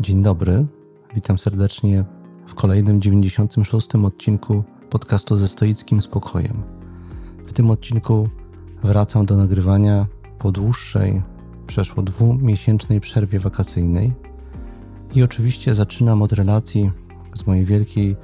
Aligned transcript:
Dzień 0.00 0.22
dobry, 0.22 0.66
witam 1.14 1.38
serdecznie 1.38 2.04
w 2.46 2.54
kolejnym 2.54 3.00
96. 3.00 3.94
odcinku 3.94 4.64
podcastu 4.90 5.36
ze 5.36 5.48
stoickim 5.48 6.02
spokojem. 6.02 6.62
W 7.46 7.52
tym 7.52 7.70
odcinku 7.70 8.28
wracam 8.82 9.26
do 9.26 9.36
nagrywania 9.36 10.06
po 10.38 10.52
dłuższej, 10.52 11.22
przeszło 11.66 12.02
dwumiesięcznej 12.02 13.00
przerwie 13.00 13.40
wakacyjnej 13.40 14.12
i 15.14 15.22
oczywiście 15.22 15.74
zaczynam 15.74 16.22
od 16.22 16.32
relacji 16.32 16.90
z 17.34 17.46
mojej 17.46 17.64
wielkiej 17.64 18.16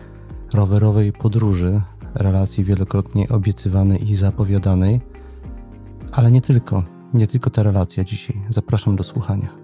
rowerowej 0.52 1.12
podróży, 1.12 1.80
relacji 2.14 2.64
wielokrotnie 2.64 3.28
obiecywanej 3.28 4.10
i 4.10 4.16
zapowiadanej, 4.16 5.00
ale 6.12 6.30
nie 6.30 6.40
tylko, 6.40 6.82
nie 7.14 7.26
tylko 7.26 7.50
ta 7.50 7.62
relacja 7.62 8.04
dzisiaj. 8.04 8.40
Zapraszam 8.48 8.96
do 8.96 9.04
słuchania. 9.04 9.63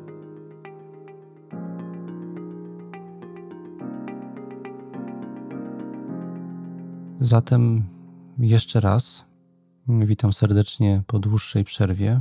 Zatem 7.23 7.85
jeszcze 8.39 8.81
raz 8.81 9.25
witam 9.89 10.33
serdecznie 10.33 11.03
po 11.07 11.19
dłuższej 11.19 11.65
przerwie, 11.65 12.21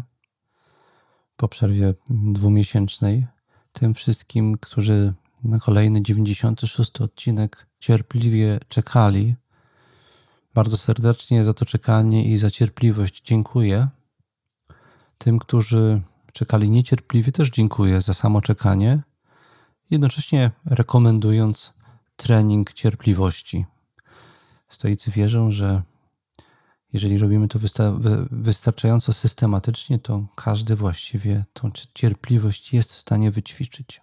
po 1.38 1.48
przerwie 1.48 1.94
dwumiesięcznej. 2.10 3.28
Tym 3.72 3.94
wszystkim, 3.94 4.58
którzy 4.58 5.14
na 5.44 5.60
kolejny 5.60 6.02
96 6.02 7.02
odcinek 7.02 7.68
cierpliwie 7.80 8.60
czekali. 8.68 9.36
Bardzo 10.54 10.78
serdecznie 10.78 11.44
za 11.44 11.54
to 11.54 11.66
czekanie 11.66 12.26
i 12.26 12.38
za 12.38 12.52
cierpliwość 12.52 13.22
dziękuję. 13.22 13.88
Tym, 15.18 15.40
którzy 15.40 16.02
czekali 16.34 16.70
niecierpliwie, 16.70 17.32
też 17.32 17.50
dziękuję 17.50 18.02
za 18.02 18.14
samo 18.14 18.42
czekanie, 18.42 19.02
jednocześnie 19.92 20.52
rekomendując 20.66 21.74
trening 22.16 22.74
cierpliwości. 22.74 23.66
Stoicy 24.70 25.12
wierzą, 25.12 25.52
że 25.52 25.82
jeżeli 26.94 27.18
robimy 27.18 27.48
to 27.48 27.60
wystarczająco 28.32 29.14
systematycznie, 29.14 30.00
to 30.00 30.26
każdy 30.36 30.76
właściwie 30.76 31.46
tą 31.54 31.72
cierpliwość 31.94 32.74
jest 32.74 32.94
w 32.94 32.98
stanie 32.98 33.32
wyćwiczyć. 33.32 34.02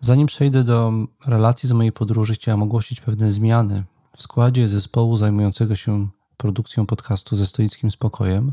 Zanim 0.00 0.26
przejdę 0.26 0.64
do 0.64 0.92
relacji 1.26 1.68
z 1.68 1.72
mojej 1.72 1.92
podróży, 1.92 2.34
chciałem 2.34 2.62
ogłosić 2.62 3.00
pewne 3.00 3.30
zmiany 3.30 3.84
w 4.16 4.22
składzie 4.22 4.68
zespołu 4.68 5.16
zajmującego 5.16 5.76
się 5.76 6.08
produkcją 6.36 6.86
podcastu 6.86 7.36
ze 7.36 7.46
stoickim 7.46 7.90
spokojem. 7.90 8.52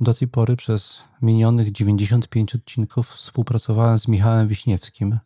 Do 0.00 0.14
tej 0.14 0.28
pory 0.28 0.56
przez 0.56 0.98
minionych 1.22 1.72
95 1.72 2.54
odcinków 2.54 3.08
współpracowałem 3.08 3.98
z 3.98 4.08
Michałem 4.08 4.48
Wiśniewskim, 4.48 5.18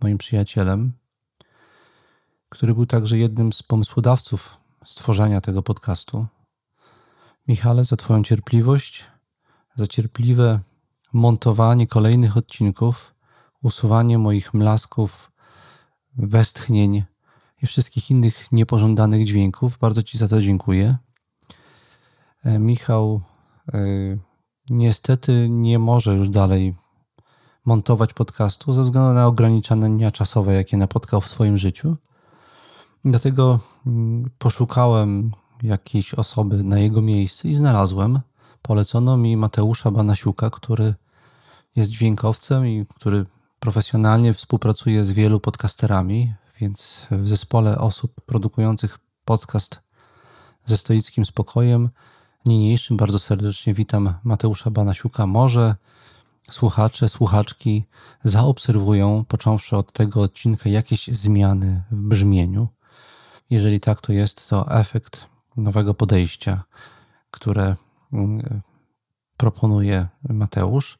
moim 0.00 0.18
przyjacielem, 0.18 0.92
który 2.56 2.74
był 2.74 2.86
także 2.86 3.18
jednym 3.18 3.52
z 3.52 3.62
pomysłodawców 3.62 4.56
stworzenia 4.84 5.40
tego 5.40 5.62
podcastu. 5.62 6.26
Michale, 7.48 7.84
za 7.84 7.96
Twoją 7.96 8.22
cierpliwość, 8.22 9.04
za 9.74 9.86
cierpliwe 9.86 10.60
montowanie 11.12 11.86
kolejnych 11.86 12.36
odcinków, 12.36 13.14
usuwanie 13.62 14.18
moich 14.18 14.54
mlasków, 14.54 15.32
westchnień 16.16 17.04
i 17.62 17.66
wszystkich 17.66 18.10
innych 18.10 18.52
niepożądanych 18.52 19.26
dźwięków. 19.26 19.78
Bardzo 19.78 20.02
Ci 20.02 20.18
za 20.18 20.28
to 20.28 20.42
dziękuję. 20.42 20.96
E, 22.44 22.58
Michał 22.58 23.20
e, 23.72 23.78
niestety 24.70 25.48
nie 25.48 25.78
może 25.78 26.14
już 26.14 26.28
dalej 26.28 26.74
montować 27.64 28.12
podcastu 28.12 28.72
ze 28.72 28.84
względu 28.84 29.12
na 29.12 29.26
ograniczenia 29.26 30.10
czasowe, 30.10 30.54
jakie 30.54 30.76
napotkał 30.76 31.20
w 31.20 31.28
swoim 31.28 31.58
życiu. 31.58 31.96
Dlatego 33.06 33.60
mm, 33.86 34.30
poszukałem 34.38 35.32
jakiejś 35.62 36.14
osoby 36.14 36.64
na 36.64 36.78
jego 36.78 37.02
miejsce 37.02 37.48
i 37.48 37.54
znalazłem. 37.54 38.20
Polecono 38.62 39.16
mi 39.16 39.36
Mateusza 39.36 39.90
Banasiuka, 39.90 40.50
który 40.50 40.94
jest 41.76 41.90
dźwiękowcem 41.90 42.66
i 42.66 42.86
który 42.94 43.26
profesjonalnie 43.60 44.34
współpracuje 44.34 45.04
z 45.04 45.12
wielu 45.12 45.40
podcasterami, 45.40 46.34
więc 46.60 47.06
w 47.10 47.28
zespole 47.28 47.78
osób 47.78 48.20
produkujących 48.20 48.98
podcast 49.24 49.80
ze 50.64 50.76
stoickim 50.76 51.26
spokojem 51.26 51.90
niniejszym 52.46 52.96
bardzo 52.96 53.18
serdecznie 53.18 53.74
witam 53.74 54.14
Mateusza 54.24 54.70
Banasiuka. 54.70 55.26
Może 55.26 55.74
słuchacze, 56.50 57.08
słuchaczki 57.08 57.84
zaobserwują, 58.24 59.24
począwszy 59.28 59.76
od 59.76 59.92
tego 59.92 60.22
odcinka, 60.22 60.68
jakieś 60.68 61.06
zmiany 61.06 61.82
w 61.90 62.00
brzmieniu. 62.00 62.68
Jeżeli 63.50 63.80
tak 63.80 64.00
to 64.00 64.12
jest, 64.12 64.48
to 64.48 64.70
efekt 64.70 65.28
nowego 65.56 65.94
podejścia, 65.94 66.64
które 67.30 67.76
mm, 68.12 68.62
proponuje 69.36 70.08
Mateusz. 70.28 70.98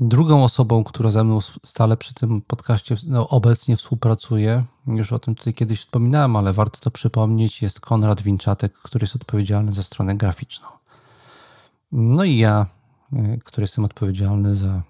Drugą 0.00 0.44
osobą, 0.44 0.84
która 0.84 1.10
ze 1.10 1.24
mną 1.24 1.40
stale 1.40 1.96
przy 1.96 2.14
tym 2.14 2.42
podcaście 2.42 2.96
no, 3.06 3.28
obecnie 3.28 3.76
współpracuje, 3.76 4.64
już 4.86 5.12
o 5.12 5.18
tym 5.18 5.34
tutaj 5.34 5.54
kiedyś 5.54 5.80
wspominałem, 5.80 6.36
ale 6.36 6.52
warto 6.52 6.80
to 6.80 6.90
przypomnieć, 6.90 7.62
jest 7.62 7.80
Konrad 7.80 8.22
Winczatek, 8.22 8.72
który 8.72 9.02
jest 9.04 9.16
odpowiedzialny 9.16 9.72
za 9.72 9.82
stronę 9.82 10.16
graficzną. 10.16 10.68
No 11.92 12.24
i 12.24 12.36
ja, 12.36 12.66
y, 13.12 13.40
który 13.44 13.64
jestem 13.64 13.84
odpowiedzialny 13.84 14.54
za 14.54 14.82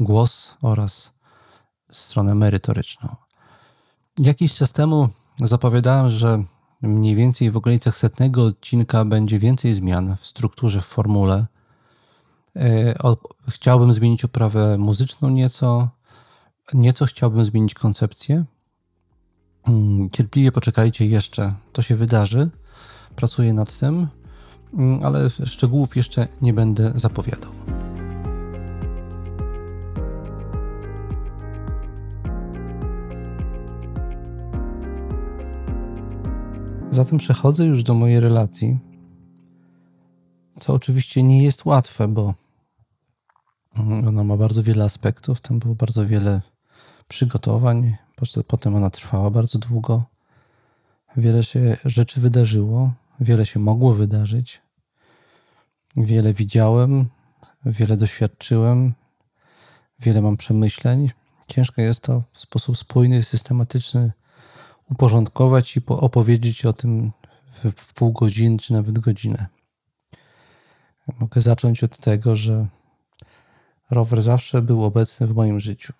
głos 0.00 0.56
oraz 0.62 1.12
stronę 1.90 2.34
merytoryczną. 2.34 3.16
Jakiś 4.18 4.54
czas 4.54 4.72
temu 4.72 5.08
zapowiadałem, 5.38 6.10
że 6.10 6.44
mniej 6.82 7.14
więcej 7.14 7.50
w 7.50 7.56
okolicach 7.56 7.96
setnego 7.96 8.44
odcinka 8.44 9.04
będzie 9.04 9.38
więcej 9.38 9.72
zmian 9.72 10.16
w 10.20 10.26
strukturze, 10.26 10.80
w 10.80 10.84
formule. 10.84 11.46
E, 12.56 12.94
chciałbym 13.48 13.92
zmienić 13.92 14.24
oprawę 14.24 14.78
muzyczną 14.78 15.28
nieco, 15.28 15.88
nieco 16.74 17.06
chciałbym 17.06 17.44
zmienić 17.44 17.74
koncepcję. 17.74 18.44
Mm, 19.68 20.10
cierpliwie 20.10 20.52
poczekajcie 20.52 21.06
jeszcze, 21.06 21.54
to 21.72 21.82
się 21.82 21.96
wydarzy. 21.96 22.50
Pracuję 23.16 23.52
nad 23.52 23.78
tym, 23.78 24.06
mm, 24.74 25.04
ale 25.04 25.30
szczegółów 25.30 25.96
jeszcze 25.96 26.28
nie 26.42 26.52
będę 26.52 26.92
zapowiadał. 26.94 27.83
Zatem 36.94 37.18
przechodzę 37.18 37.64
już 37.66 37.82
do 37.82 37.94
mojej 37.94 38.20
relacji, 38.20 38.78
co 40.60 40.74
oczywiście 40.74 41.22
nie 41.22 41.42
jest 41.42 41.64
łatwe, 41.64 42.08
bo 42.08 42.34
ona 44.08 44.24
ma 44.24 44.36
bardzo 44.36 44.62
wiele 44.62 44.84
aspektów. 44.84 45.40
Tam 45.40 45.58
było 45.58 45.74
bardzo 45.74 46.06
wiele 46.06 46.40
przygotowań. 47.08 47.96
Potem 48.46 48.74
ona 48.74 48.90
trwała 48.90 49.30
bardzo 49.30 49.58
długo. 49.58 50.04
Wiele 51.16 51.44
się 51.44 51.76
rzeczy 51.84 52.20
wydarzyło, 52.20 52.92
wiele 53.20 53.46
się 53.46 53.60
mogło 53.60 53.94
wydarzyć. 53.94 54.62
Wiele 55.96 56.32
widziałem, 56.32 57.08
wiele 57.66 57.96
doświadczyłem, 57.96 58.94
wiele 60.00 60.22
mam 60.22 60.36
przemyśleń. 60.36 61.10
Ciężko 61.46 61.82
jest 61.82 62.00
to 62.00 62.22
w 62.32 62.40
sposób 62.40 62.78
spójny, 62.78 63.22
systematyczny 63.22 64.12
uporządkować 64.90 65.76
i 65.76 65.80
opowiedzieć 65.86 66.66
o 66.66 66.72
tym 66.72 67.12
w 67.76 67.94
pół 67.94 68.12
godziny 68.12 68.58
czy 68.58 68.72
nawet 68.72 68.98
godzinę. 68.98 69.46
Mogę 71.18 71.40
zacząć 71.40 71.84
od 71.84 71.98
tego, 71.98 72.36
że 72.36 72.66
rower 73.90 74.22
zawsze 74.22 74.62
był 74.62 74.84
obecny 74.84 75.26
w 75.26 75.34
moim 75.34 75.60
życiu. 75.60 75.92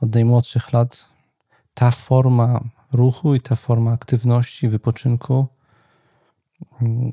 Od 0.00 0.14
najmłodszych 0.14 0.72
lat 0.72 1.08
ta 1.74 1.90
forma 1.90 2.60
ruchu 2.92 3.34
i 3.34 3.40
ta 3.40 3.56
forma 3.56 3.92
aktywności, 3.92 4.68
wypoczynku 4.68 5.46
mm, 6.82 7.12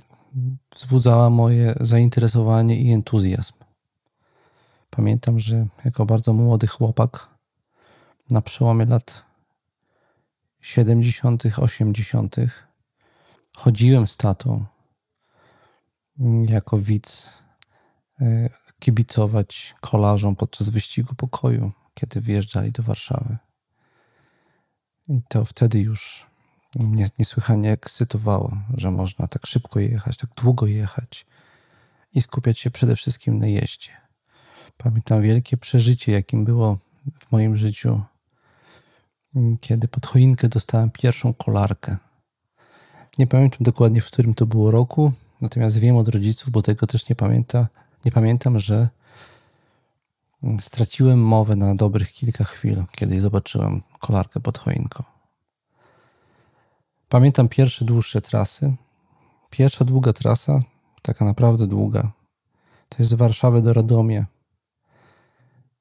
wzbudzała 0.76 1.30
moje 1.30 1.76
zainteresowanie 1.80 2.76
i 2.82 2.92
entuzjazm. 2.92 3.54
Pamiętam, 4.90 5.40
że 5.40 5.68
jako 5.86 6.06
bardzo 6.06 6.34
młody 6.34 6.68
chłopak 6.68 7.28
na 8.30 8.42
przełomie 8.42 8.86
lat 8.86 9.27
70., 10.68 11.44
80. 11.58 12.36
chodziłem 13.58 14.08
z 14.08 14.18
tatą 14.18 14.66
jako 16.50 16.78
widz 16.78 17.34
e, 18.22 18.50
kibicować 18.80 19.76
kolarzom 19.82 20.36
podczas 20.36 20.70
wyścigu 20.70 21.16
pokoju, 21.16 21.72
kiedy 21.94 22.22
wjeżdżali 22.22 22.72
do 22.72 22.84
Warszawy. 22.84 23.38
I 25.10 25.22
to 25.30 25.46
wtedy 25.46 25.80
już 25.80 26.26
mnie 26.80 27.10
niesłychanie 27.20 27.72
ekscytowało, 27.72 28.58
że 28.78 28.92
można 28.92 29.28
tak 29.28 29.46
szybko 29.46 29.80
jechać, 29.80 30.18
tak 30.18 30.30
długo 30.30 30.66
jechać 30.66 31.26
i 32.14 32.22
skupiać 32.22 32.60
się 32.60 32.72
przede 32.72 32.96
wszystkim 32.96 33.40
na 33.40 33.48
jeździe. 33.48 33.92
Pamiętam 34.78 35.22
wielkie 35.22 35.58
przeżycie, 35.58 36.12
jakim 36.12 36.46
było 36.46 36.78
w 37.20 37.32
moim 37.32 37.58
życiu, 37.58 38.02
kiedy 39.62 39.88
pod 39.88 40.06
choinkę 40.06 40.48
dostałem 40.48 40.90
pierwszą 40.90 41.34
kolarkę. 41.34 41.98
Nie 43.18 43.28
pamiętam 43.28 43.60
dokładnie, 43.62 44.02
w 44.02 44.08
którym 44.08 44.34
to 44.34 44.46
było 44.46 44.72
roku, 44.72 45.12
natomiast 45.42 45.78
wiem 45.78 45.96
od 45.96 46.08
rodziców, 46.08 46.50
bo 46.50 46.62
tego 46.62 46.88
też 46.88 47.10
nie, 47.10 47.16
pamięta, 47.16 47.68
nie 48.06 48.12
pamiętam, 48.12 48.60
że 48.60 48.90
straciłem 50.60 51.24
mowę 51.24 51.56
na 51.56 51.76
dobrych 51.76 52.12
kilka 52.12 52.44
chwil, 52.44 52.84
kiedy 52.92 53.22
zobaczyłem 53.22 53.82
kolarkę 54.00 54.40
pod 54.40 54.58
choinką. 54.58 55.04
Pamiętam 57.10 57.50
pierwsze 57.50 57.86
dłuższe 57.86 58.22
trasy. 58.22 58.76
Pierwsza 59.50 59.86
długa 59.86 60.14
trasa, 60.14 60.62
taka 61.02 61.26
naprawdę 61.26 61.68
długa, 61.68 62.12
to 62.90 62.96
jest 63.00 63.12
z 63.12 63.14
Warszawy 63.14 63.62
do 63.62 63.74
Radomia. 63.74 64.26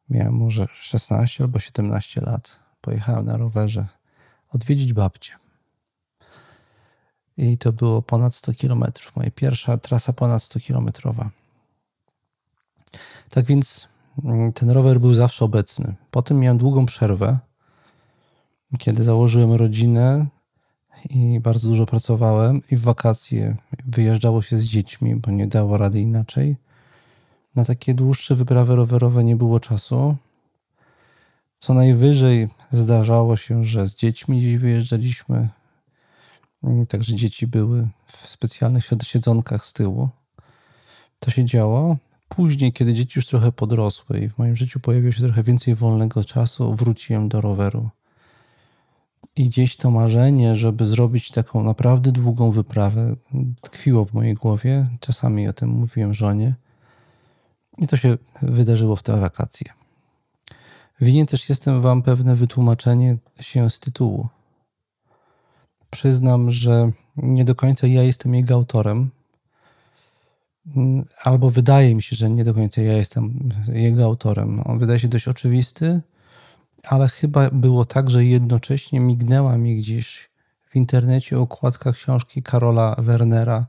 Miałem 0.09 0.35
może 0.35 0.67
16 0.67 1.45
albo 1.45 1.59
17 1.59 2.21
lat. 2.21 2.66
Pojechałem 2.87 3.25
na 3.25 3.37
rowerze 3.37 3.87
odwiedzić 4.53 4.93
babcię. 4.93 5.33
I 7.37 7.59
to 7.59 7.73
było 7.73 8.03
ponad 8.03 8.35
100 8.35 8.55
kilometrów. 8.55 9.17
Moja 9.17 9.31
pierwsza 9.31 9.79
trasa 9.79 10.13
ponad 10.13 10.43
100 10.43 10.61
kilometrowa. 10.61 11.31
Tak 13.31 13.45
więc 13.45 13.89
mm, 14.25 14.53
ten 14.53 14.71
rower 14.71 15.01
był 15.01 15.15
zawsze 15.15 15.45
obecny. 15.45 15.95
Potem 16.11 16.41
miałem 16.41 16.59
długą 16.59 16.87
przerwę, 16.87 17.39
kiedy 18.79 19.03
założyłem 19.03 19.53
rodzinę 19.53 20.27
i 21.11 21.41
bardzo 21.41 21.69
dużo 21.69 21.87
pracowałem 21.87 22.63
i 22.71 22.77
w 22.77 22.83
wakacje 22.83 23.57
wyjeżdżało 23.87 24.43
się 24.43 24.59
z 24.59 24.65
dziećmi, 24.65 25.17
bo 25.17 25.31
nie 25.31 25.47
dało 25.47 25.77
rady 25.77 26.01
inaczej. 26.01 26.57
Na 27.55 27.65
takie 27.65 27.95
dłuższe 27.95 28.35
wyprawy 28.35 28.77
rowerowe 28.77 29.25
nie 29.25 29.37
było 29.37 29.61
czasu. 29.61 30.17
Co 31.59 31.75
najwyżej 31.75 32.49
zdarzało 32.71 33.37
się, 33.37 33.65
że 33.65 33.87
z 33.87 33.97
dziećmi 33.97 34.59
wyjeżdżaliśmy. 34.59 35.49
Także 36.89 37.15
dzieci 37.15 37.47
były 37.47 37.89
w 38.07 38.29
specjalnych 38.29 38.85
siedzonkach 39.03 39.67
z 39.67 39.73
tyłu. 39.73 40.09
To 41.19 41.31
się 41.31 41.45
działo. 41.45 41.97
Później, 42.29 42.73
kiedy 42.73 42.95
dzieci 42.95 43.19
już 43.19 43.27
trochę 43.27 43.53
podrosły 43.53 44.19
i 44.19 44.29
w 44.29 44.39
moim 44.39 44.57
życiu 44.57 44.81
pojawiło 44.81 45.13
się 45.13 45.23
trochę 45.23 45.43
więcej 45.43 45.75
wolnego 45.75 46.25
czasu, 46.25 46.75
wróciłem 46.75 47.29
do 47.29 47.41
roweru. 47.41 47.91
I 49.37 49.45
gdzieś 49.45 49.77
to 49.77 49.91
marzenie, 49.91 50.57
żeby 50.57 50.87
zrobić 50.87 51.31
taką 51.31 51.63
naprawdę 51.63 52.13
długą 52.13 52.51
wyprawę, 52.51 53.17
tkwiło 53.61 54.05
w 54.05 54.13
mojej 54.13 54.35
głowie. 54.35 54.89
Czasami 55.01 55.49
o 55.49 55.53
tym 55.53 55.71
mówiłem 55.71 56.15
żonie. 56.15 56.55
I 57.79 57.87
to 57.87 57.97
się 57.97 58.19
wydarzyło 58.43 58.97
w 58.97 59.03
te 59.03 59.17
wakacje. 59.17 59.73
Winien 61.01 61.27
też 61.27 61.49
jestem 61.49 61.83
Wam 61.83 62.03
pewne 62.03 62.37
wytłumaczenie 62.37 63.17
się 63.41 63.71
z 63.71 63.79
tytułu. 63.79 64.29
Przyznam, 65.91 66.51
że 66.51 66.91
nie 67.17 67.45
do 67.45 67.55
końca 67.55 67.87
ja 67.87 68.03
jestem 68.03 68.35
jego 68.35 68.55
autorem, 68.55 69.11
albo 71.25 71.51
wydaje 71.51 71.95
mi 71.95 72.03
się, 72.03 72.17
że 72.17 72.31
nie 72.31 72.45
do 72.45 72.55
końca 72.55 72.83
ja 72.83 72.93
jestem 72.93 73.51
jego 73.69 74.05
autorem. 74.05 74.63
On 74.65 74.79
wydaje 74.79 74.99
się 74.99 75.09
dość 75.09 75.29
oczywisty, 75.29 76.01
ale 76.85 77.09
chyba 77.09 77.51
było 77.51 77.85
tak, 77.85 78.11
że 78.11 78.25
jednocześnie 78.25 79.01
mignęła 79.01 79.57
mi 79.57 79.77
gdzieś 79.77 80.31
w 80.71 80.77
internecie 80.77 81.39
okładka 81.39 81.93
książki 81.93 82.43
Karola 82.43 82.97
Wernera 82.99 83.67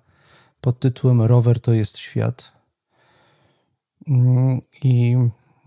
pod 0.62 0.80
tytułem 0.80 1.22
Rower 1.22 1.60
to 1.60 1.74
jest 1.74 1.98
świat. 1.98 2.52
I 4.84 5.18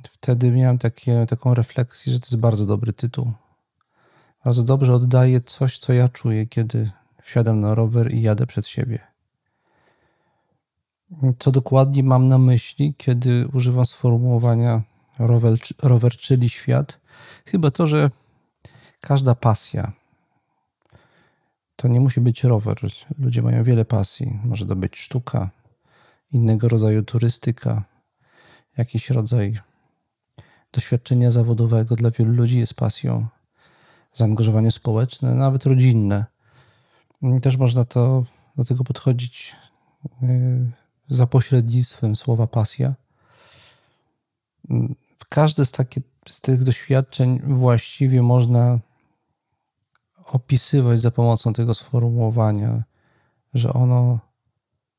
wtedy 0.08 0.50
miałem 0.50 0.78
takie, 0.78 1.26
taką 1.28 1.54
refleksję, 1.54 2.12
że 2.12 2.20
to 2.20 2.26
jest 2.26 2.40
bardzo 2.40 2.66
dobry 2.66 2.92
tytuł. 2.92 3.32
Bardzo 4.44 4.62
dobrze 4.62 4.94
oddaje 4.94 5.40
coś, 5.40 5.78
co 5.78 5.92
ja 5.92 6.08
czuję, 6.08 6.46
kiedy 6.46 6.90
wsiadam 7.22 7.60
na 7.60 7.74
rower 7.74 8.14
i 8.14 8.22
jadę 8.22 8.46
przed 8.46 8.66
siebie. 8.66 8.98
Co 11.38 11.50
dokładnie 11.50 12.02
mam 12.02 12.28
na 12.28 12.38
myśli, 12.38 12.94
kiedy 12.96 13.48
używam 13.52 13.86
sformułowania 13.86 14.82
rower, 15.18 15.58
rower 15.82 16.12
czyli 16.12 16.48
świat? 16.48 17.00
Chyba 17.46 17.70
to, 17.70 17.86
że 17.86 18.10
każda 19.00 19.34
pasja 19.34 19.92
to 21.76 21.88
nie 21.88 22.00
musi 22.00 22.20
być 22.20 22.44
rower. 22.44 22.76
Ludzie 23.18 23.42
mają 23.42 23.64
wiele 23.64 23.84
pasji. 23.84 24.40
Może 24.44 24.66
to 24.66 24.76
być 24.76 24.98
sztuka, 24.98 25.50
innego 26.32 26.68
rodzaju 26.68 27.02
turystyka, 27.02 27.84
jakiś 28.76 29.10
rodzaj 29.10 29.58
doświadczenia 30.72 31.30
zawodowego 31.30 31.96
dla 31.96 32.10
wielu 32.10 32.32
ludzi 32.32 32.58
jest 32.58 32.74
pasją, 32.74 33.26
zaangażowanie 34.12 34.70
społeczne, 34.70 35.34
nawet 35.34 35.66
rodzinne. 35.66 36.24
Też 37.42 37.56
można 37.56 37.84
to, 37.84 38.24
do 38.56 38.64
tego 38.64 38.84
podchodzić 38.84 39.56
y, 40.22 40.70
za 41.08 41.26
pośrednictwem 41.26 42.16
słowa 42.16 42.46
pasja. 42.46 42.94
Każde 45.28 45.64
z, 45.64 45.72
takie, 45.72 46.00
z 46.28 46.40
tych 46.40 46.62
doświadczeń 46.62 47.40
właściwie 47.44 48.22
można 48.22 48.78
opisywać 50.24 51.00
za 51.00 51.10
pomocą 51.10 51.52
tego 51.52 51.74
sformułowania, 51.74 52.82
że 53.54 53.72
ono 53.72 54.18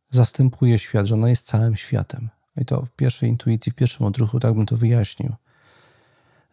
zastępuje 0.10 0.80
świat, 0.80 1.06
że 1.06 1.16
ono 1.16 1.28
jest 1.28 1.48
całym 1.48 1.76
światem. 1.76 2.30
I 2.58 2.66
to 2.66 2.82
w 2.82 2.92
pierwszej 2.92 3.30
intuicji, 3.30 3.72
w 3.72 3.76
pierwszym 3.76 4.06
odruchu 4.06 4.40
tak 4.40 4.54
bym 4.54 4.66
to 4.66 4.78
wyjaśnił. 4.78 5.36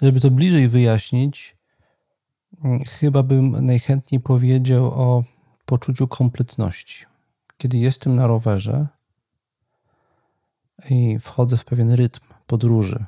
Żeby 0.02 0.20
to 0.20 0.30
bliżej 0.30 0.68
wyjaśnić, 0.68 1.56
mm, 2.64 2.84
chyba 2.84 3.22
bym 3.22 3.66
najchętniej 3.66 4.20
powiedział 4.20 4.84
o 4.84 5.24
poczuciu 5.64 6.08
kompletności. 6.08 7.04
Kiedy 7.58 7.78
jestem 7.78 8.16
na 8.16 8.26
rowerze 8.26 8.86
i 10.90 11.18
wchodzę 11.18 11.56
w 11.56 11.64
pewien 11.64 11.90
rytm 11.90 12.20
podróży, 12.46 13.04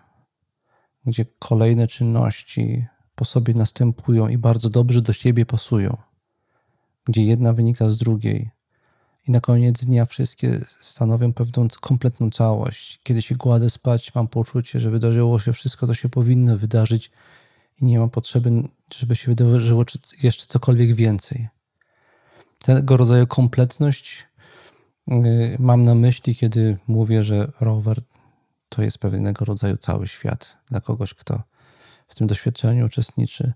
gdzie 1.06 1.24
kolejne 1.38 1.86
czynności 1.86 2.86
po 3.14 3.24
sobie 3.24 3.54
następują 3.54 4.28
i 4.28 4.38
bardzo 4.38 4.70
dobrze 4.70 5.02
do 5.02 5.12
siebie 5.12 5.46
pasują, 5.46 5.96
gdzie 7.04 7.24
jedna 7.24 7.52
wynika 7.52 7.88
z 7.88 7.98
drugiej, 7.98 8.50
i 9.28 9.30
na 9.30 9.40
koniec 9.40 9.84
dnia 9.84 10.06
wszystkie 10.06 10.60
stanowią 10.80 11.32
pewną 11.32 11.68
kompletną 11.80 12.30
całość. 12.30 13.00
Kiedy 13.02 13.22
się 13.22 13.36
kładę 13.36 13.70
spać, 13.70 14.14
mam 14.14 14.28
poczucie, 14.28 14.80
że 14.80 14.90
wydarzyło 14.90 15.38
się 15.38 15.52
wszystko, 15.52 15.86
co 15.86 15.94
się 15.94 16.08
powinno 16.08 16.56
wydarzyć 16.56 17.10
i 17.80 17.84
nie 17.84 17.98
ma 17.98 18.08
potrzeby, 18.08 18.50
żeby 18.94 19.16
się 19.16 19.34
wydarzyło 19.34 19.84
jeszcze 20.22 20.46
cokolwiek 20.46 20.94
więcej. 20.94 21.48
Tego 22.58 22.96
rodzaju 22.96 23.26
kompletność 23.26 24.26
y, 25.08 25.56
mam 25.58 25.84
na 25.84 25.94
myśli, 25.94 26.34
kiedy 26.34 26.78
mówię, 26.86 27.24
że 27.24 27.52
rower 27.60 28.00
to 28.68 28.82
jest 28.82 28.98
pewnego 28.98 29.44
rodzaju 29.44 29.76
cały 29.76 30.08
świat 30.08 30.56
dla 30.70 30.80
kogoś, 30.80 31.14
kto 31.14 31.42
w 32.08 32.14
tym 32.14 32.26
doświadczeniu 32.26 32.86
uczestniczy. 32.86 33.52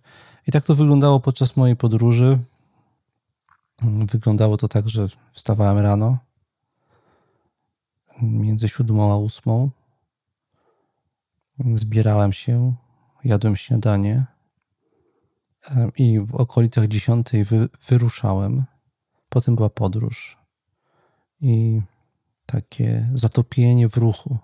I 0.47 0.53
tak 0.53 0.65
to 0.65 0.75
wyglądało 0.75 1.21
podczas 1.21 1.57
mojej 1.57 1.77
podróży. 1.77 2.39
Wyglądało 3.83 4.57
to 4.57 4.69
tak, 4.69 4.89
że 4.89 5.09
wstawałem 5.33 5.79
rano 5.79 6.19
między 8.23 8.69
siódmą 8.69 9.13
a 9.13 9.17
ósmą. 9.17 9.71
Zbierałem 11.75 12.33
się, 12.33 12.75
jadłem 13.25 13.57
śniadanie 13.57 14.27
i 15.97 16.21
w 16.21 16.35
okolicach 16.35 16.87
dziesiątej 16.87 17.45
wy, 17.45 17.69
wyruszałem. 17.89 18.65
Potem 19.29 19.57
była 19.57 19.71
podróż 19.71 20.39
i 21.41 21.83
takie 22.47 23.09
zatopienie 23.15 23.89
w 23.89 23.97
ruchu. 23.97 24.39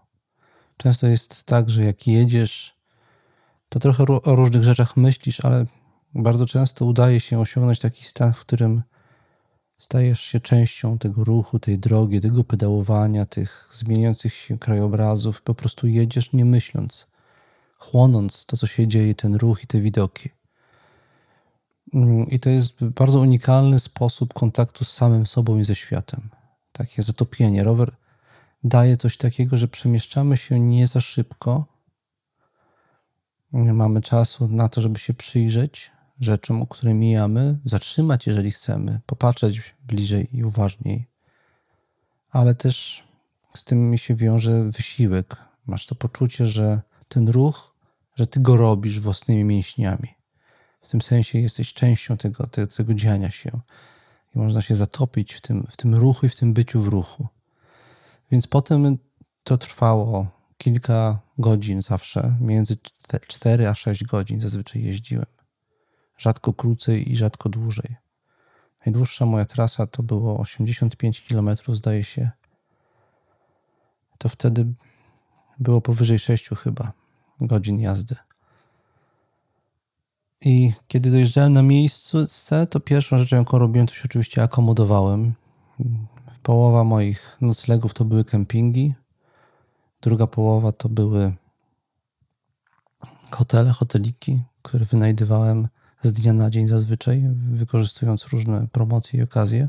Często 0.77 1.07
jest 1.07 1.45
tak, 1.45 1.71
że 1.71 1.85
jak 1.85 2.07
jedziesz, 2.07 2.81
to 3.69 3.79
trochę 3.79 4.05
o 4.05 4.37
różnych 4.37 4.63
rzeczach 4.63 4.97
myślisz, 4.97 5.45
ale 5.45 5.67
bardzo 6.15 6.47
często 6.47 6.85
udaje 6.85 7.21
się 7.21 7.41
osiągnąć 7.41 7.79
taki 7.79 8.05
stan, 8.05 8.33
w 8.33 8.41
którym 8.41 8.83
stajesz 9.81 10.21
się 10.21 10.41
częścią 10.41 10.99
tego 10.99 11.25
ruchu, 11.25 11.59
tej 11.59 11.79
drogi, 11.79 12.21
tego 12.21 12.45
pedałowania, 12.45 13.27
tych 13.27 13.69
zmieniających 13.73 14.35
się 14.35 14.59
krajobrazów. 14.59 15.43
Po 15.43 15.55
prostu 15.55 15.87
jedziesz 15.87 16.33
nie 16.33 16.45
myśląc, 16.45 17.07
chłonąc 17.79 18.47
to, 18.47 18.57
co 18.57 18.67
się 18.67 18.87
dzieje, 18.87 19.15
ten 19.15 19.35
ruch 19.35 19.65
i 19.65 19.67
te 19.67 19.81
widoki. 19.81 20.31
Mm, 21.95 22.31
I 22.31 22.41
to 22.41 22.51
jest 22.51 22.85
bardzo 22.85 23.21
unikalny 23.21 23.81
sposób 23.81 24.35
kontaktu 24.35 24.85
z 24.85 24.93
samym 24.93 25.27
sobą 25.27 25.59
i 25.59 25.65
ze 25.65 25.75
światem. 25.75 26.29
Takie 26.73 27.03
zatopienie. 27.03 27.65
Rower 27.65 27.93
daje 28.65 28.97
coś 28.97 29.17
takiego, 29.17 29.57
że 29.57 29.69
przemieszczamy 29.69 30.37
się 30.37 30.61
nie 30.61 30.87
za 30.87 31.01
szybko. 31.01 31.65
Nie 33.53 33.73
mamy 33.73 34.01
czasu 34.01 34.49
na 34.49 34.69
to, 34.69 34.81
żeby 34.81 34.99
się 34.99 35.15
przyjrzeć, 35.15 35.91
rzeczom, 36.21 36.67
które 36.67 36.95
mijamy, 36.95 37.59
zatrzymać, 37.65 38.27
jeżeli 38.27 38.51
chcemy, 38.51 39.01
popatrzeć 39.07 39.75
bliżej 39.87 40.37
i 40.37 40.45
uważniej. 40.45 41.07
Ale 42.31 42.55
też 42.55 43.05
z 43.57 43.65
tym 43.65 43.91
mi 43.91 43.99
się 43.99 44.15
wiąże 44.15 44.65
wysiłek. 44.65 45.37
Masz 45.67 45.87
to 45.87 45.95
poczucie, 45.95 46.47
że 46.47 46.81
ten 47.09 47.29
ruch, 47.29 47.75
że 48.15 48.27
ty 48.27 48.41
go 48.41 48.57
robisz 48.57 49.01
własnymi 49.01 49.45
mięśniami. 49.45 50.09
W 50.83 50.89
tym 50.89 51.03
sensie 51.03 51.39
jesteś 51.39 51.75
częścią 51.75 52.17
tego, 52.17 52.47
te, 52.47 52.67
tego 52.67 52.95
dziania 52.95 53.31
się. 53.31 53.61
I 54.35 54.39
można 54.39 54.63
się 54.63 54.77
zatopić 54.77 55.33
w 55.33 55.41
tym, 55.41 55.67
w 55.71 55.77
tym 55.77 55.95
ruchu 55.95 56.27
i 56.27 56.29
w 56.29 56.37
tym 56.37 56.53
byciu 56.53 56.81
w 56.81 56.89
ruchu. 56.89 57.29
Więc 58.31 58.47
potem 58.47 58.99
to 59.45 59.59
trwało 59.59 60.41
kilka 60.59 61.21
godzin 61.39 61.83
zawsze, 61.83 62.37
między 62.41 62.77
4 63.27 63.69
a 63.69 63.75
6 63.75 64.05
godzin 64.05 64.41
zazwyczaj 64.41 64.83
jeździłem. 64.83 65.27
Rzadko 66.21 66.53
krócej 66.53 67.13
i 67.13 67.17
rzadko 67.17 67.49
dłużej. 67.49 67.97
Najdłuższa 68.87 69.27
moja 69.27 69.45
trasa 69.45 69.87
to 69.87 70.03
było 70.03 70.41
85 70.41 71.21
km, 71.29 71.51
zdaje 71.69 72.05
się. 72.05 72.31
To 74.19 74.29
wtedy 74.29 74.67
było 75.59 75.81
powyżej 75.81 76.19
6 76.19 76.49
chyba 76.49 76.93
godzin 77.41 77.81
jazdy. 77.81 78.17
I 80.41 80.73
kiedy 80.89 81.11
dojeżdżałem 81.11 81.53
na 81.53 81.63
miejsce, 81.63 82.67
to 82.71 82.81
pierwszą 82.81 83.19
rzeczą, 83.19 83.37
jaką 83.37 83.59
robiłem, 83.59 83.87
to 83.87 83.95
się 83.95 84.03
oczywiście 84.05 84.43
akomodowałem. 84.43 85.35
Połowa 86.43 86.85
moich 86.85 87.37
noclegów 87.41 87.95
to 87.95 88.05
były 88.05 88.25
kempingi, 88.25 88.95
druga 90.03 90.27
połowa 90.27 90.73
to 90.73 90.89
były 90.89 91.35
hotele, 93.31 93.71
hoteliki, 93.71 94.43
które 94.63 94.85
wynajdywałem 94.85 95.69
z 96.03 96.13
dnia 96.13 96.33
na 96.33 96.51
dzień 96.51 96.69
zazwyczaj, 96.69 97.25
wykorzystując 97.53 98.27
różne 98.27 98.67
promocje 98.73 99.21
i 99.21 99.23
okazje. 99.23 99.69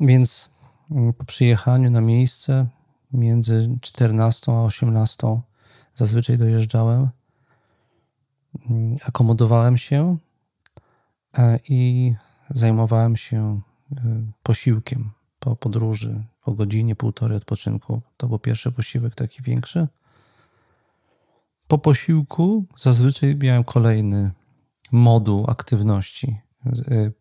Więc 0.00 0.50
mm, 0.90 1.12
po 1.12 1.24
przyjechaniu 1.24 1.90
na 1.90 2.00
miejsce 2.00 2.66
między 3.12 3.78
14 3.80 4.52
a 4.52 4.62
18 4.62 5.40
zazwyczaj 5.94 6.38
dojeżdżałem, 6.38 7.08
mm, 8.70 8.96
akomodowałem 9.06 9.76
się 9.76 10.16
e, 11.38 11.58
i 11.68 12.14
zajmowałem 12.54 13.16
się 13.16 13.60
e, 13.96 14.00
posiłkiem 14.42 15.10
po 15.38 15.56
podróży, 15.56 16.24
po 16.44 16.52
godzinie, 16.52 16.96
półtorej 16.96 17.36
odpoczynku. 17.36 18.02
To 18.16 18.28
był 18.28 18.38
pierwszy 18.38 18.72
posiłek 18.72 19.14
taki 19.14 19.42
większy. 19.42 19.88
Po 21.68 21.78
posiłku 21.78 22.64
zazwyczaj 22.76 23.36
miałem 23.36 23.64
kolejny 23.64 24.30
moduł 24.92 25.44
aktywności 25.48 26.40
y, 26.66 27.12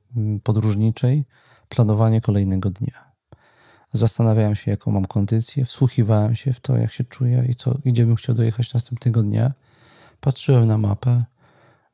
podróżniczej, 0.43 1.25
planowanie 1.69 2.21
kolejnego 2.21 2.69
dnia. 2.69 3.07
Zastanawiałem 3.93 4.55
się, 4.55 4.71
jaką 4.71 4.91
mam 4.91 5.05
kondycję, 5.05 5.65
wsłuchiwałem 5.65 6.35
się 6.35 6.53
w 6.53 6.59
to, 6.59 6.77
jak 6.77 6.91
się 6.91 7.03
czuję 7.03 7.45
i 7.49 7.55
co, 7.55 7.77
gdzie 7.85 8.05
bym 8.05 8.15
chciał 8.15 8.35
dojechać 8.35 8.73
następnego 8.73 9.23
dnia. 9.23 9.53
Patrzyłem 10.19 10.67
na 10.67 10.77
mapę, 10.77 11.23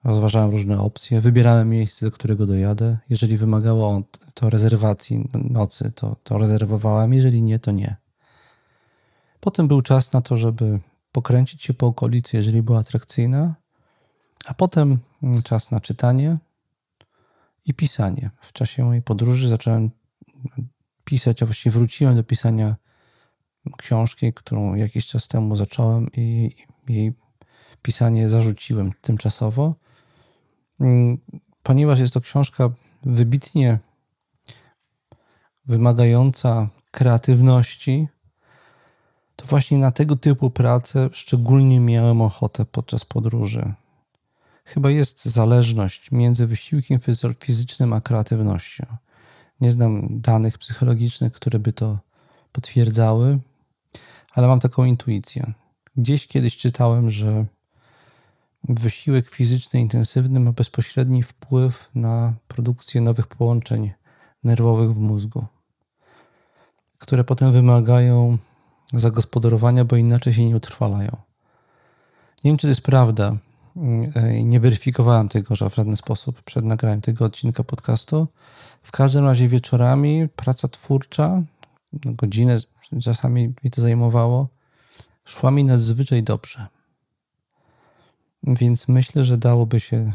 rozważałem 0.04 0.52
różne 0.52 0.80
opcje, 0.80 1.22
wybierałem 1.22 1.70
miejsce, 1.70 2.06
do 2.06 2.12
którego 2.12 2.46
dojadę. 2.46 2.98
Jeżeli 3.10 3.38
wymagało 3.38 4.02
to 4.34 4.50
rezerwacji 4.50 5.30
nocy, 5.34 5.92
to, 5.96 6.16
to 6.24 6.38
rezerwowałem, 6.38 7.14
jeżeli 7.14 7.44
nie, 7.44 7.60
to 7.60 7.72
nie. 7.72 7.96
Potem 9.40 9.68
był 9.68 9.82
czas 9.82 10.14
na 10.14 10.22
to, 10.22 10.38
żeby 10.38 10.80
pokręcić 11.12 11.64
się 11.64 11.74
po 11.74 11.88
okolicy, 11.88 12.38
jeżeli 12.38 12.62
była 12.62 12.80
atrakcyjna, 12.80 13.56
a 14.46 14.54
potem 14.54 15.00
czas 15.44 15.72
na 15.72 15.80
czytanie 15.80 16.38
i 17.66 17.74
pisanie. 17.74 18.32
W 18.42 18.54
czasie 18.54 18.84
mojej 18.86 19.02
podróży 19.02 19.50
zacząłem 19.50 19.92
pisać, 21.04 21.44
a 21.44 21.46
właściwie 21.46 21.74
wróciłem 21.74 22.16
do 22.16 22.24
pisania 22.24 22.76
książki, 23.78 24.34
którą 24.34 24.76
jakiś 24.76 25.08
czas 25.08 25.28
temu 25.28 25.56
zacząłem 25.56 26.08
i 26.18 26.56
jej 26.88 27.14
pisanie 27.82 28.30
zarzuciłem 28.30 28.92
tymczasowo, 29.02 29.76
mm, 30.80 31.18
ponieważ 31.64 32.00
jest 32.00 32.14
to 32.14 32.22
książka 32.22 32.70
wybitnie 33.04 33.80
wymagająca 35.66 36.70
kreatywności, 36.92 38.08
to 39.36 39.46
właśnie 39.46 39.78
na 39.78 39.92
tego 39.92 40.16
typu 40.16 40.50
pracę 40.50 41.10
szczególnie 41.12 41.80
miałem 41.80 42.22
ochotę 42.22 42.66
podczas 42.66 43.06
podróży 43.06 43.74
chyba 44.66 44.92
jest 44.92 45.26
zależność 45.26 46.12
między 46.12 46.48
wysiłkiem 46.48 47.00
fizycznym 47.40 47.94
a 47.94 48.02
kreatywnością. 48.02 48.86
Nie 49.62 49.72
znam 49.72 50.22
danych 50.22 50.58
psychologicznych, 50.58 51.34
które 51.34 51.60
by 51.60 51.74
to 51.74 52.00
potwierdzały, 52.52 53.40
ale 54.34 54.48
mam 54.48 54.60
taką 54.60 54.86
intuicję. 54.86 55.54
Gdzieś 55.98 56.28
kiedyś 56.28 56.58
czytałem, 56.58 57.12
że 57.12 57.46
wysiłek 58.64 59.30
fizyczny 59.30 59.80
intensywny 59.80 60.40
ma 60.40 60.52
bezpośredni 60.52 61.24
wpływ 61.24 61.90
na 61.96 62.34
produkcję 62.48 63.02
nowych 63.02 63.28
połączeń 63.28 63.92
nerwowych 64.44 64.94
w 64.94 65.00
mózgu, 65.00 65.46
które 66.98 67.24
potem 67.24 67.52
wymagają 67.52 68.38
zagospodarowania, 68.94 69.86
bo 69.86 69.96
inaczej 69.96 70.34
się 70.34 70.46
nie 70.46 70.56
utrwalają. 70.56 71.18
Nie 72.44 72.52
wiem, 72.52 72.58
czy 72.58 72.62
to 72.62 72.70
jest 72.70 72.82
prawda, 72.82 73.38
nie 74.44 74.60
weryfikowałem 74.60 75.30
tego 75.30 75.56
że 75.56 75.70
w 75.70 75.76
żaden 75.76 75.96
sposób 75.96 76.42
przed 76.42 76.66
nagraniem 76.66 77.02
tego 77.02 77.26
odcinka 77.26 77.64
podcastu. 77.64 78.28
W 78.84 78.92
każdym 78.92 79.26
razie 79.26 79.48
wieczorami 79.48 80.28
praca 80.36 80.68
twórcza, 80.68 81.42
godzinę 81.94 82.60
czasami 83.02 83.54
mi 83.64 83.72
to 83.72 83.82
zajmowało, 83.82 84.48
szła 85.26 85.52
mi 85.52 85.64
nadzwyczaj 85.64 86.24
dobrze. 86.24 86.68
Więc 88.44 88.88
myślę, 88.88 89.24
że 89.24 89.38
dałoby 89.38 89.80
się 89.80 90.12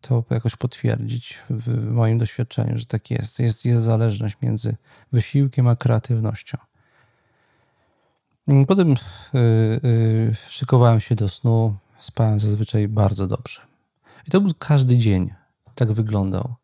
to 0.00 0.24
jakoś 0.30 0.56
potwierdzić 0.56 1.38
w 1.50 1.90
moim 1.90 2.18
doświadczeniu, 2.18 2.78
że 2.78 2.86
tak 2.86 3.10
jest. 3.10 3.38
Jest, 3.38 3.64
jest 3.64 3.82
zależność 3.82 4.36
między 4.42 4.76
wysiłkiem 5.12 5.68
a 5.68 5.76
kreatywnością. 5.76 6.58
Potem 8.68 8.88
yy, 8.88 8.96
yy, 9.82 10.34
szykowałem 10.34 11.00
się 11.00 11.14
do 11.14 11.28
snu, 11.28 11.76
spałem 11.98 12.40
zazwyczaj 12.40 12.88
bardzo 12.88 13.26
dobrze. 13.26 13.60
I 14.28 14.30
to 14.30 14.40
był 14.40 14.52
każdy 14.58 14.98
dzień. 14.98 15.30
Tak 15.74 15.92
wyglądał. 15.92 16.54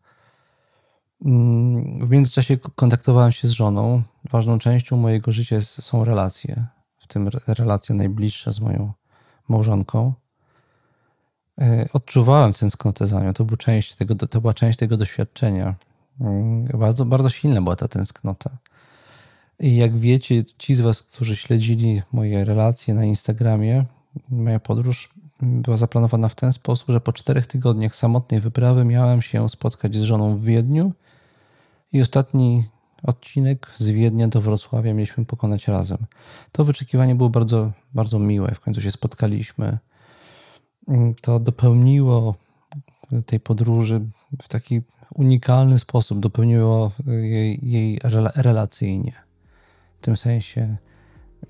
Mm, 1.25 2.07
w 2.07 2.11
międzyczasie 2.11 2.57
kontaktowałem 2.57 3.33
się 3.33 3.49
z 3.49 3.51
żoną. 3.51 4.03
Ważną 4.31 4.59
częścią 4.59 4.97
mojego 4.97 5.33
życia 5.33 5.63
są 5.63 6.05
relacje, 6.05 6.67
w 6.99 7.07
tym 7.07 7.31
relacja 7.49 7.95
najbliższa 7.95 8.53
z 8.53 8.61
moją 8.61 8.93
małżonką. 9.49 10.13
E, 11.61 11.89
odczuwałem 11.93 12.53
tęsknotę 12.53 13.07
za 13.07 13.21
nią. 13.21 13.33
To, 13.33 13.45
był 13.45 13.57
część 13.57 13.95
tego, 13.95 14.15
to 14.15 14.41
była 14.41 14.55
część 14.55 14.79
tego 14.79 14.97
doświadczenia. 14.97 15.75
Mm, 16.21 16.65
bardzo, 16.65 17.05
bardzo 17.05 17.29
silna 17.29 17.63
była 17.63 17.77
ta 17.77 17.89
tęsknota. 17.89 18.51
I 19.61 19.77
jak 19.77 19.99
wiecie, 19.99 20.45
ci 20.45 20.75
z 20.75 20.81
Was, 20.81 21.03
którzy 21.03 21.37
śledzili 21.37 22.03
moje 22.13 22.45
relacje 22.45 22.95
na 22.95 23.05
Instagramie, 23.05 23.85
moja 24.31 24.61
podróż 24.61 25.15
była 25.43 25.77
zaplanowana 25.77 26.29
w 26.29 26.35
ten 26.35 26.53
sposób, 26.53 26.89
że 26.89 27.01
po 27.01 27.13
czterech 27.13 27.47
tygodniach 27.47 27.97
samotnej 27.97 28.41
wyprawy 28.41 28.85
miałem 28.85 29.23
się 29.23 29.49
spotkać 29.49 29.97
z 29.97 30.03
żoną 30.03 30.37
w 30.37 30.45
Wiedniu 30.45 30.93
i 31.93 32.01
ostatni 32.01 32.65
odcinek 33.03 33.71
z 33.77 33.89
Wiednia 33.89 34.29
do 34.29 34.41
Wrocławia 34.41 34.95
mieliśmy 34.95 35.25
pokonać 35.25 35.69
razem. 35.69 35.99
To 36.53 36.65
wyczekiwanie 36.65 37.15
było 37.15 37.31
bardzo, 37.31 37.73
bardzo 37.95 38.19
miłe. 38.19 38.55
W 38.55 38.61
końcu 38.61 38.81
się 38.81 38.91
spotkaliśmy. 38.91 39.79
To 41.23 41.41
dopełniło 41.41 42.35
tej 43.27 43.41
podróży 43.41 44.01
w 44.43 44.49
taki 44.49 44.83
unikalny 45.15 45.79
sposób, 45.79 46.21
dopełniło 46.21 46.93
jej, 47.07 47.59
jej 47.63 47.99
relacyjnie. 48.37 49.13
W 50.01 50.05
tym 50.05 50.17
sensie 50.17 50.77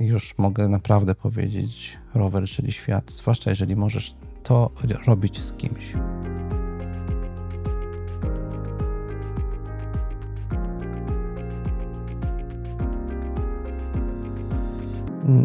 już 0.00 0.38
mogę 0.38 0.68
naprawdę 0.68 1.14
powiedzieć 1.14 1.98
rower, 2.14 2.44
czyli 2.44 2.72
świat, 2.72 3.12
zwłaszcza 3.12 3.50
jeżeli 3.50 3.76
możesz 3.76 4.14
to 4.42 4.70
robić 5.06 5.40
z 5.40 5.52
kimś. 5.52 5.94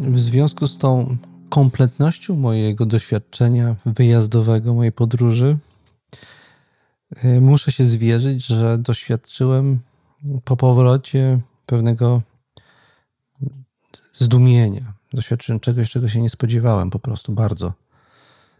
W 0.01 0.19
związku 0.19 0.67
z 0.67 0.77
tą 0.77 1.17
kompletnością 1.49 2.35
mojego 2.35 2.85
doświadczenia 2.85 3.75
wyjazdowego, 3.85 4.73
mojej 4.73 4.91
podróży, 4.91 5.57
y, 7.25 7.41
muszę 7.41 7.71
się 7.71 7.85
zwierzyć, 7.85 8.45
że 8.45 8.77
doświadczyłem 8.77 9.79
po 10.43 10.57
powrocie 10.57 11.39
pewnego 11.65 12.21
zdumienia. 14.17 14.93
Doświadczyłem 15.13 15.59
czegoś, 15.59 15.89
czego 15.89 16.09
się 16.09 16.21
nie 16.21 16.29
spodziewałem 16.29 16.89
po 16.89 16.99
prostu 16.99 17.31
bardzo. 17.31 17.73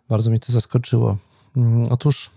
Bardzo 0.10 0.30
mnie 0.30 0.40
to 0.40 0.52
zaskoczyło. 0.52 1.18
Mm, 1.58 1.92
otóż 1.92 2.30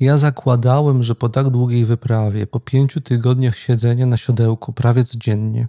ja 0.00 0.18
zakładałem, 0.18 1.02
że 1.02 1.14
po 1.14 1.28
tak 1.28 1.50
długiej 1.50 1.84
wyprawie, 1.84 2.46
po 2.46 2.60
pięciu 2.60 3.00
tygodniach 3.00 3.56
siedzenia 3.56 4.06
na 4.06 4.16
siodełku 4.16 4.72
prawie 4.72 5.04
codziennie, 5.04 5.68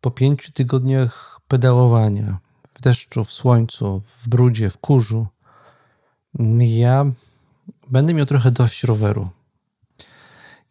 po 0.00 0.10
pięciu 0.10 0.52
tygodniach 0.52 1.40
pedałowania 1.48 2.38
w 2.74 2.80
deszczu, 2.80 3.24
w 3.24 3.32
słońcu, 3.32 4.00
w 4.00 4.28
brudzie, 4.28 4.70
w 4.70 4.78
kurzu, 4.78 5.26
ja 6.58 7.06
będę 7.90 8.14
miał 8.14 8.26
trochę 8.26 8.50
dość 8.50 8.84
roweru. 8.84 9.28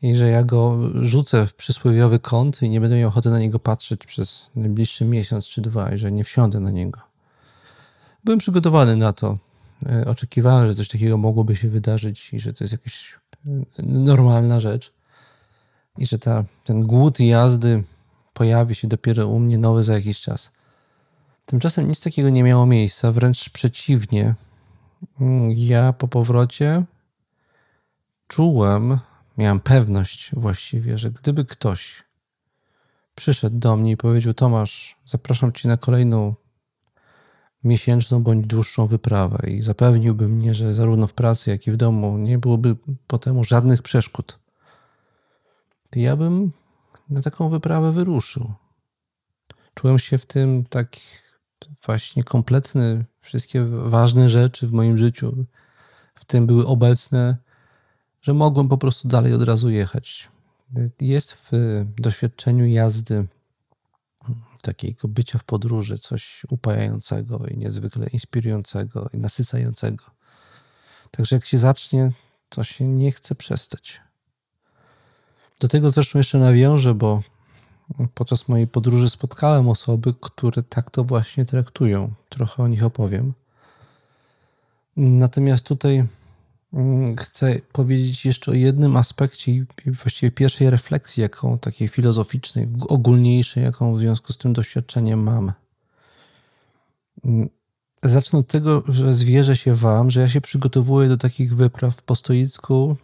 I 0.01 0.15
że 0.15 0.29
ja 0.29 0.43
go 0.43 0.79
rzucę 0.95 1.47
w 1.47 1.55
przysłowiowy 1.55 2.19
kąt 2.19 2.61
i 2.61 2.69
nie 2.69 2.81
będę 2.81 2.97
miał 2.97 3.09
ochoty 3.09 3.29
na 3.29 3.39
niego 3.39 3.59
patrzeć 3.59 4.05
przez 4.05 4.49
najbliższy 4.55 5.05
miesiąc 5.05 5.47
czy 5.47 5.61
dwa, 5.61 5.91
i 5.91 5.97
że 5.97 6.11
nie 6.11 6.23
wsiądę 6.23 6.59
na 6.59 6.71
niego. 6.71 6.99
Byłem 8.23 8.39
przygotowany 8.39 8.95
na 8.95 9.13
to. 9.13 9.37
E, 9.85 10.05
oczekiwałem, 10.05 10.67
że 10.67 10.75
coś 10.75 10.87
takiego 10.87 11.17
mogłoby 11.17 11.55
się 11.55 11.69
wydarzyć 11.69 12.33
i 12.33 12.39
że 12.39 12.53
to 12.53 12.63
jest 12.63 12.71
jakaś 12.71 13.19
e, 13.45 13.49
normalna 13.83 14.59
rzecz. 14.59 14.93
I 15.97 16.05
że 16.05 16.19
ta, 16.19 16.43
ten 16.65 16.81
głód 16.81 17.19
jazdy 17.19 17.83
pojawi 18.33 18.75
się 18.75 18.87
dopiero 18.87 19.27
u 19.27 19.39
mnie 19.39 19.57
nowy 19.57 19.83
za 19.83 19.93
jakiś 19.93 20.21
czas. 20.21 20.51
Tymczasem 21.45 21.87
nic 21.87 21.99
takiego 21.99 22.29
nie 22.29 22.43
miało 22.43 22.65
miejsca, 22.65 23.11
wręcz 23.11 23.49
przeciwnie. 23.49 24.35
Mm, 25.19 25.51
ja 25.51 25.93
po 25.93 26.07
powrocie 26.07 26.83
czułem, 28.27 28.99
miałem 29.37 29.59
pewność 29.59 30.31
właściwie, 30.33 30.97
że 30.97 31.11
gdyby 31.11 31.45
ktoś 31.45 32.03
przyszedł 33.15 33.57
do 33.57 33.75
mnie 33.75 33.91
i 33.91 33.97
powiedział: 33.97 34.33
Tomasz, 34.33 34.97
zapraszam 35.05 35.51
cię 35.51 35.67
na 35.67 35.77
kolejną 35.77 36.35
miesięczną 37.63 38.23
bądź 38.23 38.47
dłuższą 38.47 38.87
wyprawę 38.87 39.49
i 39.49 39.61
zapewniłby 39.61 40.27
mnie, 40.27 40.55
że 40.55 40.73
zarówno 40.73 41.07
w 41.07 41.13
pracy, 41.13 41.49
jak 41.49 41.67
i 41.67 41.71
w 41.71 41.77
domu 41.77 42.17
nie 42.17 42.37
byłoby 42.37 42.75
po 43.07 43.17
temu 43.17 43.43
żadnych 43.43 43.81
przeszkód, 43.81 44.39
to 45.89 45.99
ja 45.99 46.15
bym 46.15 46.51
na 47.09 47.21
taką 47.21 47.49
wyprawę 47.49 47.91
wyruszył. 47.91 48.53
Czułem 49.73 49.99
się 49.99 50.17
w 50.17 50.25
tym 50.25 50.65
tak 50.69 50.95
właśnie 51.85 52.23
kompletny. 52.23 53.05
Wszystkie 53.21 53.65
ważne 53.65 54.29
rzeczy 54.29 54.67
w 54.67 54.71
moim 54.71 54.97
życiu 54.97 55.45
w 56.15 56.25
tym 56.25 56.47
były 56.47 56.67
obecne, 56.67 57.37
że 58.25 58.33
mogłem 58.33 58.67
po 58.67 58.77
prostu 58.77 59.07
dalej 59.07 59.33
od 59.33 59.43
razu 59.43 59.69
jechać. 59.69 60.29
Jest 60.99 61.33
w 61.33 61.51
doświadczeniu 61.97 62.65
jazdy 62.65 63.27
takiego 64.61 65.07
bycia 65.07 65.39
w 65.39 65.43
podróży 65.43 65.97
coś 65.97 66.45
upajającego 66.49 67.37
i 67.47 67.57
niezwykle 67.57 68.07
inspirującego 68.07 69.09
i 69.13 69.17
nasycającego. 69.17 70.03
Także 71.11 71.35
jak 71.35 71.45
się 71.45 71.57
zacznie, 71.57 72.11
to 72.49 72.63
się 72.63 72.87
nie 72.87 73.11
chce 73.11 73.35
przestać. 73.35 74.01
Do 75.59 75.67
tego 75.67 75.91
zresztą 75.91 76.19
jeszcze 76.19 76.37
nawiążę, 76.37 76.93
bo 76.93 77.21
podczas 78.13 78.47
mojej 78.47 78.67
podróży 78.67 79.09
spotkałem 79.09 79.69
osoby, 79.69 80.13
które 80.21 80.63
tak 80.63 80.91
to 80.91 81.03
właśnie 81.03 81.45
traktują. 81.45 82.13
Trochę 82.29 82.63
o 82.63 82.67
nich 82.67 82.83
opowiem. 82.83 83.33
Natomiast 84.97 85.65
tutaj 85.67 85.95
mm, 85.95 86.24
chcę 87.19 87.59
powiedzieć 87.71 88.25
jeszcze 88.25 88.51
o 88.51 88.53
jednym 88.53 88.97
aspekcie 88.97 89.51
i 89.51 89.65
właściwie 89.85 90.31
pierwszej 90.31 90.69
refleksji, 90.69 91.21
jaką 91.21 91.59
takiej 91.59 91.87
filozoficznej, 91.87 92.67
ogólniejszej, 92.87 93.63
jaką 93.63 93.95
w 93.95 93.99
związku 93.99 94.33
z 94.33 94.37
tym 94.37 94.53
doświadczeniem 94.53 95.23
mam. 95.23 95.53
Mm, 97.25 97.49
zacznę 98.03 98.39
od 98.39 98.47
tego, 98.47 98.83
że 98.87 99.13
zwierzę 99.13 99.57
się 99.57 99.75
Wam, 99.75 100.11
że 100.11 100.21
ja 100.21 100.29
się 100.29 100.41
przygotowuję 100.41 101.09
do 101.09 101.17
takich 101.17 101.55
wypraw 101.55 102.01
po 102.01 102.15
stoicku, 102.15 102.97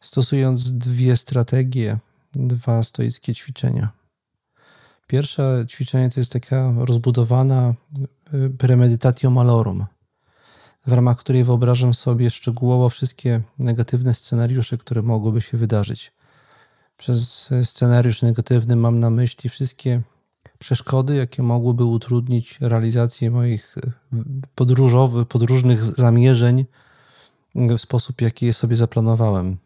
stosując 0.00 0.72
dwie 0.72 1.16
strategie, 1.16 1.98
dwa 2.32 2.82
stoickie 2.82 3.34
ćwiczenia. 3.34 3.88
Pierwsze 5.06 5.64
ćwiczenie 5.68 6.10
to 6.10 6.20
jest 6.20 6.32
taka 6.32 6.72
rozbudowana 6.76 7.74
y, 8.34 8.50
premeditatio 8.50 9.30
malorum, 9.30 9.86
w 10.86 10.92
ramach 10.92 11.18
której 11.18 11.44
wyobrażam 11.44 11.94
sobie 11.94 12.30
szczegółowo 12.30 12.88
wszystkie 12.88 13.40
negatywne 13.58 14.14
scenariusze, 14.14 14.78
które 14.78 15.02
mogłyby 15.02 15.40
się 15.40 15.58
wydarzyć. 15.58 16.12
Przez 16.96 17.50
scenariusz 17.64 18.22
negatywny 18.22 18.76
mam 18.76 19.00
na 19.00 19.10
myśli 19.10 19.50
wszystkie 19.50 20.02
przeszkody, 20.58 21.16
jakie 21.16 21.42
mogłyby 21.42 21.84
utrudnić 21.84 22.58
realizację 22.60 23.30
moich 23.30 23.78
y, 23.78 23.92
podróżowych, 24.54 25.28
podróżnych 25.28 25.84
zamierzeń 25.84 26.64
w 27.54 27.78
sposób, 27.78 28.20
jaki 28.20 28.46
je 28.46 28.52
sobie 28.52 28.76
zaplanowałem. 28.76 29.56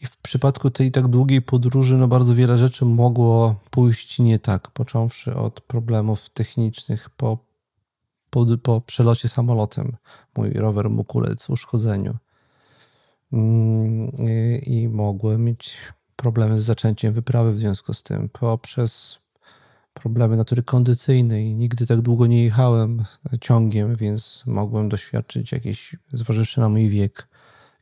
I 0.00 0.06
w 0.06 0.16
przypadku 0.16 0.70
tej 0.70 0.90
tak 0.90 1.08
długiej 1.08 1.42
podróży, 1.42 1.96
no 1.96 2.08
bardzo 2.08 2.34
wiele 2.34 2.56
rzeczy 2.56 2.84
mogło 2.84 3.60
pójść 3.70 4.18
nie 4.18 4.38
tak, 4.38 4.70
począwszy 4.70 5.36
od 5.36 5.60
problemów 5.60 6.30
technicznych 6.30 7.10
po, 7.10 7.38
po, 8.30 8.46
po 8.62 8.80
przelocie 8.80 9.28
samolotem. 9.28 9.96
Mój 10.36 10.50
rower 10.50 10.90
mógł 10.90 11.18
ulec 11.18 11.50
uszkodzeniu. 11.50 12.16
Mm, 13.32 14.10
I 14.66 14.88
mogłem 14.88 15.44
mieć 15.44 15.78
problemy 16.16 16.60
z 16.60 16.64
zaczęciem 16.64 17.12
wyprawy 17.12 17.52
w 17.52 17.58
związku 17.58 17.94
z 17.94 18.02
tym, 18.02 18.28
poprzez 18.28 19.18
problemy 19.94 20.36
natury 20.36 20.62
kondycyjnej. 20.62 21.54
Nigdy 21.54 21.86
tak 21.86 22.00
długo 22.00 22.26
nie 22.26 22.44
jechałem 22.44 23.04
ciągiem, 23.40 23.96
więc 23.96 24.42
mogłem 24.46 24.88
doświadczyć 24.88 25.52
jakiejś, 25.52 25.96
zważywszy 26.12 26.60
na 26.60 26.68
mój 26.68 26.88
wiek, 26.88 27.28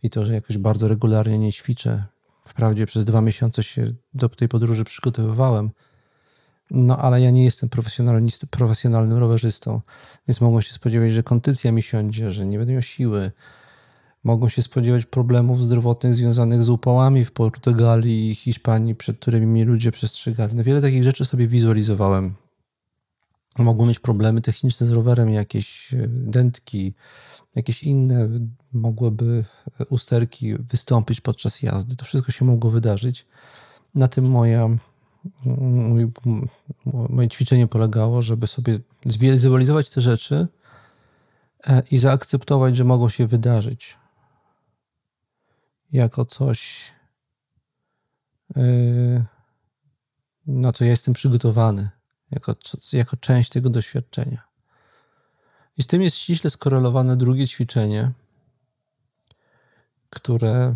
i 0.03 0.11
to, 0.11 0.25
że 0.25 0.35
jakoś 0.35 0.59
bardzo 0.59 0.89
regularnie 0.89 1.39
nie 1.39 1.53
ćwiczę. 1.53 2.05
Wprawdzie 2.45 2.87
przez 2.87 3.05
dwa 3.05 3.21
miesiące 3.21 3.63
się 3.63 3.93
do 4.15 4.29
tej 4.29 4.49
podróży 4.49 4.85
przygotowywałem, 4.85 5.71
no 6.71 6.97
ale 6.97 7.21
ja 7.21 7.31
nie 7.31 7.45
jestem 7.45 7.69
profesjonalnym 8.51 9.19
rowerzystą, 9.19 9.81
więc 10.29 10.41
mogą 10.41 10.61
się 10.61 10.73
spodziewać, 10.73 11.13
że 11.13 11.23
kondycja 11.23 11.73
mi 11.73 11.83
siądzie, 11.83 12.33
że 12.33 12.47
nie 12.47 12.59
będę 12.59 12.73
miał 12.73 12.83
siły. 12.83 13.33
Mogą 14.25 14.49
się 14.49 14.63
spodziewać 14.63 15.07
problemów 15.07 15.63
zdrowotnych 15.63 16.15
związanych 16.15 16.63
z 16.63 16.69
upałami 16.69 17.25
w 17.25 17.33
Portugalii 17.33 18.31
i 18.31 18.35
Hiszpanii, 18.35 18.95
przed 18.95 19.19
którymi 19.19 19.47
mnie 19.47 19.65
ludzie 19.65 19.93
przestrzegali. 19.93 20.55
No 20.55 20.65
wiele 20.65 20.83
takich 20.83 21.05
rzeczy 21.05 21.25
sobie 21.25 21.49
wizualizowałem. 21.49 22.35
Mogłem 23.59 23.89
mieć 23.89 23.99
problemy 23.99 24.41
techniczne 24.41 24.87
z 24.87 24.93
rowerem, 24.93 25.31
jakieś 25.31 25.95
e, 25.95 26.09
dętki, 26.09 26.95
jakieś 27.55 27.83
inne 27.83 28.29
mogłyby 28.73 29.45
usterki 29.91 30.55
wystąpić 30.55 31.21
podczas 31.21 31.63
jazdy. 31.63 31.97
To 31.97 32.05
wszystko 32.05 32.33
się 32.33 32.45
mogło 32.45 32.71
wydarzyć. 32.71 33.27
Na 33.95 34.09
tym 34.09 34.31
moja, 34.31 34.69
moje 37.09 37.29
ćwiczenie 37.29 37.67
polegało, 37.67 38.23
żeby 38.23 38.47
sobie 38.47 38.79
zwizualizować 39.07 39.91
te 39.91 40.01
rzeczy 40.01 40.47
e, 41.67 41.83
i 41.91 41.99
zaakceptować, 41.99 42.77
że 42.77 42.85
mogą 42.85 43.09
się 43.09 43.27
wydarzyć 43.27 43.97
jako 45.93 46.25
coś, 46.25 46.93
e, 48.57 48.63
na 50.47 50.73
co 50.73 50.85
ja 50.85 50.91
jestem 50.91 51.15
przygotowany, 51.15 51.91
jako, 52.31 52.55
jako 52.93 53.17
część 53.17 53.51
tego 53.51 53.71
doświadczenia. 53.71 54.43
I 55.79 55.83
z 55.83 55.87
tym 55.87 56.03
jest 56.03 56.17
ściśle 56.17 56.51
skorelowane 56.51 57.17
drugie 57.17 57.49
ćwiczenie, 57.49 58.13
które 60.11 60.75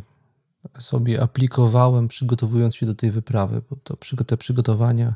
sobie 0.78 1.22
aplikowałem, 1.22 2.08
przygotowując 2.08 2.76
się 2.76 2.86
do 2.86 2.94
tej 2.94 3.10
wyprawy, 3.10 3.62
bo 3.70 3.76
to, 3.76 3.96
te 4.24 4.36
przygotowania 4.36 5.14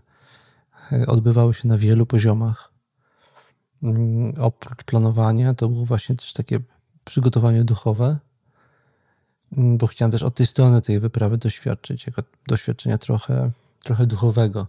e, 0.93 1.07
odbywały 1.07 1.55
się 1.55 1.69
na 1.69 1.79
wielu 1.79 2.07
poziomach. 2.07 2.73
Mm, 3.83 4.35
oprócz 4.41 4.85
planowania, 4.85 5.55
to 5.55 5.69
było 5.69 5.87
właśnie 5.87 6.17
też 6.17 6.33
takie 6.33 6.61
przygotowanie 7.05 7.65
duchowe, 7.65 8.19
mm, 9.57 9.79
bo 9.79 9.87
chciałem 9.87 10.13
też 10.13 10.23
od 10.23 10.35
tej 10.35 10.47
strony 10.47 10.83
tej 10.83 11.01
wyprawy 11.01 11.39
doświadczyć, 11.39 12.07
jako 12.07 12.23
doświadczenia 12.49 12.99
trochę, 12.99 13.51
trochę 13.85 14.07
duchowego. 14.07 14.67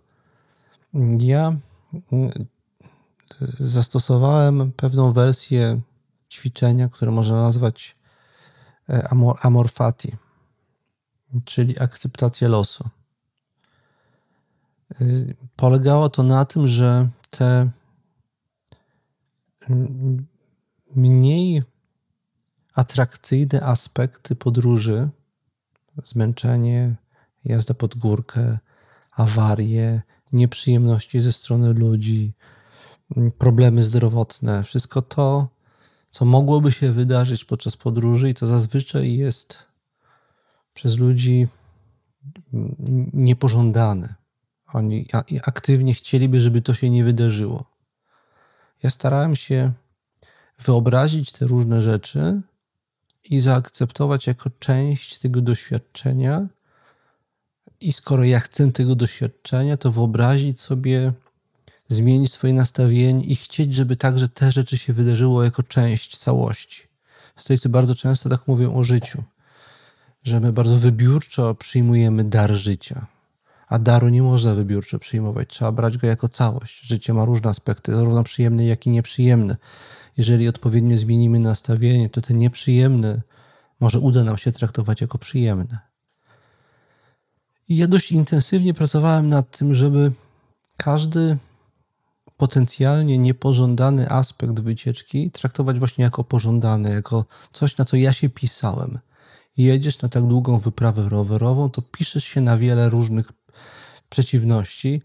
Ja 1.19 1.55
mm, 2.11 2.45
zastosowałem 3.59 4.71
pewną 4.71 5.13
wersję 5.13 5.81
ćwiczenia, 6.31 6.89
które 6.89 7.11
można 7.11 7.41
nazwać 7.41 7.95
e, 8.89 9.07
amor, 9.09 9.37
amor 9.41 9.71
fati, 9.71 10.15
czyli 11.45 11.79
akceptacja 11.79 12.47
losu. 12.47 12.89
E, 14.91 15.05
polegało 15.55 16.09
to 16.09 16.23
na 16.23 16.45
tym, 16.45 16.67
że 16.67 17.09
te 17.29 17.69
mniej 20.95 21.63
atrakcyjne 22.73 23.61
aspekty 23.61 24.35
podróży, 24.35 25.09
zmęczenie, 26.03 26.95
jazda 27.45 27.73
pod 27.73 27.97
górkę, 27.97 28.57
awarie, 29.11 30.01
nieprzyjemności 30.31 31.19
ze 31.19 31.31
strony 31.31 31.73
ludzi, 31.73 32.33
problemy 33.37 33.83
zdrowotne, 33.83 34.63
wszystko 34.63 35.01
to, 35.01 35.47
co 36.09 36.25
mogłoby 36.25 36.71
się 36.71 36.91
wydarzyć 36.91 37.45
podczas 37.45 37.77
podróży 37.77 38.29
i 38.29 38.33
to 38.33 38.47
zazwyczaj 38.47 39.13
jest 39.13 39.66
przez 40.77 40.97
ludzi 40.97 41.47
niepożądane. 43.13 44.15
Oni 44.73 45.07
aktywnie 45.45 45.93
chcieliby, 45.93 46.41
żeby 46.41 46.61
to 46.61 46.73
się 46.73 46.89
nie 46.89 47.03
wydarzyło. 47.03 47.65
Ja 48.83 48.89
starałem 48.89 49.35
się 49.35 49.71
wyobrazić 50.59 51.31
te 51.31 51.45
różne 51.45 51.81
rzeczy 51.81 52.41
i 53.23 53.39
zaakceptować 53.39 54.27
jako 54.27 54.49
część 54.59 55.17
tego 55.17 55.41
doświadczenia. 55.41 56.47
I 57.79 57.93
skoro 57.93 58.23
ja 58.23 58.39
chcę 58.39 58.71
tego 58.71 58.95
doświadczenia, 58.95 59.77
to 59.77 59.91
wyobrazić 59.91 60.61
sobie, 60.61 61.13
zmienić 61.87 62.31
swoje 62.33 62.53
nastawienie 62.53 63.23
i 63.23 63.35
chcieć, 63.35 63.75
żeby 63.75 63.95
także 63.95 64.29
te 64.29 64.51
rzeczy 64.51 64.77
się 64.77 64.93
wydarzyło 64.93 65.43
jako 65.43 65.63
część 65.63 66.17
całości. 66.17 66.83
Stoicy 67.35 67.69
bardzo 67.69 67.95
często 67.95 68.29
tak 68.29 68.47
mówią 68.47 68.75
o 68.75 68.83
życiu, 68.83 69.23
że 70.27 70.39
my 70.39 70.53
bardzo 70.53 70.77
wybiórczo 70.77 71.55
przyjmujemy 71.55 72.23
dar 72.23 72.51
życia. 72.51 73.07
A 73.67 73.79
daru 73.79 74.09
nie 74.09 74.21
można 74.21 74.53
wybiórczo 74.53 74.99
przyjmować, 74.99 75.49
trzeba 75.49 75.71
brać 75.71 75.97
go 75.97 76.07
jako 76.07 76.29
całość. 76.29 76.87
Życie 76.87 77.13
ma 77.13 77.25
różne 77.25 77.49
aspekty, 77.49 77.95
zarówno 77.95 78.23
przyjemne, 78.23 78.65
jak 78.65 78.87
i 78.87 78.89
nieprzyjemne. 78.89 79.57
Jeżeli 80.17 80.47
odpowiednio 80.47 80.97
zmienimy 80.97 81.39
nastawienie, 81.39 82.09
to 82.09 82.21
te 82.21 82.33
nieprzyjemne 82.33 83.21
może 83.79 83.99
uda 83.99 84.23
nam 84.23 84.37
się 84.37 84.51
traktować 84.51 85.01
jako 85.01 85.17
przyjemne. 85.17 85.79
I 87.69 87.77
ja 87.77 87.87
dość 87.87 88.11
intensywnie 88.11 88.73
pracowałem 88.73 89.29
nad 89.29 89.57
tym, 89.57 89.73
żeby 89.73 90.11
każdy 90.77 91.37
potencjalnie 92.37 93.17
niepożądany 93.17 94.09
aspekt 94.09 94.59
wycieczki 94.59 95.31
traktować 95.31 95.79
właśnie 95.79 96.03
jako 96.03 96.23
pożądany, 96.23 96.89
jako 96.89 97.25
coś, 97.51 97.77
na 97.77 97.85
co 97.85 97.97
ja 97.97 98.13
się 98.13 98.29
pisałem. 98.29 98.99
Jedziesz 99.57 100.01
na 100.01 100.09
tak 100.09 100.23
długą 100.23 100.59
wyprawę 100.59 101.09
rowerową, 101.09 101.69
to 101.69 101.81
piszesz 101.81 102.23
się 102.23 102.41
na 102.41 102.57
wiele 102.57 102.89
różnych 102.89 103.31
przeciwności. 104.09 105.01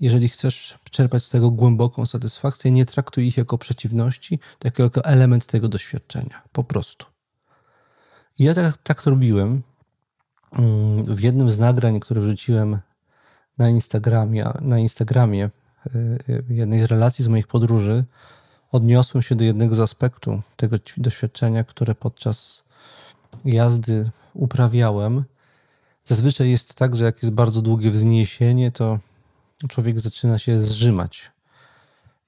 Jeżeli 0.00 0.28
chcesz 0.28 0.78
czerpać 0.90 1.24
z 1.24 1.28
tego 1.28 1.50
głęboką 1.50 2.06
satysfakcję, 2.06 2.70
nie 2.70 2.84
traktuj 2.86 3.26
ich 3.26 3.36
jako 3.36 3.58
przeciwności, 3.58 4.38
tylko 4.58 4.82
jako 4.82 5.04
element 5.04 5.46
tego 5.46 5.68
doświadczenia. 5.68 6.42
Po 6.52 6.64
prostu. 6.64 7.06
Ja 8.38 8.54
tak, 8.54 8.76
tak 8.82 9.04
robiłem. 9.04 9.62
Mm, 10.52 11.04
w 11.04 11.20
jednym 11.20 11.50
z 11.50 11.58
nagrań, 11.58 12.00
które 12.00 12.20
wrzuciłem 12.20 12.78
na 13.58 13.68
Instagramie, 13.68 14.48
na 14.60 14.78
Instagramie 14.78 15.50
y, 15.86 16.18
y, 16.28 16.44
jednej 16.48 16.80
z 16.80 16.84
relacji 16.84 17.24
z 17.24 17.28
moich 17.28 17.46
podróży, 17.46 18.04
odniosłem 18.72 19.22
się 19.22 19.34
do 19.34 19.44
jednego 19.44 19.74
z 19.74 19.80
aspektów 19.80 20.40
tego 20.56 20.76
doświadczenia, 20.96 21.64
które 21.64 21.94
podczas 21.94 22.65
jazdy 23.44 24.10
uprawiałem. 24.34 25.24
Zazwyczaj 26.04 26.50
jest 26.50 26.74
tak, 26.74 26.96
że 26.96 27.04
jak 27.04 27.22
jest 27.22 27.34
bardzo 27.34 27.62
długie 27.62 27.90
wzniesienie, 27.90 28.70
to 28.70 28.98
człowiek 29.68 30.00
zaczyna 30.00 30.38
się 30.38 30.60
zrzymać 30.60 31.30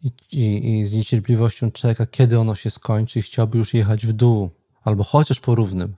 i, 0.03 0.11
i, 0.33 0.79
i 0.79 0.87
z 0.87 0.93
niecierpliwością 0.93 1.71
czeka, 1.71 2.07
kiedy 2.07 2.39
ono 2.39 2.55
się 2.55 2.71
skończy 2.71 3.19
i 3.19 3.23
chciałby 3.23 3.59
już 3.59 3.75
jechać 3.75 4.07
w 4.07 4.13
dół, 4.13 4.51
albo 4.85 5.05
chociaż 5.05 5.41
po 5.41 5.55
równym. 5.55 5.97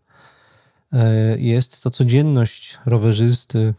E, 0.93 1.39
jest 1.39 1.83
to 1.83 1.91
codzienność 1.91 2.79
rowerzysty, 2.87 3.75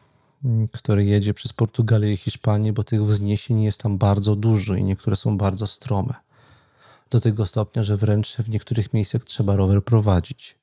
który 0.72 1.06
jedzie 1.06 1.34
przez 1.34 1.54
Portugalię 1.54 2.14
i 2.14 2.18
Hiszpanię, 2.18 2.74
bo 2.74 2.84
tych 2.84 3.04
wzniesień 3.06 3.62
jest 3.62 3.82
tam 3.82 3.98
bardzo 3.98 4.36
dużo 4.36 4.76
i 4.76 4.84
niektóre 4.84 5.16
są 5.16 5.38
bardzo 5.38 5.68
strome. 5.68 6.14
Do 7.10 7.22
tego 7.22 7.46
stopnia, 7.46 7.84
że 7.84 7.98
wręcz 7.98 8.36
w 8.36 8.50
niektórych 8.50 8.94
miejscach 8.94 9.24
trzeba 9.24 9.56
rower 9.56 9.84
prowadzić. 9.84 10.61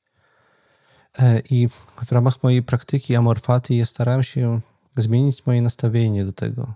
E, 1.18 1.40
I 1.50 1.68
w 2.06 2.12
ramach 2.12 2.42
mojej 2.42 2.62
praktyki 2.62 3.16
amorfaty 3.16 3.74
ja 3.74 3.86
starałem 3.86 4.22
się 4.22 4.60
zmienić 4.96 5.46
moje 5.46 5.62
nastawienie 5.62 6.24
do 6.24 6.32
tego. 6.32 6.74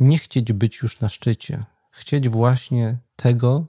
Nie 0.00 0.18
chcieć 0.18 0.52
być 0.52 0.82
już 0.82 1.00
na 1.00 1.08
szczycie, 1.08 1.64
chcieć 1.90 2.28
właśnie 2.28 2.96
tego 3.16 3.66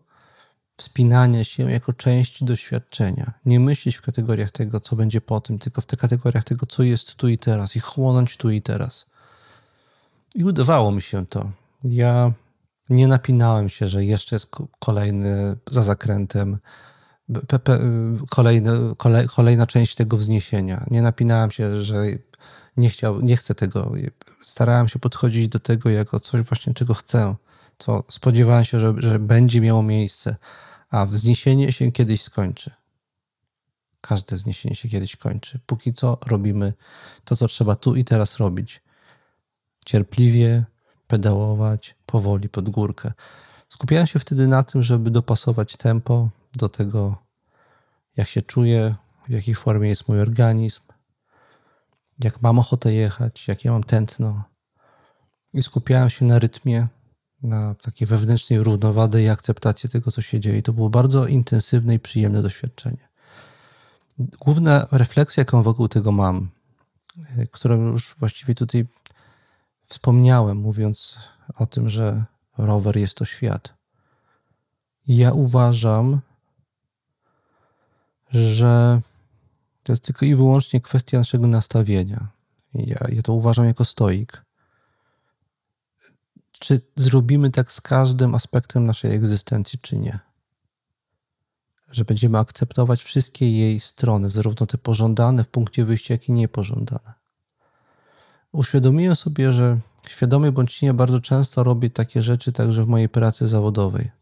wspinania 0.77 1.43
się 1.43 1.71
jako 1.71 1.93
część 1.93 2.43
doświadczenia. 2.43 3.33
Nie 3.45 3.59
myśleć 3.59 3.95
w 3.95 4.01
kategoriach 4.01 4.51
tego, 4.51 4.79
co 4.79 4.95
będzie 4.95 5.21
po 5.21 5.41
tym, 5.41 5.59
tylko 5.59 5.81
w 5.81 5.85
tych 5.85 5.99
kategoriach 5.99 6.43
tego, 6.43 6.65
co 6.65 6.83
jest 6.83 7.15
tu 7.15 7.27
i 7.27 7.37
teraz 7.37 7.75
i 7.75 7.79
chłonąć 7.79 8.37
tu 8.37 8.49
i 8.49 8.61
teraz. 8.61 9.05
I 10.35 10.43
udawało 10.43 10.91
mi 10.91 11.01
się 11.01 11.25
to. 11.25 11.51
Ja 11.83 12.31
nie 12.89 13.07
napinałem 13.07 13.69
się, 13.69 13.87
że 13.87 14.05
jeszcze 14.05 14.35
jest 14.35 14.51
kolejny 14.79 15.55
za 15.69 15.83
zakrętem, 15.83 16.57
kolejny, 18.29 18.71
kolej, 18.97 19.27
kolejna 19.27 19.67
część 19.67 19.95
tego 19.95 20.17
wzniesienia. 20.17 20.85
Nie 20.91 21.01
napinałem 21.01 21.51
się, 21.51 21.81
że 21.81 22.05
nie, 22.77 22.89
chciał, 22.89 23.21
nie 23.21 23.37
chcę 23.37 23.55
tego. 23.55 23.91
Starałem 24.43 24.87
się 24.87 24.99
podchodzić 24.99 25.47
do 25.47 25.59
tego 25.59 25.89
jako 25.89 26.19
coś 26.19 26.41
właśnie, 26.41 26.73
czego 26.73 26.93
chcę, 26.93 27.35
co 27.77 28.03
spodziewałem 28.09 28.65
się, 28.65 28.79
że, 28.79 28.93
że 28.97 29.19
będzie 29.19 29.61
miało 29.61 29.83
miejsce, 29.83 30.35
a 30.89 31.05
wzniesienie 31.05 31.71
się 31.71 31.91
kiedyś 31.91 32.21
skończy. 32.21 32.71
Każde 34.01 34.35
wzniesienie 34.35 34.75
się 34.75 34.89
kiedyś 34.89 35.15
kończy. 35.15 35.59
Póki 35.65 35.93
co 35.93 36.17
robimy 36.25 36.73
to, 37.23 37.35
co 37.35 37.47
trzeba 37.47 37.75
tu 37.75 37.95
i 37.95 38.05
teraz 38.05 38.37
robić. 38.37 38.81
Cierpliwie 39.85 40.65
pedałować, 41.07 41.95
powoli 42.05 42.49
pod 42.49 42.69
górkę. 42.69 43.11
Skupiałem 43.69 44.07
się 44.07 44.19
wtedy 44.19 44.47
na 44.47 44.63
tym, 44.63 44.83
żeby 44.83 45.11
dopasować 45.11 45.77
tempo 45.77 46.29
do 46.55 46.69
tego, 46.69 47.17
jak 48.17 48.27
się 48.27 48.41
czuję, 48.41 48.95
w 49.27 49.31
jakiej 49.31 49.55
formie 49.55 49.89
jest 49.89 50.07
mój 50.07 50.21
organizm, 50.21 50.81
jak 52.23 52.41
mam 52.41 52.59
ochotę 52.59 52.93
jechać, 52.93 53.47
jak 53.47 53.65
ja 53.65 53.71
mam 53.71 53.83
tętno. 53.83 54.43
I 55.53 55.63
skupiałem 55.63 56.09
się 56.09 56.25
na 56.25 56.39
rytmie, 56.39 56.87
na 57.43 57.75
takiej 57.75 58.07
wewnętrznej 58.07 58.63
równowadze 58.63 59.23
i 59.23 59.29
akceptacji 59.29 59.89
tego, 59.89 60.11
co 60.11 60.21
się 60.21 60.39
dzieje. 60.39 60.57
I 60.57 60.63
to 60.63 60.73
było 60.73 60.89
bardzo 60.89 61.27
intensywne 61.27 61.95
i 61.95 61.99
przyjemne 61.99 62.41
doświadczenie. 62.41 63.09
Główna 64.19 64.87
refleksja, 64.91 65.41
jaką 65.41 65.63
wokół 65.63 65.87
tego 65.87 66.11
mam, 66.11 66.49
e, 67.37 67.47
którą 67.47 67.85
już 67.85 68.15
właściwie 68.15 68.55
tutaj 68.55 68.87
wspomniałem, 69.85 70.57
mówiąc 70.57 71.17
o 71.55 71.65
tym, 71.65 71.89
że 71.89 72.25
rower 72.57 72.97
jest 72.97 73.15
to 73.15 73.25
świat. 73.25 73.73
Ja 75.07 75.31
uważam, 75.31 76.21
że 78.31 79.01
to 79.83 79.93
jest 79.93 80.03
tylko 80.03 80.25
i 80.25 80.35
wyłącznie 80.35 80.81
kwestia 80.81 81.17
naszego 81.17 81.47
nastawienia. 81.47 82.27
Ja, 82.73 82.97
ja 83.09 83.21
to 83.21 83.33
uważam 83.33 83.65
jako 83.65 83.85
stoik. 83.85 84.45
Czy 86.59 86.81
zrobimy 86.95 87.51
tak 87.51 87.71
z 87.71 87.81
każdym 87.81 88.35
aspektem 88.35 88.85
naszej 88.85 89.15
egzystencji, 89.15 89.79
czy 89.81 89.97
nie? 89.97 90.19
Że 91.91 92.05
będziemy 92.05 92.37
akceptować 92.37 93.03
wszystkie 93.03 93.51
jej 93.51 93.79
strony, 93.79 94.29
zarówno 94.29 94.65
te 94.65 94.77
pożądane 94.77 95.43
w 95.43 95.49
punkcie 95.49 95.85
wyjścia, 95.85 96.13
jak 96.13 96.29
i 96.29 96.31
niepożądane. 96.31 97.13
Uświadomiłem 98.51 99.15
sobie, 99.15 99.53
że 99.53 99.79
świadomie 100.07 100.51
bądź 100.51 100.81
nie, 100.81 100.93
bardzo 100.93 101.21
często 101.21 101.63
robię 101.63 101.89
takie 101.89 102.23
rzeczy 102.23 102.51
także 102.51 102.85
w 102.85 102.87
mojej 102.87 103.09
pracy 103.09 103.47
zawodowej 103.47 104.18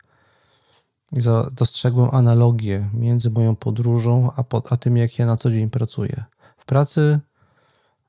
dostrzegłem 1.52 2.10
analogię 2.15 2.89
między 2.93 3.30
moją 3.30 3.56
podróżą 3.56 4.32
a, 4.36 4.43
a 4.70 4.78
tym, 4.78 4.98
jak 4.98 5.20
ja 5.20 5.26
na 5.26 5.38
co 5.38 5.52
dzień 5.52 5.70
pracuję. 5.70 6.24
W 6.58 6.65
pracy, 6.65 7.20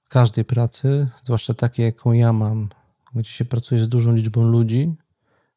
każdej 0.09 0.45
pracy, 0.45 1.09
zwłaszcza 1.23 1.55
takiej, 1.55 1.87
jaką 1.87 2.13
ja 2.13 2.33
mam, 2.33 2.69
gdzie 3.15 3.31
się 3.31 3.45
pracuje 3.45 3.83
z 3.83 3.89
dużą 3.89 4.15
liczbą 4.15 4.43
ludzi, 4.43 4.95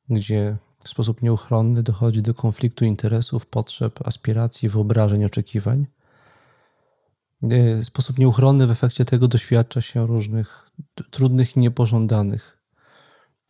gdzie 0.09 0.57
w 0.83 0.89
sposób 0.89 1.21
nieuchronny 1.21 1.83
dochodzi 1.83 2.21
do 2.21 2.33
konfliktu 2.33 2.85
interesów, 2.85 3.45
potrzeb, 3.45 4.07
aspiracji, 4.07 4.69
wyobrażeń, 4.69 5.25
oczekiwań. 5.25 5.87
W 7.81 7.85
sposób 7.85 8.19
nieuchronny 8.19 8.67
w 8.67 8.71
efekcie 8.71 9.05
tego 9.05 9.27
doświadcza 9.27 9.81
się 9.81 10.07
różnych 10.07 10.69
trudnych 11.11 11.57
i 11.57 11.59
niepożądanych 11.59 12.60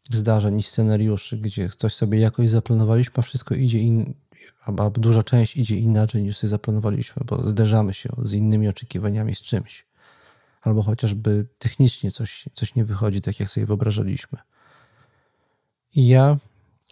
zdarzeń 0.09 0.59
i 0.59 0.63
scenariuszy, 0.63 1.37
gdzie 1.37 1.69
coś 1.69 1.93
sobie 1.93 2.19
jakoś 2.19 2.49
zaplanowaliśmy, 2.49 3.13
a 3.17 3.21
wszystko 3.21 3.55
idzie 3.55 3.79
in, 3.79 4.13
albo 4.61 4.89
duża 4.89 5.23
część 5.23 5.57
idzie 5.57 5.75
inaczej 5.75 6.23
niż 6.23 6.37
sobie 6.37 6.51
zaplanowaliśmy, 6.51 7.23
bo 7.25 7.47
zderzamy 7.47 7.93
się 7.93 8.09
z 8.17 8.33
innymi 8.33 8.67
oczekiwaniami, 8.67 9.35
z 9.35 9.41
czymś. 9.41 9.85
Albo 10.61 10.83
chociażby 10.83 11.47
technicznie 11.59 12.11
coś, 12.11 12.49
coś 12.53 12.75
nie 12.75 12.85
wychodzi 12.85 13.21
tak, 13.21 13.39
jak 13.39 13.49
sobie 13.49 13.65
wyobrażaliśmy. 13.65 14.39
I 15.95 16.07
ja 16.07 16.37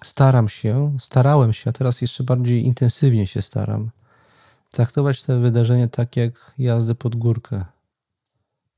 staram 0.03 0.49
się, 0.49 0.97
starałem 0.99 1.53
się, 1.53 1.69
a 1.69 1.73
teraz 1.73 2.01
jeszcze 2.01 2.23
bardziej 2.23 2.65
intensywnie 2.65 3.27
się 3.27 3.41
staram, 3.41 3.91
traktować 4.71 5.23
te 5.23 5.39
wydarzenia 5.39 5.87
tak 5.87 6.17
jak 6.17 6.53
jazdę 6.57 6.95
pod 6.95 7.15
górkę, 7.15 7.65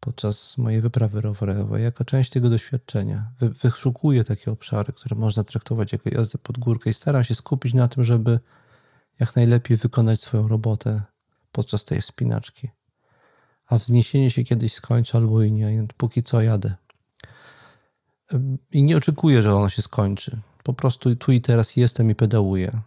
podczas 0.01 0.57
mojej 0.57 0.81
wyprawy 0.81 1.21
rowerowej, 1.21 1.83
jako 1.83 2.05
część 2.05 2.29
tego 2.29 2.49
doświadczenia. 2.49 3.31
Wy, 3.39 3.49
wyszukuję 3.49 4.23
takie 4.23 4.51
obszary, 4.51 4.93
które 4.93 5.15
można 5.15 5.43
traktować 5.43 5.91
jako 5.91 6.09
jazdę 6.09 6.37
pod 6.37 6.59
górkę 6.59 6.89
i 6.89 6.93
staram 6.93 7.23
się 7.23 7.35
skupić 7.35 7.73
na 7.73 7.87
tym, 7.87 8.03
żeby 8.03 8.39
jak 9.19 9.35
najlepiej 9.35 9.77
wykonać 9.77 10.21
swoją 10.21 10.47
robotę 10.47 11.01
podczas 11.51 11.85
tej 11.85 12.01
wspinaczki. 12.01 12.69
A 13.67 13.77
wzniesienie 13.77 14.31
się 14.31 14.43
kiedyś 14.43 14.73
skończy 14.73 15.17
albo 15.17 15.41
i 15.41 15.51
nie, 15.51 15.87
póki 15.97 16.23
co 16.23 16.41
jadę. 16.41 16.75
I 18.71 18.83
nie 18.83 18.97
oczekuję, 18.97 19.41
że 19.41 19.55
ono 19.55 19.69
się 19.69 19.81
skończy. 19.81 20.37
Po 20.63 20.73
prostu 20.73 21.15
tu 21.15 21.31
i 21.31 21.41
teraz 21.41 21.75
jestem 21.75 22.11
i 22.11 22.15
pedałuję. 22.15 22.81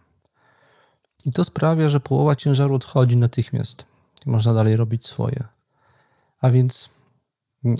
I 1.25 1.31
to 1.31 1.43
sprawia, 1.43 1.89
że 1.89 1.99
połowa 1.99 2.35
ciężaru 2.35 2.75
odchodzi 2.75 3.17
natychmiast. 3.17 3.85
Można 4.25 4.53
dalej 4.53 4.75
robić 4.75 5.07
swoje. 5.07 5.43
A 6.41 6.49
więc, 6.49 6.89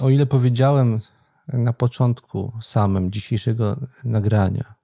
o 0.02 0.10
ile 0.10 0.26
powiedziałem 0.26 1.00
na 1.48 1.74
początku 1.74 2.52
samym 2.62 3.12
dzisiejszego 3.12 3.78
nagrania, 4.04 4.76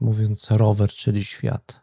mówiąc 0.00 0.50
rower, 0.50 0.90
czyli 0.90 1.24
świat, 1.24 1.80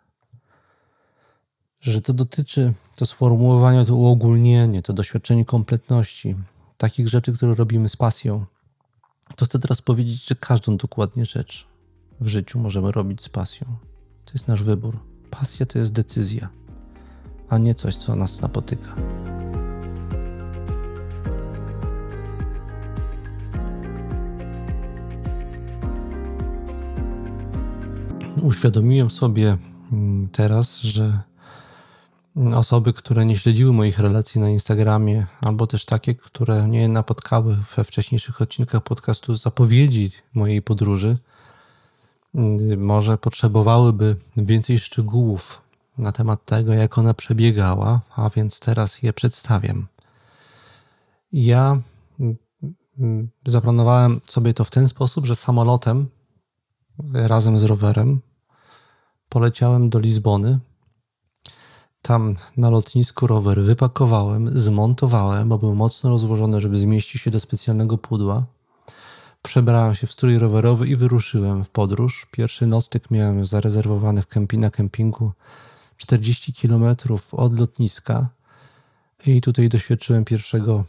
że 1.81 2.01
to 2.01 2.13
dotyczy, 2.13 2.73
to 2.95 3.05
sformułowanie, 3.05 3.85
to 3.85 3.95
uogólnienie, 3.95 4.81
to 4.81 4.93
doświadczenie 4.93 5.45
kompletności, 5.45 6.35
takich 6.77 7.07
rzeczy, 7.07 7.33
które 7.33 7.55
robimy 7.55 7.89
z 7.89 7.95
pasją, 7.95 8.45
to 9.35 9.45
chcę 9.45 9.59
teraz 9.59 9.81
powiedzieć, 9.81 10.27
że 10.27 10.35
każdą 10.35 10.77
dokładnie 10.77 11.25
rzecz 11.25 11.67
w 12.19 12.27
życiu 12.27 12.59
możemy 12.59 12.91
robić 12.91 13.21
z 13.21 13.29
pasją. 13.29 13.77
To 14.25 14.31
jest 14.33 14.47
nasz 14.47 14.63
wybór. 14.63 14.99
Pasja 15.29 15.65
to 15.65 15.79
jest 15.79 15.91
decyzja, 15.91 16.49
a 17.49 17.57
nie 17.57 17.75
coś, 17.75 17.95
co 17.95 18.15
nas 18.15 18.41
napotyka. 18.41 18.95
Uświadomiłem 28.41 29.11
sobie 29.11 29.57
mm, 29.91 30.29
teraz, 30.31 30.79
że 30.79 31.21
osoby, 32.55 32.93
które 32.93 33.25
nie 33.25 33.37
śledziły 33.37 33.73
moich 33.73 33.99
relacji 33.99 34.41
na 34.41 34.49
Instagramie, 34.49 35.25
albo 35.41 35.67
też 35.67 35.85
takie, 35.85 36.15
które 36.15 36.67
nie 36.67 36.87
napotkały 36.87 37.57
we 37.75 37.83
wcześniejszych 37.83 38.41
odcinkach 38.41 38.83
podcastu 38.83 39.35
zapowiedzi 39.35 40.11
mojej 40.33 40.61
podróży, 40.61 41.17
mm, 42.35 42.81
może 42.81 43.17
potrzebowałyby 43.17 44.15
więcej 44.37 44.79
szczegółów 44.79 45.61
na 45.97 46.11
temat 46.11 46.45
tego, 46.45 46.73
jak 46.73 46.97
ona 46.97 47.13
przebiegała, 47.13 48.01
a 48.15 48.29
więc 48.29 48.59
teraz 48.59 49.03
je 49.03 49.13
przedstawiam. 49.13 49.87
Ja 51.33 51.79
mm, 52.99 53.29
zaplanowałem 53.45 54.21
sobie 54.27 54.53
to 54.53 54.63
w 54.63 54.71
ten 54.71 54.89
sposób, 54.89 55.25
że 55.25 55.35
samolotem 55.35 56.07
razem 57.13 57.57
z 57.57 57.63
rowerem 57.63 58.21
poleciałem 59.29 59.89
do 59.89 59.99
Lizbony 59.99 60.59
tam 62.07 62.35
na 62.57 62.69
lotnisku 62.69 63.27
rower 63.27 63.61
wypakowałem, 63.61 64.59
zmontowałem, 64.59 65.49
bo 65.49 65.57
był 65.57 65.75
mocno 65.75 66.09
rozłożony, 66.09 66.61
żeby 66.61 66.79
zmieścić 66.79 67.21
się 67.21 67.31
do 67.31 67.39
specjalnego 67.39 67.97
pudła. 67.97 68.45
Przebrałem 69.41 69.95
się 69.95 70.07
w 70.07 70.11
strój 70.11 70.39
rowerowy 70.39 70.87
i 70.87 70.95
wyruszyłem 70.95 71.63
w 71.63 71.69
podróż. 71.69 72.27
Pierwszy 72.31 72.67
nocleg 72.67 73.11
miałem 73.11 73.45
zarezerwowany 73.45 74.21
w 74.21 74.27
kempi, 74.27 74.57
na 74.57 74.69
kempingu 74.69 75.31
40 75.97 76.53
km 76.53 76.95
od 77.31 77.59
lotniska. 77.59 78.29
I 79.25 79.41
tutaj 79.41 79.69
doświadczyłem 79.69 80.25
pierwszego 80.25 80.83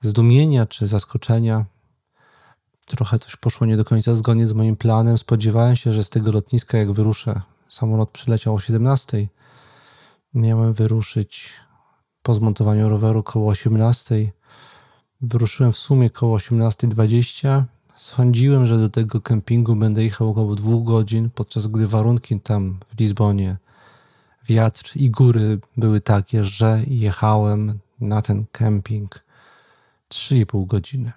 zdumienia 0.00 0.66
czy 0.66 0.86
zaskoczenia. 0.86 1.64
Trochę 2.86 3.18
coś 3.18 3.36
poszło 3.36 3.66
nie 3.66 3.76
do 3.76 3.84
końca 3.84 4.14
zgodnie 4.14 4.46
z 4.46 4.52
moim 4.52 4.76
planem. 4.76 5.18
Spodziewałem 5.18 5.76
się, 5.76 5.92
że 5.92 6.04
z 6.04 6.10
tego 6.10 6.32
lotniska, 6.32 6.78
jak 6.78 6.92
wyruszę, 6.92 7.40
samolot 7.68 8.10
przyleciał 8.10 8.54
o 8.54 8.60
17 8.60 9.28
Miałem 10.36 10.72
wyruszyć 10.72 11.52
po 12.22 12.34
zmontowaniu 12.34 12.88
roweru 12.88 13.22
koło 13.22 13.50
18. 13.50 14.32
Wyruszyłem 15.20 15.72
w 15.72 15.78
sumie 15.78 16.10
koło 16.10 16.38
18.20. 16.38 17.62
Sądziłem, 17.96 18.66
że 18.66 18.78
do 18.78 18.88
tego 18.88 19.20
kempingu 19.20 19.76
będę 19.76 20.04
jechał 20.04 20.30
około 20.30 20.54
dwóch 20.54 20.84
godzin, 20.84 21.30
podczas 21.30 21.66
gdy 21.66 21.86
warunki 21.86 22.40
tam 22.40 22.78
w 22.94 23.00
Lizbonie, 23.00 23.56
wiatr 24.46 24.92
i 24.96 25.10
góry 25.10 25.60
były 25.76 26.00
takie, 26.00 26.44
że 26.44 26.80
jechałem 26.86 27.78
na 28.00 28.22
ten 28.22 28.44
kemping 28.52 29.24
3,5 30.10 30.66
godziny 30.66 31.12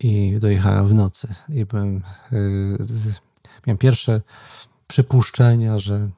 i 0.00 0.36
dojechałem 0.38 0.88
w 0.88 0.94
nocy. 0.94 1.28
I 1.48 1.64
byłem, 1.64 2.02
yy, 2.32 2.78
miałem 3.66 3.78
pierwsze 3.78 4.20
przypuszczenia, 4.86 5.78
że 5.78 6.10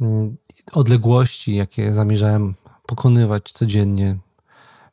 yy, 0.00 0.08
odległości, 0.72 1.54
jakie 1.54 1.92
zamierzałem 1.92 2.54
pokonywać 2.86 3.52
codziennie, 3.52 4.18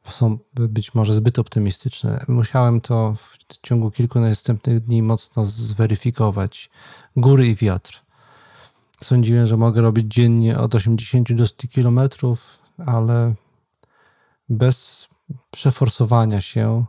są 0.03 0.37
być 0.53 0.93
może 0.93 1.13
zbyt 1.13 1.39
optymistyczne. 1.39 2.25
Musiałem 2.27 2.81
to 2.81 3.15
w 3.47 3.57
ciągu 3.61 3.91
kilku 3.91 4.19
następnych 4.19 4.79
dni 4.79 5.03
mocno 5.03 5.45
zweryfikować. 5.45 6.69
Góry 7.15 7.47
i 7.47 7.55
wiatr. 7.55 8.01
Sądziłem, 9.01 9.47
że 9.47 9.57
mogę 9.57 9.81
robić 9.81 10.13
dziennie 10.13 10.57
od 10.57 10.75
80 10.75 11.33
do 11.33 11.47
100 11.47 11.67
kilometrów, 11.67 12.59
ale 12.85 13.33
bez 14.49 15.07
przeforsowania 15.51 16.41
się, 16.41 16.85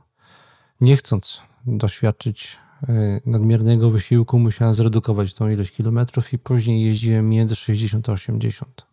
nie 0.81 0.97
chcąc 0.97 1.43
doświadczyć 1.67 2.59
e, 2.89 3.21
nadmiernego 3.27 3.91
wysiłku, 3.91 4.39
musiałem 4.39 4.75
zredukować 4.75 5.35
tą 5.35 5.49
ilość 5.49 5.71
kilometrów 5.71 6.33
i 6.33 6.39
później 6.39 6.85
jeździłem 6.85 7.29
między 7.29 7.57
60 7.57 8.09
a 8.09 8.13
80. 8.13 8.87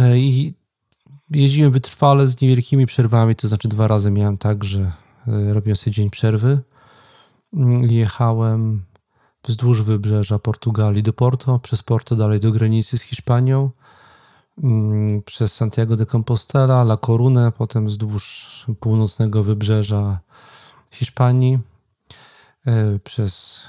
E, 0.00 0.18
I 0.18 0.54
jeździłem 1.30 1.72
wytrwale 1.72 2.28
z 2.28 2.40
niewielkimi 2.40 2.86
przerwami, 2.86 3.36
to 3.36 3.48
znaczy 3.48 3.68
dwa 3.68 3.88
razy 3.88 4.10
miałem 4.10 4.38
tak, 4.38 4.64
że 4.64 4.92
robiłem 5.26 5.76
sobie 5.76 5.94
dzień 5.94 6.10
przerwy. 6.10 6.60
Mm, 7.54 7.82
jechałem 7.82 8.84
wzdłuż 9.44 9.82
wybrzeża 9.82 10.38
Portugalii 10.38 11.02
do 11.02 11.12
Porto, 11.12 11.58
przez 11.58 11.82
Porto 11.82 12.16
dalej 12.16 12.40
do 12.40 12.52
granicy 12.52 12.98
z 12.98 13.02
Hiszpanią, 13.02 13.70
przez 15.24 15.52
Santiago 15.52 15.96
de 15.96 16.06
Compostela, 16.06 16.82
La 16.82 16.96
Corunę, 16.96 17.52
potem 17.52 17.86
wzdłuż 17.86 18.66
północnego 18.80 19.44
wybrzeża 19.44 20.20
Hiszpanii, 20.90 21.58
e, 22.66 22.98
przez 22.98 23.64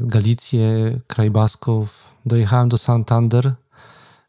Galicję, 0.00 1.00
kraj 1.06 1.30
Basków. 1.30 2.14
Dojechałem 2.26 2.68
do 2.68 2.78
Santander 2.78 3.54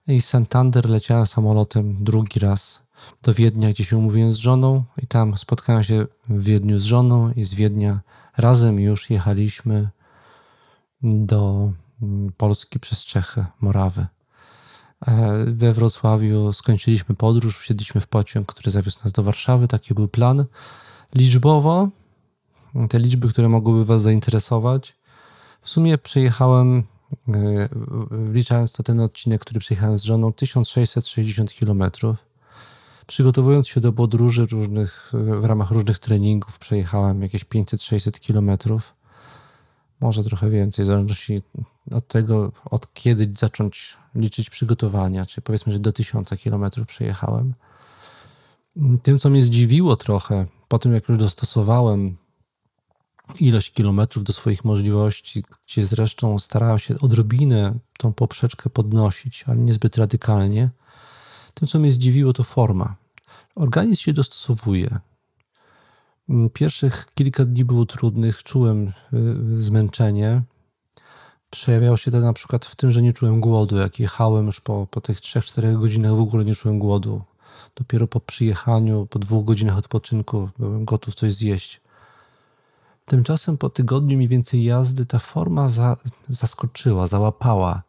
i 0.08 0.22
z 0.22 0.26
Santander 0.26 0.90
leciałem 0.90 1.26
samolotem 1.26 2.04
drugi 2.04 2.40
raz 2.40 2.82
do 3.24 3.34
Wiednia, 3.34 3.70
gdzie 3.70 3.84
się 3.84 3.98
umówiłem 3.98 4.34
z 4.34 4.38
żoną 4.38 4.84
i 4.98 5.08
tam 5.08 5.38
spotkałem 5.38 5.84
się 5.84 6.06
w 6.30 6.44
Wiedniu 6.44 6.80
z 6.80 6.84
żoną 6.84 7.32
i 7.32 7.44
z 7.44 7.54
Wiednia 7.54 8.00
razem 8.38 8.80
już 8.80 9.10
jechaliśmy 9.10 9.90
do 11.04 11.60
mm, 11.64 11.76
Polski 12.38 12.80
przez 12.80 13.06
Czechy, 13.06 13.46
Morawy. 13.62 14.06
E, 15.08 15.46
we 15.48 15.74
Wrocławiu 15.74 16.54
skończyliśmy 16.54 17.16
podróż, 17.16 17.58
wsiedliśmy 17.58 18.02
w 18.02 18.08
pociąg, 18.08 18.48
który 18.48 18.72
zawiózł 18.72 19.00
nas 19.04 19.14
do 19.14 19.24
Warszawy. 19.24 19.68
Taki 19.68 19.94
był 19.94 20.08
plan. 20.08 20.46
Liczbowo, 21.16 21.90
te 22.90 23.00
liczby, 23.00 23.30
które 23.30 23.50
mogłyby 23.50 23.86
Was 23.86 24.02
zainteresować, 24.02 24.96
w 25.62 25.70
sumie 25.70 25.98
przejechałem, 25.98 26.84
e, 27.28 27.70
wliczając 28.12 28.74
to 28.74 28.84
ten 28.84 29.00
odcinek, 29.00 29.42
który 29.42 29.60
przejechałem 29.60 30.00
z 30.00 30.04
żoną, 30.04 30.34
1660 30.34 31.54
km. 31.54 31.84
Przygotowując 33.08 33.68
się 33.68 33.82
do 33.82 33.94
podróży 33.94 34.46
różnych, 34.46 35.12
w 35.14 35.44
ramach 35.46 35.72
różnych 35.72 36.00
treningów, 36.00 36.60
przejechałem 36.60 37.22
jakieś 37.22 37.46
500-600 37.46 38.28
km. 38.28 38.58
Może 40.00 40.24
trochę 40.24 40.50
więcej, 40.50 40.86
w 40.86 40.88
zależności 40.88 41.42
od 41.94 42.08
tego, 42.08 42.52
od 42.66 42.94
kiedy 42.94 43.34
zacząć 43.38 43.98
liczyć 44.16 44.50
przygotowania, 44.50 45.26
czy 45.26 45.42
powiedzmy, 45.42 45.74
że 45.74 45.80
do 45.80 45.92
1000 45.92 46.30
km 46.44 46.72
przejechałem. 46.88 47.54
Tym, 49.04 49.20
co 49.20 49.30
mnie 49.30 49.42
zdziwiło 49.42 49.96
trochę, 49.96 50.46
po 50.68 50.80
tym 50.80 50.94
jak 50.94 51.10
już 51.10 51.18
dostosowałem 51.18 52.18
ilość 53.40 53.72
kilometrów 53.72 54.24
do 54.24 54.34
swoich 54.34 54.66
możliwości, 54.66 55.44
gdzie 55.66 55.86
zresztą 55.86 56.40
starałem 56.40 56.80
się 56.80 57.00
odrobinę 57.00 57.80
tą 57.98 58.14
poprzeczkę 58.14 58.70
podnosić, 58.70 59.44
ale 59.48 59.58
niezbyt 59.58 59.98
radykalnie. 59.98 60.70
Tym, 61.54 61.68
co 61.68 61.80
mnie 61.80 61.92
zdziwiło, 61.92 62.34
to 62.34 62.44
forma. 62.44 62.96
Organizm 63.56 64.02
się 64.02 64.14
dostosowuje. 64.14 65.00
Pierwszych 66.54 67.08
kilka 67.16 67.46
dni 67.46 67.66
było 67.66 67.86
trudnych, 67.86 68.44
czułem 68.44 68.88
y, 68.88 68.92
zmęczenie. 69.62 70.42
Przejawiało 71.52 71.98
się 71.98 72.12
to 72.12 72.20
na 72.20 72.34
przykład 72.34 72.66
w 72.66 72.76
tym, 72.76 72.92
że 72.92 73.02
nie 73.02 73.14
czułem 73.14 73.42
głodu. 73.42 73.78
Jak 73.78 74.00
jechałem 74.00 74.46
już 74.46 74.62
po, 74.62 74.88
po 74.92 75.02
tych 75.02 75.20
3-4 75.20 75.80
godzinach, 75.80 76.16
w 76.16 76.20
ogóle 76.20 76.46
nie 76.46 76.56
czułem 76.56 76.80
głodu. 76.80 77.22
Dopiero 77.76 78.08
po 78.08 78.20
przyjechaniu, 78.20 79.08
po 79.10 79.20
dwóch 79.20 79.46
godzinach 79.46 79.78
odpoczynku, 79.78 80.50
byłem 80.60 80.86
gotów 80.86 81.16
coś 81.16 81.34
zjeść. 81.34 81.82
Tymczasem 83.06 83.58
po 83.58 83.70
tygodniu 83.70 84.18
mniej 84.18 84.30
więcej 84.30 84.64
jazdy 84.64 85.06
ta 85.06 85.20
forma 85.20 85.70
za, 85.70 85.98
zaskoczyła, 86.30 87.08
załapała 87.08 87.84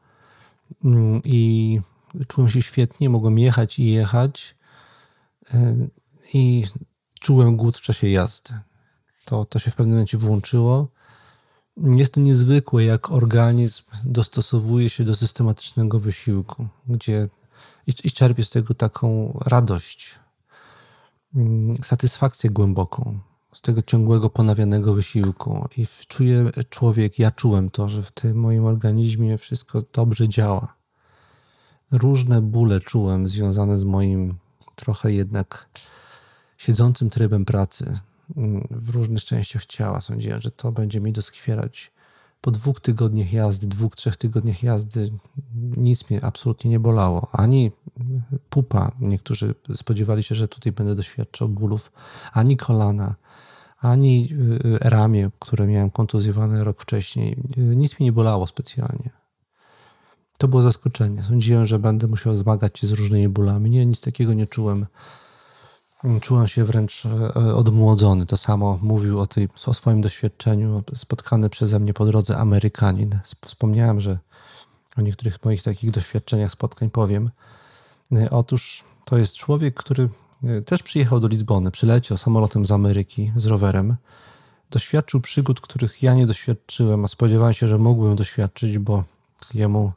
mm, 0.85 1.23
i 1.25 1.81
czułem 2.29 2.51
się 2.51 2.63
świetnie, 2.63 3.11
mogłem 3.11 3.39
jechać 3.39 3.79
i 3.79 3.87
jechać 3.93 4.57
y, 5.55 5.91
i 6.35 6.65
czułem 7.21 7.57
głód 7.57 7.79
w 7.79 7.81
czasie 7.81 8.09
jazdy. 8.09 8.55
to, 9.25 9.45
to 9.45 9.59
się 9.59 9.71
w 9.71 9.75
pewnym 9.75 9.95
momencie 9.95 10.19
włączyło. 10.19 10.89
Jest 11.77 12.15
to 12.15 12.21
niezwykłe, 12.21 12.85
jak 12.85 13.11
organizm 13.11 13.85
dostosowuje 14.05 14.91
się 14.91 15.05
do 15.05 15.17
systematycznego 15.17 16.01
wysiłku, 16.01 16.69
gdzie 16.89 17.29
i, 17.87 17.93
i 18.05 18.11
czerpie 18.11 18.45
z 18.45 18.51
tego 18.51 18.75
taką 18.75 19.39
radość, 19.47 20.19
mm, 21.35 21.77
satysfakcję 21.83 22.51
głęboką 22.51 23.19
z 23.53 23.61
tego 23.61 23.83
ciągłego, 23.83 24.31
ponawianego 24.31 24.95
wysiłku. 24.95 25.69
I 25.77 25.87
czuje 26.09 26.51
człowiek, 26.71 27.19
ja 27.19 27.31
czułem 27.31 27.71
to, 27.71 27.89
że 27.89 28.03
w 28.03 28.11
tym 28.11 28.37
moim 28.37 28.65
organizmie 28.65 29.39
wszystko 29.39 29.83
dobrze 29.93 30.29
działa. 30.29 30.75
Różne 31.91 32.43
bóle 32.43 32.81
czułem 32.81 33.29
związane 33.29 33.79
z 33.79 33.85
moim 33.85 34.35
trochę 34.77 35.13
jednak 35.13 35.69
siedzącym 36.59 37.11
trybem 37.11 37.45
pracy 37.45 37.95
w 38.71 38.91
różnych 38.91 39.25
częściach 39.25 39.67
ciała. 39.67 40.01
Sądziłem, 40.01 40.41
że 40.41 40.51
to 40.51 40.73
będzie 40.73 41.01
mi 41.01 41.13
doskwierać. 41.13 41.93
Po 42.41 42.51
dwóch 42.51 42.81
tygodniach 42.81 43.33
jazdy, 43.33 43.67
dwóch, 43.67 43.97
trzech 43.97 44.17
tygodniach 44.17 44.63
jazdy 44.63 45.13
nic 45.77 46.11
mnie 46.11 46.25
absolutnie 46.25 46.71
nie 46.71 46.81
bolało. 46.81 47.29
Ani 47.33 47.73
pupa, 48.51 48.93
niektórzy 49.01 49.55
spodziewali 49.75 50.23
się, 50.23 50.35
że 50.35 50.49
tutaj 50.49 50.73
będę 50.73 50.95
doświadczał 50.95 51.49
bólów, 51.49 51.93
ani 52.33 52.57
kolana, 52.57 53.15
ani 53.79 54.29
y, 54.75 54.79
ramię, 54.81 55.31
które 55.39 55.67
miałem 55.67 55.91
kontuzjowane 55.91 56.65
rok 56.65 56.83
wcześniej. 56.83 57.43
Nic 57.57 58.01
mi 58.01 58.05
nie 58.05 58.13
bolało 58.13 58.47
specjalnie. 58.47 59.11
To 60.39 60.49
było 60.49 60.63
zaskoczenie. 60.63 61.23
Sądziłem, 61.23 61.67
że 61.67 61.79
będę 61.79 62.07
musiał 62.07 62.37
zmagać 62.37 62.79
się 62.79 62.87
z 62.87 62.91
różnymi 62.93 63.29
bólami. 63.29 63.71
Nie, 63.71 63.87
nic 63.87 64.01
takiego 64.01 64.35
nie 64.35 64.47
czułem. 64.47 64.87
Czułem 66.21 66.49
się 66.49 66.65
wręcz 66.65 67.07
e, 67.07 67.55
odmłodzony. 67.55 68.27
To 68.27 68.37
samo 68.37 68.79
mówił 68.83 69.21
o, 69.21 69.27
tej, 69.27 69.49
o 69.67 69.75
swoim 69.75 70.01
doświadczeniu 70.01 70.83
spotkany 70.95 71.51
przeze 71.51 71.81
mnie 71.81 71.95
po 71.95 72.07
drodze 72.07 72.39
Amerykanin. 72.39 73.19
Wspomniałem, 73.45 74.01
że 74.01 74.19
o 74.97 75.01
niektórych 75.01 75.45
moich 75.45 75.63
takich 75.63 75.91
doświadczeniach 75.91 76.53
spotkań 76.53 76.91
powiem. 76.91 77.31
E, 78.13 78.31
otóż 78.31 78.85
to 79.05 79.19
jest 79.19 79.35
człowiek, 79.35 79.75
który 79.75 80.09
e, 80.45 80.63
też 80.63 80.83
przyjechał 80.83 81.21
do 81.21 81.29
Lizbony, 81.29 81.71
przyleciał 81.71 82.19
samolotem 82.19 82.67
z 82.67 82.71
Ameryki 82.71 83.33
z 83.37 83.47
rowerem. 83.47 83.97
Doświadczył 84.71 85.21
przygód, 85.21 85.61
których 85.61 86.03
ja 86.03 86.15
nie 86.15 86.27
doświadczyłem, 86.27 87.05
a 87.05 87.09
spodziewałem 87.09 87.55
się, 87.55 87.69
że 87.69 87.79
mógłbym 87.79 88.17
doświadczyć, 88.17 88.79
bo 88.79 89.05
jemu 89.55 89.93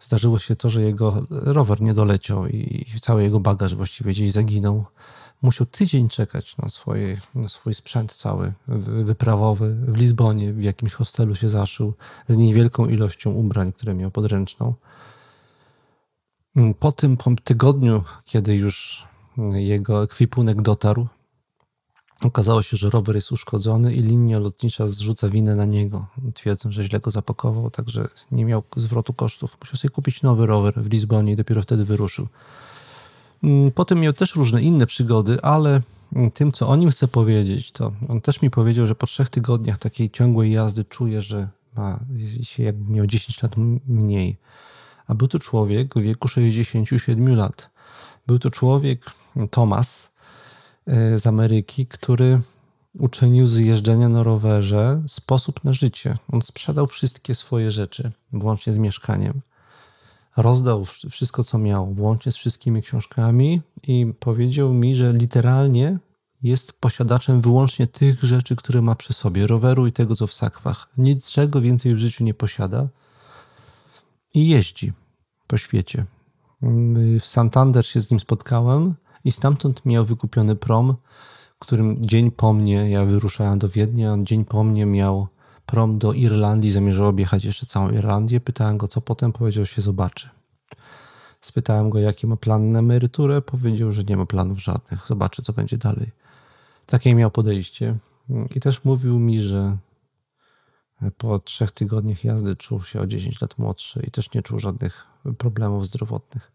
zdarzyło 0.00 0.38
się 0.38 0.56
to, 0.56 0.70
że 0.70 0.82
jego 0.82 1.26
rower 1.30 1.80
nie 1.80 1.94
doleciał 1.94 2.46
i 2.46 2.86
cały 3.00 3.22
jego 3.22 3.40
bagaż 3.40 3.74
właściwie 3.74 4.10
gdzieś 4.10 4.32
zaginął. 4.32 4.84
Musiał 5.44 5.66
tydzień 5.66 6.08
czekać 6.08 6.56
na, 6.56 6.68
swoje, 6.68 7.20
na 7.34 7.48
swój 7.48 7.74
sprzęt 7.74 8.14
cały 8.14 8.52
wyprawowy 9.04 9.74
w 9.74 9.96
Lizbonie, 9.96 10.52
w 10.52 10.62
jakimś 10.62 10.92
hostelu 10.92 11.34
się 11.34 11.48
zaszył 11.48 11.94
z 12.28 12.36
niewielką 12.36 12.86
ilością 12.86 13.30
ubrań, 13.30 13.72
które 13.72 13.94
miał 13.94 14.10
podręczną. 14.10 14.74
Po 16.78 16.92
tym 16.92 17.16
po 17.16 17.30
tygodniu, 17.44 18.04
kiedy 18.24 18.54
już 18.54 19.04
jego 19.52 20.02
ekwipunek 20.02 20.62
dotarł, 20.62 21.06
Okazało 22.22 22.62
się, 22.62 22.76
że 22.76 22.90
rower 22.90 23.14
jest 23.14 23.32
uszkodzony 23.32 23.94
i 23.94 24.00
linia 24.00 24.38
lotnicza 24.38 24.88
zrzuca 24.88 25.28
winę 25.28 25.54
na 25.54 25.64
niego, 25.64 26.06
twierdząc, 26.34 26.74
że 26.74 26.84
źle 26.84 27.00
go 27.00 27.10
zapakował, 27.10 27.70
także 27.70 28.08
nie 28.30 28.44
miał 28.44 28.62
zwrotu 28.76 29.14
kosztów. 29.14 29.56
Musiał 29.60 29.76
sobie 29.76 29.90
kupić 29.90 30.22
nowy 30.22 30.46
rower 30.46 30.74
w 30.76 30.92
Lizbonie 30.92 31.32
i 31.32 31.36
dopiero 31.36 31.62
wtedy 31.62 31.84
wyruszył. 31.84 32.28
Mm, 33.44 33.70
potem 33.70 34.00
miał 34.00 34.12
też 34.12 34.36
różne 34.36 34.62
inne 34.62 34.86
przygody, 34.86 35.42
ale 35.42 35.80
tym, 36.34 36.52
co 36.52 36.68
o 36.68 36.76
nim 36.76 36.90
chcę 36.90 37.08
powiedzieć, 37.08 37.72
to 37.72 37.92
on 38.08 38.20
też 38.20 38.42
mi 38.42 38.50
powiedział, 38.50 38.86
że 38.86 38.94
po 38.94 39.06
trzech 39.06 39.28
tygodniach 39.28 39.78
takiej 39.78 40.10
ciągłej 40.10 40.52
jazdy 40.52 40.84
czuje, 40.84 41.22
że 41.22 41.48
ma 41.76 42.00
się 42.42 42.62
jakby 42.62 42.92
miał 42.92 43.06
10 43.06 43.42
lat 43.42 43.52
mniej. 43.88 44.36
A 45.06 45.14
był 45.14 45.28
to 45.28 45.38
człowiek 45.38 45.94
w 45.94 46.00
wieku 46.00 46.28
67 46.28 47.36
lat. 47.36 47.70
Był 48.26 48.38
to 48.38 48.50
człowiek, 48.50 49.10
Thomas, 49.50 50.14
E, 50.86 51.18
z 51.18 51.26
Ameryki, 51.26 51.86
który 51.86 52.40
uczynił 52.98 53.46
z 53.46 53.56
jeżdżenia 53.56 54.08
na 54.08 54.22
rowerze 54.22 55.02
sposób 55.06 55.64
na 55.64 55.72
życie. 55.72 56.16
On 56.32 56.42
sprzedał 56.42 56.86
wszystkie 56.86 57.34
swoje 57.34 57.70
rzeczy, 57.70 58.12
włącznie 58.32 58.72
z 58.72 58.78
mieszkaniem. 58.78 59.40
Rozdał 60.36 60.84
wszystko, 61.10 61.44
co 61.44 61.58
miał, 61.58 61.94
włącznie 61.94 62.32
z 62.32 62.36
wszystkimi 62.36 62.82
książkami, 62.82 63.62
i 63.88 64.12
powiedział 64.20 64.74
mi, 64.74 64.94
że 64.94 65.12
literalnie 65.12 65.98
jest 66.42 66.72
posiadaczem 66.72 67.40
wyłącznie 67.40 67.86
tych 67.86 68.22
rzeczy, 68.22 68.56
które 68.56 68.82
ma 68.82 68.94
przy 68.94 69.12
sobie 69.12 69.46
roweru 69.46 69.86
i 69.86 69.92
tego, 69.92 70.16
co 70.16 70.26
w 70.26 70.34
sakwach. 70.34 70.88
Niczego 70.98 71.60
więcej 71.60 71.94
w 71.94 71.98
życiu 71.98 72.24
nie 72.24 72.34
posiada 72.34 72.88
i 74.34 74.48
jeździ 74.48 74.92
po 75.46 75.58
świecie. 75.58 76.04
W 77.20 77.26
Santander 77.26 77.86
się 77.86 78.02
z 78.02 78.10
nim 78.10 78.20
spotkałem 78.20 78.94
i 79.24 79.32
stamtąd 79.32 79.86
miał 79.86 80.04
wykupiony 80.04 80.56
prom, 80.56 80.94
którym 81.58 82.06
dzień 82.06 82.30
po 82.30 82.52
mnie 82.52 82.90
ja 82.90 83.04
wyruszałem 83.04 83.58
do 83.58 83.68
Wiednia, 83.68 84.16
dzień 84.22 84.44
po 84.44 84.64
mnie 84.64 84.86
miał 84.86 85.28
prom 85.74 85.98
do 85.98 86.12
Irlandii, 86.12 86.72
zamierzał 86.72 87.06
objechać 87.06 87.44
jeszcze 87.44 87.66
całą 87.66 87.90
Irlandię. 87.90 88.40
Pytałem 88.40 88.78
go, 88.78 88.88
co 88.88 89.00
potem, 89.00 89.32
powiedział, 89.32 89.66
się 89.66 89.82
zobaczy. 89.82 90.28
Spytałem 91.40 91.90
go, 91.90 91.98
jaki 91.98 92.26
ma 92.26 92.36
plan 92.36 92.72
na 92.72 92.78
emeryturę, 92.78 93.42
powiedział, 93.42 93.92
że 93.92 94.04
nie 94.04 94.16
ma 94.16 94.26
planów 94.26 94.62
żadnych, 94.62 95.06
zobaczy, 95.06 95.42
co 95.42 95.52
będzie 95.52 95.78
dalej. 95.78 96.10
Takie 96.86 97.14
miał 97.14 97.30
podejście. 97.30 97.96
I 98.54 98.60
też 98.60 98.84
mówił 98.84 99.18
mi, 99.18 99.40
że 99.40 99.76
po 101.18 101.38
trzech 101.38 101.70
tygodniach 101.70 102.24
jazdy 102.24 102.56
czuł 102.56 102.82
się 102.82 103.00
o 103.00 103.06
10 103.06 103.40
lat 103.40 103.58
młodszy 103.58 104.02
i 104.06 104.10
też 104.10 104.34
nie 104.34 104.42
czuł 104.42 104.58
żadnych 104.58 105.06
problemów 105.38 105.86
zdrowotnych. 105.86 106.52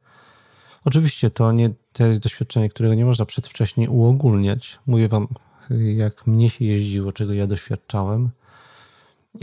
Oczywiście 0.86 1.30
to 1.30 1.52
nie 1.52 1.70
to 1.94 2.06
jest 2.06 2.20
doświadczenie, 2.20 2.70
którego 2.70 2.94
nie 2.96 3.06
można 3.06 3.26
przedwcześnie 3.26 3.90
uogólniać. 3.90 4.80
Mówię 4.88 5.08
wam, 5.08 5.28
jak 5.96 6.28
mnie 6.28 6.50
się 6.50 6.66
jeździło, 6.66 7.12
czego 7.12 7.34
ja 7.34 7.48
doświadczałem. 7.48 8.30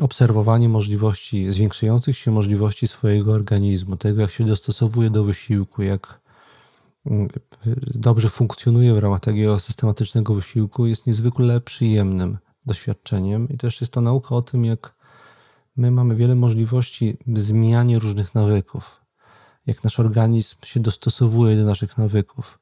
Obserwowanie 0.00 0.68
możliwości, 0.68 1.52
zwiększających 1.52 2.18
się 2.18 2.30
możliwości 2.30 2.88
swojego 2.88 3.32
organizmu, 3.32 3.96
tego 3.96 4.20
jak 4.20 4.30
się 4.30 4.44
dostosowuje 4.44 5.10
do 5.10 5.24
wysiłku, 5.24 5.82
jak 5.82 6.20
mm, 7.06 7.28
dobrze 7.94 8.28
funkcjonuje 8.28 8.94
w 8.94 8.98
ramach 8.98 9.20
takiego 9.20 9.58
systematycznego 9.58 10.34
wysiłku, 10.34 10.86
jest 10.86 11.06
niezwykle 11.06 11.60
przyjemnym 11.60 12.38
doświadczeniem. 12.66 13.48
I 13.48 13.56
też 13.56 13.80
jest 13.80 13.92
to 13.92 14.00
nauka 14.00 14.36
o 14.36 14.42
tym, 14.42 14.64
jak 14.64 14.94
my 15.76 15.90
mamy 15.90 16.16
wiele 16.16 16.34
możliwości 16.34 17.16
w 17.26 17.40
zmianie 17.40 17.98
różnych 17.98 18.34
nawyków 18.34 19.06
jak 19.66 19.84
nasz 19.84 20.00
organizm 20.00 20.56
się 20.64 20.80
dostosowuje 20.80 21.56
do 21.56 21.64
naszych 21.64 21.98
nawyków. 21.98 22.58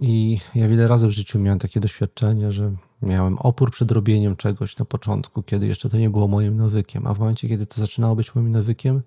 I 0.00 0.40
ja 0.54 0.68
wiele 0.68 0.88
razy 0.88 1.06
w 1.06 1.10
życiu 1.10 1.38
miałem 1.38 1.58
takie 1.58 1.80
doświadczenie, 1.80 2.52
że 2.52 2.72
miałem 3.02 3.38
opór 3.38 3.70
przed 3.70 3.90
robieniem 3.90 4.36
czegoś 4.36 4.78
na 4.78 4.84
początku, 4.84 5.42
kiedy 5.42 5.66
jeszcze 5.66 5.88
to 5.88 5.96
nie 5.96 6.10
było 6.10 6.28
moim 6.28 6.56
nawykiem, 6.56 7.06
a 7.06 7.14
w 7.14 7.18
momencie, 7.18 7.48
kiedy 7.48 7.66
to 7.66 7.80
zaczynało 7.80 8.16
być 8.16 8.34
moim 8.34 8.52
nawykiem, 8.52 9.02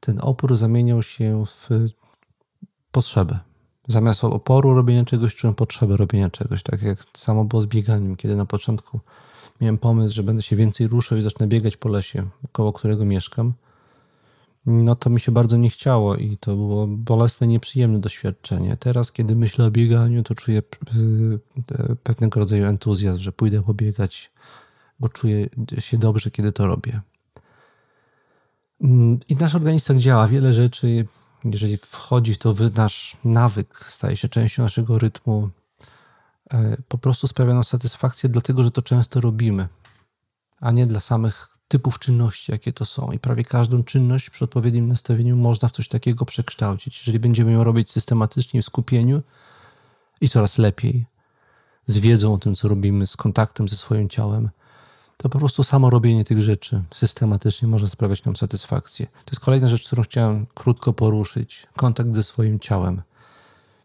ten 0.00 0.20
opór 0.22 0.56
zamieniał 0.56 1.02
się 1.02 1.44
w 1.46 1.68
potrzebę. 2.92 3.38
Zamiast 3.88 4.24
oporu 4.24 4.74
robienia 4.74 5.04
czegoś, 5.04 5.34
czułem 5.34 5.54
potrzebę 5.54 5.96
robienia 5.96 6.30
czegoś. 6.30 6.62
Tak 6.62 6.82
jak 6.82 6.98
samo 7.16 7.44
było 7.44 7.62
z 7.62 7.66
bieganiem, 7.66 8.16
kiedy 8.16 8.36
na 8.36 8.46
początku 8.46 9.00
miałem 9.60 9.78
pomysł, 9.78 10.14
że 10.14 10.22
będę 10.22 10.42
się 10.42 10.56
więcej 10.56 10.86
ruszał 10.86 11.18
i 11.18 11.22
zacznę 11.22 11.46
biegać 11.46 11.76
po 11.76 11.88
lesie, 11.88 12.28
koło 12.52 12.72
którego 12.72 13.04
mieszkam 13.04 13.52
no 14.66 14.96
to 14.96 15.10
mi 15.10 15.20
się 15.20 15.32
bardzo 15.32 15.56
nie 15.56 15.70
chciało 15.70 16.16
i 16.16 16.36
to 16.36 16.56
było 16.56 16.86
bolesne, 16.86 17.46
nieprzyjemne 17.46 17.98
doświadczenie. 17.98 18.76
Teraz, 18.76 19.12
kiedy 19.12 19.36
myślę 19.36 19.64
o 19.64 19.70
bieganiu, 19.70 20.22
to 20.22 20.34
czuję 20.34 20.58
e, 20.58 21.96
pewnego 22.02 22.40
rodzaju 22.40 22.64
entuzjazm, 22.64 23.20
że 23.20 23.32
pójdę 23.32 23.62
pobiegać, 23.62 24.32
bo 25.00 25.08
czuję 25.08 25.48
się 25.78 25.98
dobrze, 25.98 26.30
kiedy 26.30 26.52
to 26.52 26.66
robię. 26.66 27.00
Mm, 28.80 29.18
I 29.28 29.36
nasz 29.36 29.54
organizm 29.54 29.86
tak 29.86 29.96
działa. 29.96 30.28
Wiele 30.28 30.54
rzeczy, 30.54 31.06
jeżeli 31.44 31.76
wchodzi 31.76 32.34
w 32.34 32.38
to 32.38 32.54
nasz 32.76 33.16
nawyk, 33.24 33.86
staje 33.90 34.16
się 34.16 34.28
częścią 34.28 34.62
naszego 34.62 34.98
rytmu, 34.98 35.50
e, 36.52 36.76
po 36.88 36.98
prostu 36.98 37.26
sprawia 37.26 37.54
nam 37.54 37.64
satysfakcję, 37.64 38.28
dlatego 38.28 38.64
że 38.64 38.70
to 38.70 38.82
często 38.82 39.20
robimy, 39.20 39.68
a 40.60 40.70
nie 40.70 40.86
dla 40.86 41.00
samych 41.00 41.55
typów 41.68 41.98
czynności, 41.98 42.52
jakie 42.52 42.72
to 42.72 42.84
są. 42.84 43.12
I 43.12 43.18
prawie 43.18 43.44
każdą 43.44 43.84
czynność 43.84 44.30
przy 44.30 44.44
odpowiednim 44.44 44.88
nastawieniu 44.88 45.36
można 45.36 45.68
w 45.68 45.72
coś 45.72 45.88
takiego 45.88 46.24
przekształcić. 46.24 46.98
Jeżeli 46.98 47.18
będziemy 47.18 47.52
ją 47.52 47.64
robić 47.64 47.90
systematycznie, 47.90 48.62
w 48.62 48.66
skupieniu 48.66 49.22
i 50.20 50.28
coraz 50.28 50.58
lepiej, 50.58 51.06
z 51.86 51.98
wiedzą 51.98 52.34
o 52.34 52.38
tym, 52.38 52.56
co 52.56 52.68
robimy, 52.68 53.06
z 53.06 53.16
kontaktem 53.16 53.68
ze 53.68 53.76
swoim 53.76 54.08
ciałem, 54.08 54.50
to 55.16 55.28
po 55.28 55.38
prostu 55.38 55.62
samo 55.62 55.90
robienie 55.90 56.24
tych 56.24 56.42
rzeczy 56.42 56.82
systematycznie 56.94 57.68
może 57.68 57.88
sprawiać 57.88 58.24
nam 58.24 58.36
satysfakcję. 58.36 59.06
To 59.06 59.30
jest 59.30 59.40
kolejna 59.40 59.68
rzecz, 59.68 59.86
którą 59.86 60.02
chciałem 60.02 60.46
krótko 60.54 60.92
poruszyć. 60.92 61.66
Kontakt 61.76 62.14
ze 62.14 62.22
swoim 62.22 62.60
ciałem. 62.60 63.02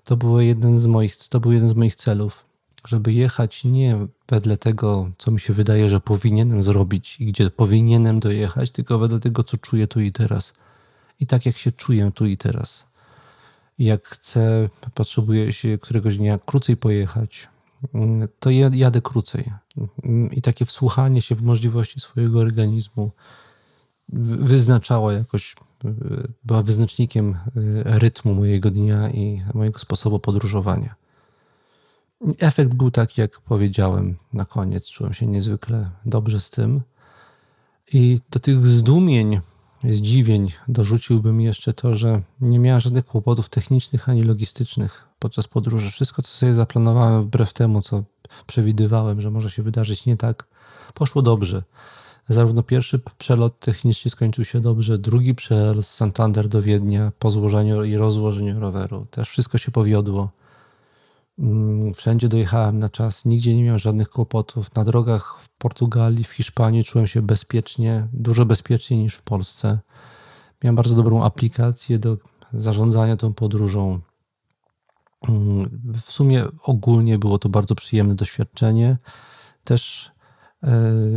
To, 0.04 0.18
było 0.18 0.42
jeden 0.42 0.80
z 0.80 0.86
moich, 0.86 1.16
to 1.28 1.40
był 1.40 1.52
jeden 1.52 1.70
z 1.70 1.74
moich 1.74 1.96
celów. 1.96 2.46
Żeby 2.88 3.14
jechać 3.14 3.64
nie 3.64 4.08
wedle 4.30 4.58
tego, 4.58 5.12
co 5.18 5.32
mi 5.32 5.40
się 5.40 5.54
wydaje, 5.54 5.90
że 5.90 6.00
powinienem 6.00 6.64
zrobić 6.64 7.22
i 7.22 7.26
gdzie 7.26 7.50
powinienem 7.50 8.20
dojechać, 8.20 8.72
tylko 8.72 9.00
wedle 9.00 9.20
tego, 9.20 9.44
co 9.44 9.58
czuję 9.58 9.88
tu 9.88 10.00
i 10.00 10.12
teraz. 10.12 10.54
I 11.20 11.28
tak 11.28 11.46
jak 11.46 11.58
się 11.58 11.72
czuję 11.72 12.12
tu 12.16 12.26
i 12.26 12.38
teraz. 12.38 12.86
Jak 13.80 14.08
chcę, 14.08 14.70
potrzebuję 14.94 15.54
się 15.54 15.78
któregoś 15.78 16.18
dnia 16.18 16.40
krócej 16.46 16.78
pojechać, 16.78 17.48
to 18.40 18.50
jadę 18.50 19.02
krócej. 19.02 19.52
I 20.32 20.42
takie 20.42 20.66
wsłuchanie 20.66 21.22
się 21.22 21.36
w 21.36 21.42
możliwości 21.42 22.00
swojego 22.00 22.40
organizmu 22.40 23.12
wyznaczało 24.10 25.12
jakoś, 25.12 25.56
była 26.44 26.64
wyznacznikiem 26.64 27.38
rytmu 27.86 28.34
mojego 28.36 28.72
dnia 28.72 29.10
i 29.10 29.44
mojego 29.54 29.80
sposobu 29.80 30.20
podróżowania. 30.20 30.96
Efekt 32.40 32.74
był 32.74 32.92
taki, 32.92 33.22
jak 33.22 33.40
powiedziałem 33.40 34.18
na 34.34 34.46
koniec. 34.46 34.88
Czułem 34.88 35.14
się 35.14 35.28
niezwykle 35.28 35.90
dobrze 36.06 36.40
z 36.40 36.50
tym. 36.50 36.82
I 37.94 38.20
do 38.32 38.40
tych 38.40 38.68
zdumień, 38.68 39.40
zdziwień 39.84 40.52
dorzuciłbym 40.68 41.42
jeszcze 41.42 41.74
to, 41.74 41.98
że 41.98 42.22
nie 42.42 42.60
miałem 42.60 42.82
żadnych 42.82 43.06
kłopotów 43.06 43.50
technicznych 43.50 44.10
ani 44.10 44.24
logistycznych 44.24 45.08
podczas 45.20 45.48
podróży. 45.48 45.92
Wszystko, 45.92 46.22
co 46.22 46.30
sobie 46.30 46.54
zaplanowałem, 46.54 47.24
wbrew 47.24 47.54
temu, 47.54 47.82
co 47.82 48.04
przewidywałem, 48.48 49.22
że 49.22 49.32
może 49.32 49.50
się 49.50 49.64
wydarzyć 49.64 50.06
nie 50.06 50.18
tak, 50.18 50.48
poszło 50.94 51.22
dobrze. 51.22 51.64
Zarówno 52.30 52.64
pierwszy 52.64 53.00
przelot 53.18 53.60
technicznie 53.60 54.12
skończył 54.12 54.46
się 54.46 54.62
dobrze, 54.62 54.98
drugi 54.98 55.36
przelot 55.36 55.86
z 55.86 55.94
Santander 55.94 56.48
do 56.48 56.62
Wiednia 56.62 57.12
po 57.20 57.30
złożeniu 57.30 57.84
i 57.84 57.96
rozłożeniu 57.96 58.60
roweru 58.60 59.06
też 59.12 59.30
wszystko 59.30 59.58
się 59.58 59.72
powiodło. 59.72 60.30
Mm, 61.42 61.94
wszędzie 61.94 62.30
dojechałem 62.30 62.80
na 62.80 62.90
czas, 62.90 63.26
nigdzie 63.26 63.56
nie 63.56 63.64
miałem 63.64 63.80
żadnych 63.80 64.10
kłopotów. 64.10 64.76
Na 64.76 64.84
drogach 64.84 65.40
w 65.42 65.50
Portugalii, 65.50 66.24
w 66.24 66.32
Hiszpanii 66.32 66.84
czułem 66.84 67.08
się 67.08 67.22
bezpiecznie, 67.22 68.08
dużo 68.14 68.46
bezpieczniej 68.46 69.00
niż 69.00 69.16
w 69.16 69.22
Polsce. 69.22 69.80
Miałem 70.64 70.76
bardzo 70.76 70.96
dobrą 70.96 71.24
aplikację 71.24 72.00
do 72.00 72.18
zarządzania 72.54 73.18
tą 73.18 73.34
podróżą. 73.34 74.00
Mm, 75.30 75.82
w 76.02 76.12
sumie 76.12 76.44
ogólnie 76.64 77.20
było 77.20 77.40
to 77.40 77.50
bardzo 77.50 77.76
przyjemne 77.76 78.16
doświadczenie. 78.16 78.98
Też 79.64 80.12
e, 80.64 80.70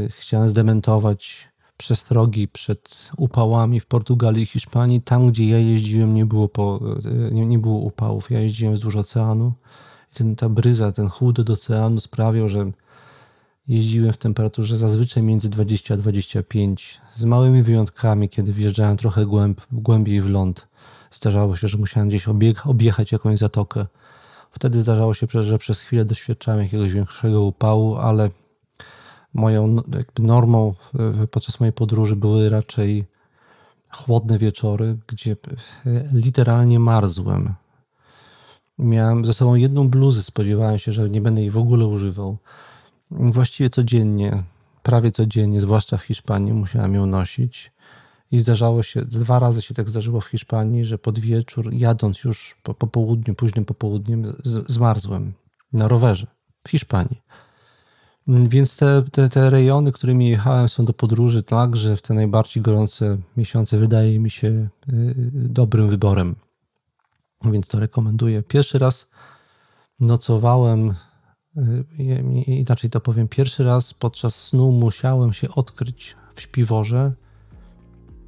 chciałem 0.09 0.49
zdementować 0.49 1.49
przestrogi 1.77 2.49
przed 2.49 3.11
upałami 3.17 3.81
w 3.81 3.87
Portugalii 3.87 4.43
i 4.43 4.47
Hiszpanii. 4.47 5.03
Tam, 5.03 5.29
gdzie 5.29 5.49
ja 5.49 5.59
jeździłem, 5.59 6.15
nie 6.15 6.27
było, 6.27 6.49
po, 6.49 6.81
e, 7.05 7.31
nie, 7.31 7.47
nie 7.47 7.59
było 7.59 7.79
upałów. 7.79 8.31
Ja 8.31 8.41
jeździłem 8.41 8.75
wzdłuż 8.75 8.97
oceanu 8.97 9.53
ten, 10.15 10.37
ta 10.37 10.49
bryza, 10.49 10.93
ten 10.93 11.09
chłód 11.09 11.39
od 11.39 11.51
oceanu 11.51 12.01
sprawiał, 12.01 12.49
że 12.49 12.71
jeździłem 13.69 14.13
w 14.13 14.17
temperaturze 14.17 14.79
zazwyczaj 14.79 15.23
między 15.23 15.49
20 15.49 15.95
a 15.95 15.97
25, 15.97 17.01
z 17.15 17.25
małymi 17.25 17.63
wyjątkami, 17.63 18.29
kiedy 18.29 18.53
wjeżdżałem 18.53 18.97
trochę 18.97 19.27
głęb, 19.27 19.61
głębiej 19.73 20.21
w 20.21 20.31
ląd. 20.31 20.69
Zdarzało 21.11 21.57
się, 21.57 21.69
że 21.69 21.79
musiałem 21.79 22.09
gdzieś 22.09 22.29
obieg, 22.29 22.67
objechać 22.67 23.13
jakąś 23.13 23.39
zatokę. 23.39 23.87
Wtedy 24.51 24.79
zdarzało 24.79 25.15
się, 25.15 25.27
że 25.31 25.59
przez 25.59 25.81
chwilę 25.81 26.05
doświadczałem 26.05 26.61
jakiegoś 26.63 26.93
większego 26.93 27.43
upału, 27.43 27.97
ale 27.97 28.31
moją 29.35 29.77
normą 30.19 30.75
e, 31.23 31.27
podczas 31.27 31.61
mojej 31.61 31.73
podróży 31.73 32.17
były 32.17 32.51
raczej 32.51 33.05
chłodne 33.91 34.39
wieczory, 34.39 34.97
gdzie 35.07 35.33
e, 35.33 35.37
literalnie 36.13 36.79
marzłem. 36.79 37.55
Miałem 38.79 39.25
ze 39.25 39.33
sobą 39.33 39.55
jedną 39.55 39.89
bluzę, 39.89 40.23
spodziewałem 40.23 40.79
się, 40.79 40.93
że 40.93 41.11
nie 41.11 41.21
będę 41.21 41.41
jej 41.41 41.51
w 41.51 41.59
ogóle 41.59 41.87
używał. 41.87 42.37
Właściwie 43.11 43.71
codziennie, 43.71 44.43
prawie 44.83 45.11
codziennie, 45.11 45.61
zwłaszcza 45.61 45.97
w 45.97 46.03
Hiszpanii, 46.03 46.53
musiałem 46.53 46.95
ją 46.95 47.07
nosić. 47.07 47.73
I 48.33 48.39
zdarzało 48.39 48.83
się, 48.83 49.05
dwa 49.05 49.39
razy 49.39 49.63
się 49.63 49.75
tak 49.75 49.89
zdarzyło 49.89 50.21
w 50.21 50.27
Hiszpanii, 50.27 50.85
że 50.85 50.99
pod 50.99 51.19
wieczór, 51.19 51.73
jadąc 51.73 52.25
już 52.25 52.57
po, 52.63 52.75
po 52.75 52.87
południu, 52.87 53.35
późnym 53.35 53.65
popołudniem, 53.65 54.37
z, 54.45 54.71
zmarzłem 54.73 55.33
na 55.73 55.89
rowerze 55.89 56.27
w 56.67 56.71
Hiszpanii. 56.71 57.23
Więc 58.27 58.77
te, 58.77 59.03
te, 59.13 59.29
te 59.29 59.51
rejony, 59.51 59.93
którymi 59.93 60.29
jechałem, 60.29 60.69
są 60.69 60.85
do 60.85 60.93
podróży 60.93 61.43
także 61.43 61.97
w 61.97 62.03
te 62.03 62.15
najbardziej 62.15 62.63
gorące 62.63 63.19
miesiące, 63.37 63.79
wydaje 63.79 64.19
mi 64.19 64.31
się 64.31 64.49
y, 64.49 64.69
dobrym 65.35 65.89
wyborem 65.89 66.35
więc 67.53 67.69
to 67.69 67.81
rekomenduję. 67.81 68.43
Pierwszy 68.43 68.79
raz 68.79 69.11
nocowałem, 70.01 70.95
y, 71.57 71.85
inaczej 72.47 72.91
to 72.91 73.01
powiem, 73.01 73.29
pierwszy 73.29 73.65
raz 73.65 73.95
podczas 73.95 74.35
snu 74.35 74.73
musiałem 74.73 75.33
się 75.33 75.49
odkryć 75.49 76.17
w 76.35 76.41
śpiworze 76.41 77.13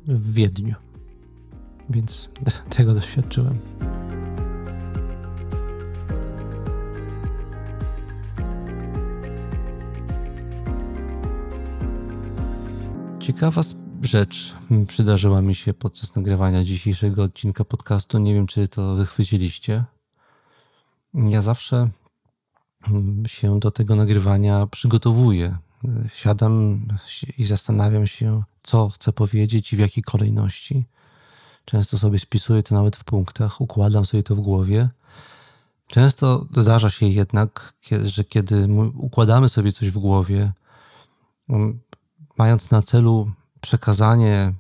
w 0.06 0.32
Wiedniu. 0.32 0.74
Więc 1.90 2.28
tego 2.76 2.94
doświadczyłem. 2.94 3.58
Ciekawa 13.18 13.62
rzecz 14.07 14.54
przydarzyła 14.88 15.42
mi 15.42 15.54
się 15.54 15.74
podczas 15.74 16.14
nagrywania 16.14 16.64
dzisiejszego 16.64 17.22
odcinka 17.22 17.64
podcastu. 17.64 18.18
Nie 18.18 18.34
wiem, 18.34 18.46
czy 18.46 18.68
to 18.68 18.94
wychwyciliście. 18.94 19.84
Ja 21.14 21.42
zawsze 21.42 21.88
mm, 22.88 23.26
się 23.26 23.61
do 23.61 23.70
tego 23.70 23.96
nagrywania 23.96 24.66
przygotowuję. 24.66 25.57
Siadam 26.14 26.86
i 27.38 27.44
zastanawiam 27.44 28.07
się, 28.07 28.42
co 28.62 28.88
chcę 28.88 29.12
powiedzieć 29.12 29.72
i 29.72 29.76
w 29.76 29.78
jakiej 29.78 30.04
kolejności. 30.04 30.84
Często 31.64 31.98
sobie 31.98 32.18
spisuję 32.18 32.62
to 32.62 32.74
nawet 32.74 32.96
w 32.96 33.04
punktach, 33.04 33.61
układam 33.61 34.07
sobie 34.07 34.22
to 34.22 34.36
w 34.36 34.40
głowie. 34.40 34.88
Często 35.86 36.46
zdarza 36.57 36.90
się 36.90 37.07
jednak, 37.07 37.72
że 38.04 38.24
kiedy 38.24 38.68
układamy 38.94 39.48
sobie 39.48 39.72
coś 39.72 39.90
w 39.90 39.98
głowie, 39.98 40.52
mm, 41.48 41.80
mając 42.38 42.70
na 42.70 42.82
celu 42.82 43.32
przekazanie 43.66 44.52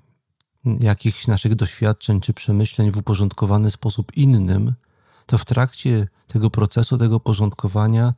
jakichś 0.64 1.26
naszych 1.26 1.54
doświadczeń 1.54 2.20
czy 2.20 2.32
przemyśleń 2.32 2.90
w 2.92 2.96
uporządkowany 2.96 3.70
sposób 3.70 4.16
innym, 4.16 4.74
to 5.26 5.38
w 5.38 5.44
trakcie 5.44 6.08
tego 6.28 6.50
procesu, 6.50 6.98
tego 6.98 7.20
porządkowania 7.20 8.14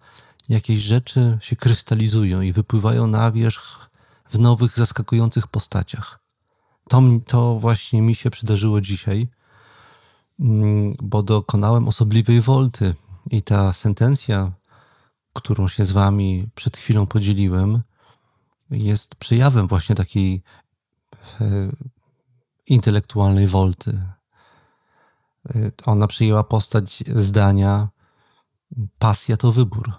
jakieś 0.48 0.80
rzeczy 0.80 1.38
się 1.40 1.56
krystalizują 1.56 2.40
i 2.40 2.52
wypływają 2.52 3.06
na 3.06 3.32
wierzch 3.32 3.90
w 4.30 4.38
nowych, 4.38 4.76
zaskakujących 4.76 5.46
postaciach. 5.46 6.20
To, 6.88 7.02
to 7.26 7.58
właśnie 7.58 8.02
mi 8.02 8.14
się 8.14 8.30
przydarzyło 8.30 8.80
dzisiaj, 8.80 9.28
mm, 10.40 10.96
bo 11.02 11.22
dokonałem 11.22 11.88
osobliwej 11.88 12.40
wolty 12.40 12.94
i 13.30 13.42
ta 13.42 13.72
sentencja, 13.72 14.52
którą 15.32 15.68
się 15.68 15.84
z 15.84 15.92
wami 15.92 16.48
przed 16.54 16.76
chwilą 16.76 17.06
podzieliłem, 17.06 17.82
jest 18.70 19.14
przejawem 19.14 19.68
właśnie 19.68 19.94
takiej 19.94 20.42
intelektualnej 22.66 23.46
wolty. 23.46 24.02
E, 25.54 25.70
ona 25.86 26.06
przyjęła 26.06 26.44
postać 26.44 27.04
zdania: 27.06 27.88
pasja 28.98 29.36
to 29.36 29.52
wybór. 29.52 29.92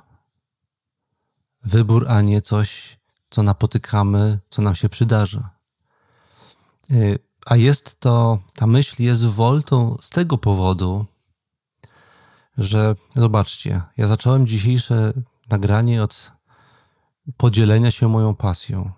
Wybór, 1.63 2.05
a 2.09 2.21
nie 2.21 2.41
coś, 2.41 2.99
co 3.29 3.43
napotykamy, 3.43 4.39
co 4.49 4.61
nam 4.61 4.75
się 4.75 4.89
przydarza. 4.89 5.49
E, 6.91 6.95
a 7.45 7.55
jest 7.55 7.99
to, 7.99 8.39
ta 8.55 8.67
myśl 8.67 9.03
jest 9.03 9.25
woltą 9.25 9.97
z 10.01 10.09
tego 10.09 10.37
powodu, 10.37 11.05
że 12.57 12.95
zobaczcie, 13.15 13.81
ja 13.97 14.07
zacząłem 14.07 14.47
dzisiejsze 14.47 15.13
nagranie 15.49 16.03
od 16.03 16.31
podzielenia 17.37 17.91
się 17.91 18.07
moją 18.07 18.35
pasją. 18.35 18.91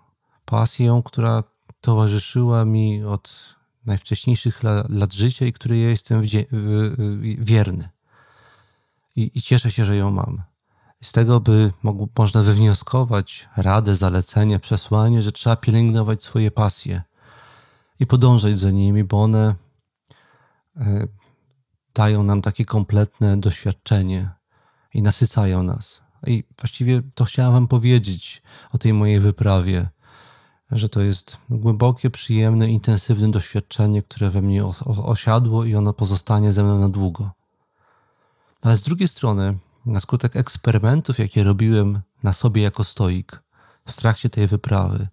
Pasją, 0.45 1.03
która 1.03 1.43
towarzyszyła 1.81 2.65
mi 2.65 3.03
od 3.03 3.55
najwcześniejszych 3.85 4.63
lat 4.89 5.13
życia 5.13 5.45
i 5.45 5.53
której 5.53 5.83
ja 5.83 5.89
jestem 5.89 6.21
wierny. 7.37 7.89
I, 9.15 9.31
I, 9.35 9.41
cieszę 9.41 9.71
się, 9.71 9.85
że 9.85 9.95
ją 9.95 10.11
mam. 10.11 10.43
Z 11.03 11.11
tego 11.11 11.39
by 11.39 11.71
można 12.17 12.43
wywnioskować 12.43 13.49
radę, 13.57 13.95
zalecenie, 13.95 14.59
przesłanie, 14.59 15.21
że 15.21 15.31
trzeba 15.31 15.55
pielęgnować 15.55 16.23
swoje 16.23 16.51
pasje 16.51 17.01
i 17.99 18.07
podążać 18.07 18.59
za 18.59 18.71
nimi, 18.71 19.03
bo 19.03 19.23
one 19.23 19.55
e, 20.77 21.07
dają 21.93 22.23
nam 22.23 22.41
takie 22.41 22.65
kompletne 22.65 23.37
doświadczenie 23.37 24.29
i 24.93 25.01
nasycają 25.01 25.63
nas. 25.63 26.03
I 26.27 26.43
właściwie 26.59 27.01
to 27.15 27.25
chciałem 27.25 27.53
Wam 27.53 27.67
powiedzieć 27.67 28.41
o 28.71 28.77
tej 28.77 28.93
mojej 28.93 29.19
wyprawie 29.19 29.89
że 30.71 30.89
to 30.89 31.01
jest 31.01 31.37
głębokie, 31.49 32.09
przyjemne, 32.09 32.69
intensywne 32.69 33.31
doświadczenie, 33.31 34.03
które 34.03 34.29
we 34.29 34.41
mnie 34.41 34.65
osiadło 34.85 35.65
i 35.65 35.75
ono 35.75 35.93
pozostanie 35.93 36.53
ze 36.53 36.63
mną 36.63 36.79
na 36.79 36.89
długo. 36.89 37.31
Ale 38.61 38.77
z 38.77 38.81
drugiej 38.81 39.07
strony, 39.07 39.57
na 39.85 40.01
skutek 40.01 40.35
eksperymentów, 40.35 41.19
jakie 41.19 41.43
robiłem 41.43 42.01
na 42.23 42.33
sobie 42.33 42.61
jako 42.61 42.83
stoik 42.83 43.43
w 43.87 43.95
trakcie 43.95 44.29
tej 44.29 44.47
wyprawy, 44.47 45.07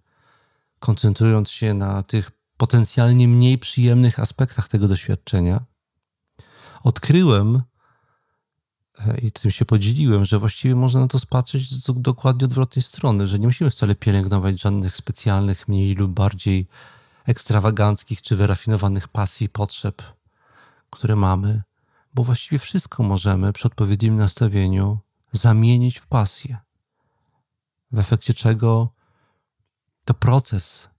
koncentrując 0.79 1.49
się 1.49 1.73
na 1.73 2.03
tych 2.03 2.31
potencjalnie 2.57 3.27
mniej 3.27 3.57
przyjemnych 3.57 4.19
aspektach 4.19 4.67
tego 4.67 4.87
doświadczenia, 4.87 5.65
odkryłem 6.83 7.61
i 9.21 9.31
tym 9.31 9.51
się 9.51 9.65
podzieliłem, 9.65 10.25
że 10.25 10.39
właściwie 10.39 10.75
można 10.75 10.99
na 10.99 11.07
to 11.07 11.19
spatrzeć 11.19 11.71
z 11.71 11.91
dokładnie 12.01 12.45
odwrotnej 12.45 12.83
strony, 12.83 13.27
że 13.27 13.39
nie 13.39 13.47
musimy 13.47 13.69
wcale 13.69 13.95
pielęgnować 13.95 14.61
żadnych 14.61 14.97
specjalnych, 14.97 15.67
mniej 15.67 15.95
lub 15.95 16.11
bardziej 16.11 16.67
ekstrawaganckich 17.25 18.21
czy 18.21 18.35
wyrafinowanych 18.35 19.07
pasji, 19.07 19.49
potrzeb, 19.49 20.01
które 20.89 21.15
mamy, 21.15 21.61
bo 22.13 22.23
właściwie 22.23 22.59
wszystko 22.59 23.03
możemy 23.03 23.53
przy 23.53 23.67
odpowiednim 23.67 24.17
nastawieniu 24.17 24.99
zamienić 25.31 25.99
w 25.99 26.07
pasję. 26.07 26.57
W 27.91 27.99
efekcie 27.99 28.33
czego 28.33 28.93
to 30.05 30.13
proces 30.13 30.89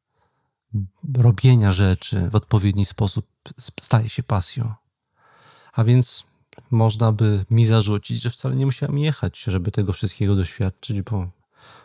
robienia 1.14 1.72
rzeczy 1.72 2.30
w 2.30 2.34
odpowiedni 2.34 2.86
sposób 2.86 3.26
staje 3.80 4.08
się 4.08 4.22
pasją. 4.22 4.74
A 5.72 5.84
więc 5.84 6.29
można 6.70 7.12
by 7.12 7.44
mi 7.50 7.66
zarzucić, 7.66 8.22
że 8.22 8.30
wcale 8.30 8.56
nie 8.56 8.66
musiałem 8.66 8.98
jechać, 8.98 9.42
żeby 9.42 9.70
tego 9.70 9.92
wszystkiego 9.92 10.36
doświadczyć, 10.36 11.02
bo 11.02 11.30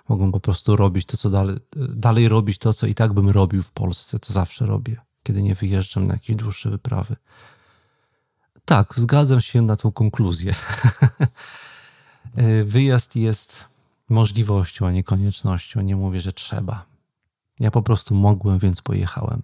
mogą 0.09 0.32
po 0.32 0.39
prostu 0.39 0.76
robić 0.76 1.05
to, 1.05 1.17
co 1.17 1.30
dalej, 1.30 1.57
dalej 1.95 2.30
robić 2.30 2.57
to, 2.57 2.73
co 2.73 2.88
i 2.88 2.95
tak 2.95 3.13
bym 3.13 3.30
robił 3.30 3.63
w 3.63 3.71
Polsce, 3.71 4.19
to 4.19 4.34
zawsze 4.34 4.65
robię, 4.65 5.01
kiedy 5.23 5.43
nie 5.43 5.55
wyjeżdżam 5.55 6.07
na 6.07 6.13
jakieś 6.13 6.36
dłuższe 6.36 6.69
wyprawy. 6.69 7.15
Tak, 8.65 8.93
zgadzam 8.95 9.41
się 9.41 9.61
na 9.61 9.78
tą 9.78 9.91
konkluzję. 9.91 10.55
Wyjazd 12.65 13.15
jest 13.15 13.65
możliwością, 14.09 14.88
a 14.88 14.91
nie 14.91 15.03
koniecznością. 15.03 15.82
Nie 15.82 15.95
mówię, 15.95 16.21
że 16.21 16.34
trzeba. 16.34 16.86
Ja 17.59 17.71
po 17.71 17.82
prostu 17.82 18.15
mogłem, 18.15 18.59
więc 18.59 18.82
pojechałem. 18.82 19.41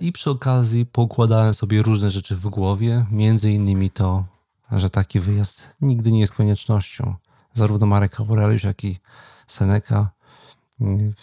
I 0.00 0.12
przy 0.12 0.30
okazji 0.30 0.86
poukładałem 0.86 1.54
sobie 1.54 1.82
różne 1.82 2.10
rzeczy 2.10 2.36
w 2.36 2.48
głowie, 2.48 3.06
między 3.10 3.52
innymi 3.52 3.90
to, 3.90 4.24
że 4.72 4.90
taki 4.90 5.20
wyjazd 5.20 5.68
nigdy 5.80 6.12
nie 6.12 6.20
jest 6.20 6.32
koniecznością. 6.32 7.14
Zarówno 7.54 7.86
Marek 7.86 8.20
Aureliusz, 8.20 8.64
jak 8.64 8.84
i 8.84 8.98
Seneca 9.46 10.10
mm, 10.80 11.14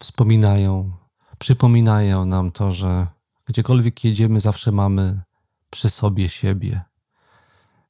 wspominają, 0.00 0.92
przypominają 1.38 2.24
nam 2.24 2.52
to, 2.52 2.72
że 2.72 3.06
gdziekolwiek 3.46 4.04
jedziemy, 4.04 4.40
zawsze 4.40 4.72
mamy 4.72 5.20
przy 5.70 5.90
sobie 5.90 6.28
siebie. 6.28 6.82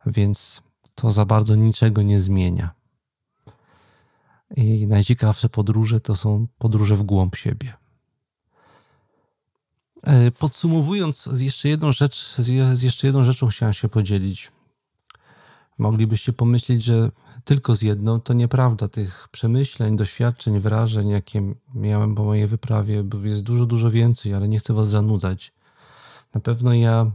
Więc 0.06 0.62
to 0.94 1.12
za 1.12 1.24
bardzo 1.24 1.54
niczego 1.54 2.02
nie 2.02 2.20
zmienia. 2.20 2.70
I 4.56 4.86
najciekawsze 4.86 5.48
podróże 5.48 6.00
to 6.00 6.16
są 6.16 6.46
podróże 6.58 6.96
w 6.96 7.02
głąb 7.02 7.36
siebie. 7.36 7.79
E, 10.02 10.30
podsumowując, 10.30 11.28
jeszcze 11.36 11.68
jedną 11.68 11.92
rzecz, 11.92 12.34
z 12.38 12.82
jeszcze 12.82 13.06
jedną 13.06 13.24
rzeczą 13.24 13.48
chciałem 13.48 13.72
się 13.72 13.88
podzielić. 13.88 14.52
Moglibyście 15.78 16.32
pomyśleć, 16.32 16.82
że 16.82 17.10
tylko 17.44 17.76
z 17.76 17.82
jedną, 17.82 18.20
to 18.20 18.32
nieprawda. 18.32 18.88
Tych 18.88 19.28
przemyśleń, 19.32 19.96
doświadczeń, 19.96 20.60
wrażeń, 20.60 21.08
jakie 21.08 21.54
miałem 21.74 22.14
po 22.14 22.24
mojej 22.24 22.46
wyprawie, 22.46 23.04
jest 23.22 23.42
dużo, 23.42 23.66
dużo 23.66 23.90
więcej, 23.90 24.34
ale 24.34 24.48
nie 24.48 24.58
chcę 24.58 24.74
Was 24.74 24.88
zanudzać. 24.88 25.52
Na 26.34 26.40
pewno 26.40 26.74
ja 26.74 27.10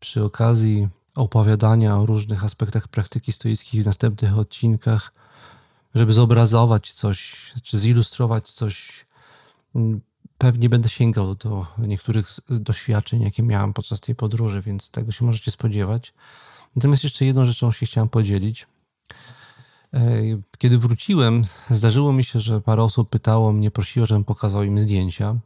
przy 0.00 0.24
okazji 0.24 0.88
opowiadania 1.14 1.98
o 1.98 2.06
różnych 2.06 2.44
aspektach 2.44 2.88
praktyki 2.88 3.32
stoickiej 3.32 3.82
w 3.82 3.86
następnych 3.86 4.38
odcinkach, 4.38 5.12
żeby 5.94 6.12
zobrazować 6.12 6.92
coś, 6.92 7.52
czy 7.62 7.78
zilustrować 7.78 8.50
coś, 8.50 9.06
pewnie 10.38 10.68
będę 10.68 10.88
sięgał 10.88 11.34
do 11.34 11.66
niektórych 11.78 12.28
doświadczeń, 12.48 13.22
jakie 13.22 13.42
miałem 13.42 13.72
podczas 13.72 14.00
tej 14.00 14.14
podróży, 14.14 14.62
więc 14.62 14.90
tego 14.90 15.12
się 15.12 15.24
możecie 15.24 15.50
spodziewać. 15.50 16.14
Natomiast 16.76 17.04
jeszcze 17.04 17.24
jedną 17.24 17.44
rzeczą 17.44 17.72
się 17.72 17.86
chciałem 17.86 18.08
podzielić. 18.08 18.66
E, 19.94 20.22
kiedy 20.58 20.78
wróciłem, 20.78 21.42
zdarzyło 21.70 22.12
mi 22.12 22.24
się, 22.24 22.40
że 22.40 22.60
parę 22.60 22.82
osób 22.82 23.10
pytało 23.10 23.52
mnie, 23.52 23.70
prosiło, 23.70 24.06
żebym 24.06 24.24
pokazał 24.24 24.62
im 24.62 24.78
zdjęcia. 24.78 25.36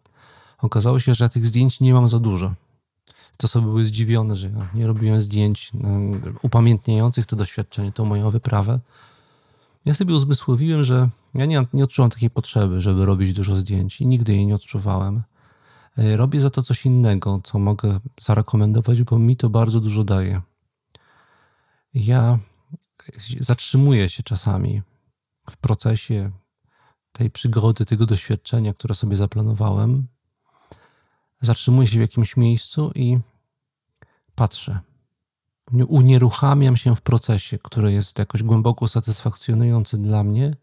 Okazało 0.59 1.01
się, 1.01 1.15
że 1.15 1.25
ja 1.25 1.29
tych 1.29 1.47
zdjęć 1.47 1.81
nie 1.81 1.95
mam 1.95 2.09
za 2.09 2.19
dużo. 2.19 2.55
To 3.37 3.45
osoby 3.45 3.67
były 3.67 3.85
zdziwione, 3.85 4.37
że 4.37 4.49
ja 4.49 4.69
nie 4.75 4.87
robiłem 4.87 5.21
zdjęć 5.21 5.71
e, 5.75 5.79
upamiętniających 6.43 7.27
to 7.27 7.37
doświadczenie, 7.37 7.93
tą 7.93 8.05
moją 8.05 8.31
wyprawę. 8.31 8.81
Ja 9.89 9.95
sobie 9.95 10.15
uzmysłowiłem, 10.15 10.85
że 10.85 11.09
ja 11.35 11.47
nie, 11.47 11.67
nie 11.73 11.85
odczuwam 11.85 12.11
takiej 12.11 12.31
potrzeby, 12.31 12.81
żeby 12.81 13.07
robić 13.07 13.33
dużo 13.33 13.57
zdjęć 13.57 14.01
i 14.01 14.07
nigdy 14.07 14.33
jej 14.33 14.47
nie 14.47 14.55
odczuwałem. 14.55 15.23
E, 15.99 16.17
robię 16.17 16.41
za 16.41 16.51
to 16.51 16.63
coś 16.63 16.87
innego, 16.87 17.41
co 17.45 17.59
mogę 17.59 18.01
zarekomendować, 18.21 19.03
bo 19.03 19.19
mi 19.19 19.37
to 19.37 19.51
bardzo 19.51 19.81
dużo 19.81 20.05
daje. 20.05 20.43
Ja 21.95 22.39
zatrzymuję 23.41 24.09
się 24.09 24.23
czasami 24.23 24.83
w 25.51 25.57
procesie 25.57 26.31
tej 27.13 27.31
przygody, 27.31 27.85
tego 27.85 28.07
doświadczenia, 28.07 28.75
które 28.75 28.95
sobie 28.95 29.17
zaplanowałem. 29.17 30.07
Zatrzymuję 31.41 31.89
się 31.89 31.99
w 31.99 32.01
jakimś 32.01 32.37
miejscu 32.37 32.93
i 32.95 33.19
patrzę. 34.35 34.81
Unieruchamiam 35.89 36.77
się 36.77 36.97
w 36.97 37.01
procesie, 37.01 37.59
który 37.59 37.93
jest 37.93 38.19
jakoś 38.19 38.43
głęboko 38.43 38.89
satysfakcjonujący 38.89 39.99
dla 39.99 40.25
mnie 40.25 40.57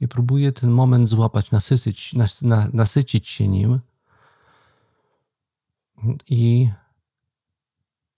i 0.00 0.08
próbuję 0.08 0.52
ten 0.52 0.70
moment 0.70 1.08
złapać, 1.08 1.50
nasycić, 1.50 2.14
nas, 2.14 2.42
na, 2.42 2.68
nasycić 2.72 3.28
się 3.28 3.48
nim 3.48 3.80
i 6.30 6.70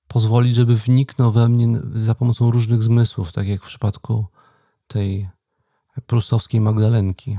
pozwolić, 0.08 0.56
żeby 0.56 0.76
wniknął 0.76 1.32
we 1.32 1.48
mnie 1.48 1.80
za 1.94 2.14
pomocą 2.14 2.50
różnych 2.50 2.82
zmysłów, 2.82 3.32
tak 3.32 3.48
jak 3.48 3.62
w 3.62 3.66
przypadku 3.66 4.26
tej 4.86 5.28
prustowskiej 6.06 6.60
Magdalenki. 6.60 7.38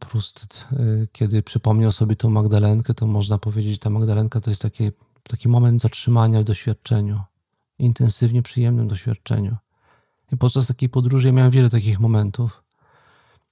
Prust, 0.00 0.66
y, 0.72 1.08
kiedy 1.12 1.42
przypomniał 1.42 1.92
sobie 1.92 2.16
tą 2.16 2.30
Magdalenkę, 2.30 2.94
to 2.94 3.06
można 3.06 3.38
powiedzieć, 3.38 3.78
ta 3.78 3.90
Magdalenka 3.90 4.40
to 4.40 4.50
jest 4.50 4.62
taki, 4.62 4.90
taki 5.28 5.48
moment 5.48 5.82
zatrzymania 5.82 6.40
w 6.40 6.44
doświadczeniu, 6.44 7.20
intensywnie 7.78 8.42
przyjemnym 8.42 8.88
doświadczeniu. 8.88 9.56
I 10.32 10.36
podczas 10.36 10.66
takiej 10.66 10.88
podróży 10.88 11.26
ja 11.26 11.32
miałem 11.32 11.50
wiele 11.50 11.70
takich 11.70 12.00
momentów, 12.00 12.62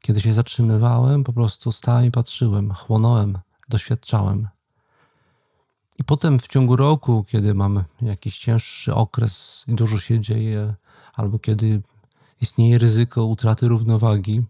kiedy 0.01 0.20
się 0.20 0.33
zatrzymywałem, 0.35 1.25
po 1.25 1.33
prostu 1.33 1.72
stałem 1.72 2.07
i 2.07 2.11
patrzyłem, 2.11 2.75
chłonąłem, 2.75 3.39
doświadczałem. 3.68 4.49
I 5.99 6.05
potem 6.05 6.39
w 6.39 6.49
ciągu 6.49 6.77
roku, 6.77 7.25
kiedy 7.29 7.55
mamy 7.55 7.85
jakiś 8.03 8.39
cięższy 8.39 8.95
okres 8.95 9.64
i 9.68 9.75
dużo 9.75 9.99
się 9.99 10.20
dzieje, 10.20 10.75
albo 11.14 11.39
kiedy 11.39 11.83
istnieje 12.41 12.79
ryzyko 12.79 13.25
utraty 13.25 13.68
równowagi, 13.68 14.43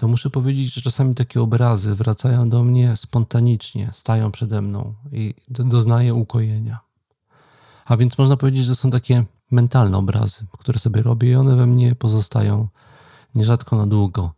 to 0.00 0.08
muszę 0.08 0.30
powiedzieć, 0.30 0.74
że 0.74 0.82
czasami 0.82 1.14
takie 1.14 1.42
obrazy 1.42 1.94
wracają 1.94 2.48
do 2.48 2.64
mnie 2.64 2.96
spontanicznie, 2.96 3.90
stają 3.92 4.32
przede 4.32 4.62
mną 4.62 4.94
i 5.12 5.34
doznaję 5.48 6.14
ukojenia. 6.14 6.80
A 7.84 7.96
więc 7.96 8.18
można 8.18 8.36
powiedzieć, 8.36 8.64
że 8.64 8.74
są 8.74 8.90
takie 8.90 9.24
mentalne 9.50 9.98
obrazy, 9.98 10.46
które 10.58 10.78
sobie 10.78 11.02
robię 11.02 11.30
i 11.30 11.34
one 11.34 11.56
we 11.56 11.66
mnie 11.66 11.94
pozostają 11.94 12.68
nierzadko 13.34 13.76
na 13.76 13.86
długo. 13.86 14.32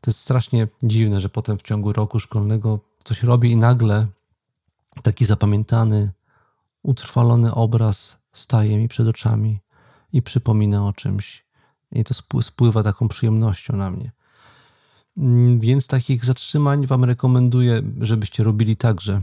To 0.00 0.10
jest 0.10 0.20
strasznie 0.20 0.68
dziwne, 0.82 1.20
że 1.20 1.28
potem 1.28 1.58
w 1.58 1.62
ciągu 1.62 1.92
roku 1.92 2.20
szkolnego 2.20 2.80
coś 3.04 3.22
robię 3.22 3.50
i 3.50 3.56
nagle 3.56 4.06
taki 5.02 5.24
zapamiętany, 5.24 6.12
utrwalony 6.82 7.54
obraz 7.54 8.16
staje 8.32 8.78
mi 8.78 8.88
przed 8.88 9.08
oczami 9.08 9.60
i 10.12 10.22
przypomina 10.22 10.86
o 10.86 10.92
czymś. 10.92 11.44
I 11.92 12.04
to 12.04 12.14
spływa 12.42 12.82
taką 12.82 13.08
przyjemnością 13.08 13.76
na 13.76 13.90
mnie. 13.90 14.12
Mm, 15.16 15.60
więc 15.60 15.86
takich 15.86 16.24
zatrzymań 16.24 16.86
Wam 16.86 17.04
rekomenduję, 17.04 17.82
żebyście 18.00 18.44
robili 18.44 18.76
także. 18.76 19.22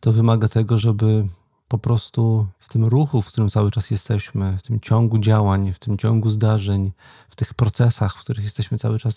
To 0.00 0.12
wymaga 0.12 0.48
tego, 0.48 0.78
żeby 0.78 1.24
po 1.68 1.78
prostu 1.78 2.46
w 2.58 2.68
tym 2.68 2.84
ruchu, 2.84 3.22
w 3.22 3.26
którym 3.26 3.50
cały 3.50 3.70
czas 3.70 3.90
jesteśmy, 3.90 4.58
w 4.58 4.62
tym 4.62 4.80
ciągu 4.80 5.18
działań, 5.18 5.72
w 5.72 5.78
tym 5.78 5.98
ciągu 5.98 6.30
zdarzeń, 6.30 6.92
w 7.28 7.36
tych 7.36 7.54
procesach, 7.54 8.16
w 8.16 8.20
których 8.20 8.44
jesteśmy 8.44 8.78
cały 8.78 8.98
czas 8.98 9.16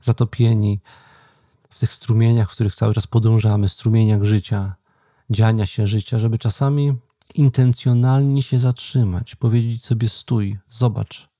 zatopieni, 0.00 0.80
w 1.70 1.80
tych 1.80 1.92
strumieniach, 1.92 2.50
w 2.50 2.52
których 2.52 2.74
cały 2.74 2.94
czas 2.94 3.06
podążamy, 3.06 3.68
strumieniach 3.68 4.24
życia, 4.24 4.74
dziania 5.30 5.66
się 5.66 5.86
życia, 5.86 6.18
żeby 6.18 6.38
czasami 6.38 6.94
intencjonalnie 7.34 8.42
się 8.42 8.58
zatrzymać, 8.58 9.36
powiedzieć 9.36 9.84
sobie: 9.84 10.08
stój, 10.08 10.58
zobacz, 10.68 11.31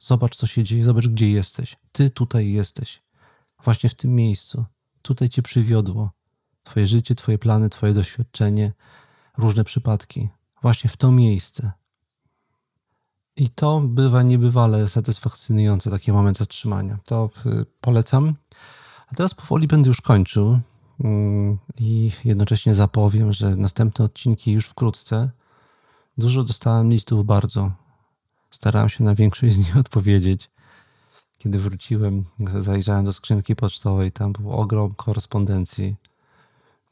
zobacz, 0.00 0.36
co 0.36 0.46
się 0.46 0.64
dzieje, 0.64 0.84
zobacz, 0.84 1.08
gdzie 1.08 1.30
jesteś. 1.30 1.76
Ty 1.92 2.10
tutaj 2.10 2.52
jesteś, 2.52 3.02
właśnie 3.64 3.90
w 3.90 3.94
tym 3.94 4.14
miejscu. 4.14 4.64
Tutaj 5.02 5.28
cię 5.28 5.42
przywiodło. 5.42 6.10
Twoje 6.64 6.86
życie, 6.86 7.14
Twoje 7.14 7.38
plany, 7.38 7.70
Twoje 7.70 7.94
doświadczenie, 7.94 8.72
różne 9.38 9.64
przypadki. 9.64 10.28
Właśnie 10.62 10.90
w 10.90 10.96
to 10.96 11.12
miejsce. 11.12 11.72
I 13.36 13.48
to 13.48 13.80
bywa 13.80 14.22
niebywale 14.22 14.88
satysfakcjonujące, 14.88 15.90
takie 15.90 16.12
momenty 16.12 16.38
zatrzymania. 16.38 16.98
To 17.04 17.30
y, 17.46 17.66
polecam. 17.80 18.34
A 19.08 19.14
teraz 19.14 19.34
powoli 19.34 19.66
będę 19.66 19.88
już 19.88 20.00
kończył 20.00 20.60
mm, 21.00 21.58
i 21.78 22.10
jednocześnie 22.24 22.74
zapowiem, 22.74 23.32
że 23.32 23.56
następne 23.56 24.04
odcinki 24.04 24.52
już 24.52 24.66
wkrótce. 24.66 25.30
Dużo 26.18 26.44
dostałem 26.44 26.90
listów 26.90 27.26
bardzo. 27.26 27.72
Starałem 28.50 28.88
się 28.88 29.04
na 29.04 29.14
większość 29.14 29.54
z 29.54 29.58
nich 29.58 29.76
odpowiedzieć. 29.84 30.50
Kiedy 31.38 31.58
wróciłem, 31.58 32.24
zajrzałem 32.60 33.04
do 33.04 33.12
skrzynki 33.12 33.56
pocztowej, 33.56 34.12
tam 34.12 34.32
był 34.32 34.52
ogrom 34.52 34.94
korespondencji. 34.94 35.96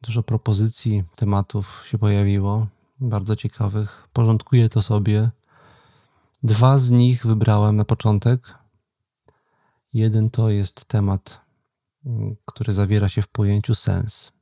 Dużo 0.03 0.23
propozycji, 0.23 1.05
tematów 1.17 1.83
się 1.87 1.99
pojawiło, 1.99 2.67
bardzo 3.01 3.37
ciekawych. 3.37 4.09
Porządkuję 4.13 4.69
to 4.69 4.83
sobie. 4.83 5.31
Dwa 6.43 6.79
z 6.79 6.91
nich 6.91 7.27
wybrałem 7.27 7.77
na 7.77 7.85
początek. 7.85 8.55
Jeden 9.93 10.31
to 10.31 10.51
jest 10.51 10.85
temat, 10.85 11.41
mm, 12.07 12.37
który 12.45 12.75
zawiera 12.75 13.09
się 13.09 13.23
w 13.23 13.29
pojęciu 13.29 13.75
sens. 13.75 14.33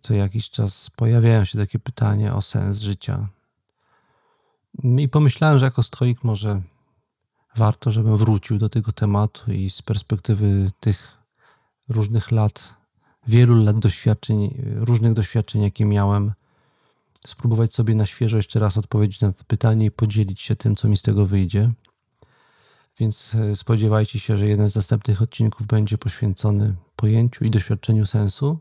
Co 0.00 0.14
jakiś 0.14 0.50
czas 0.50 0.90
pojawiają 0.90 1.44
się 1.44 1.58
takie 1.58 1.78
pytania 1.78 2.36
o 2.36 2.42
sens 2.42 2.80
życia. 2.80 3.28
I 4.82 5.08
pomyślałem, 5.08 5.58
że 5.58 5.64
jako 5.64 5.82
stoik 5.82 6.24
może 6.24 6.62
warto, 7.56 7.92
żebym 7.92 8.16
wrócił 8.16 8.58
do 8.58 8.68
tego 8.68 8.92
tematu 8.92 9.52
i 9.52 9.70
z 9.70 9.82
perspektywy 9.82 10.70
tych 10.80 11.18
różnych 11.88 12.30
lat, 12.30 12.74
wielu 13.26 13.64
lat 13.64 13.78
doświadczeń, 13.78 14.62
różnych 14.74 15.12
doświadczeń, 15.12 15.62
jakie 15.62 15.84
miałem, 15.84 16.32
spróbować 17.26 17.74
sobie 17.74 17.94
na 17.94 18.06
świeżo 18.06 18.36
jeszcze 18.36 18.60
raz 18.60 18.78
odpowiedzieć 18.78 19.20
na 19.20 19.32
to 19.32 19.44
pytanie 19.44 19.86
i 19.86 19.90
podzielić 19.90 20.40
się 20.40 20.56
tym, 20.56 20.76
co 20.76 20.88
mi 20.88 20.96
z 20.96 21.02
tego 21.02 21.26
wyjdzie. 21.26 21.72
Więc 22.98 23.34
e, 23.34 23.56
spodziewajcie 23.56 24.20
się, 24.20 24.38
że 24.38 24.46
jeden 24.46 24.70
z 24.70 24.74
następnych 24.74 25.22
odcinków 25.22 25.66
będzie 25.66 25.98
poświęcony 25.98 26.74
pojęciu 26.96 27.44
i 27.44 27.50
doświadczeniu 27.50 28.06
sensu, 28.06 28.58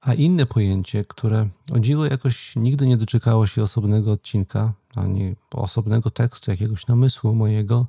a 0.00 0.14
inne 0.14 0.46
pojęcie, 0.46 1.04
które 1.04 1.48
o 1.72 1.78
dziwo 1.78 2.06
jakoś 2.06 2.56
nigdy 2.56 2.86
nie 2.86 2.96
doczekało 2.96 3.46
się 3.46 3.62
osobnego 3.62 4.12
odcinka, 4.12 4.72
ani 4.96 5.36
osobnego 5.50 6.10
tekstu, 6.10 6.50
jakiegoś 6.50 6.86
namysłu 6.86 7.34
mojego, 7.34 7.86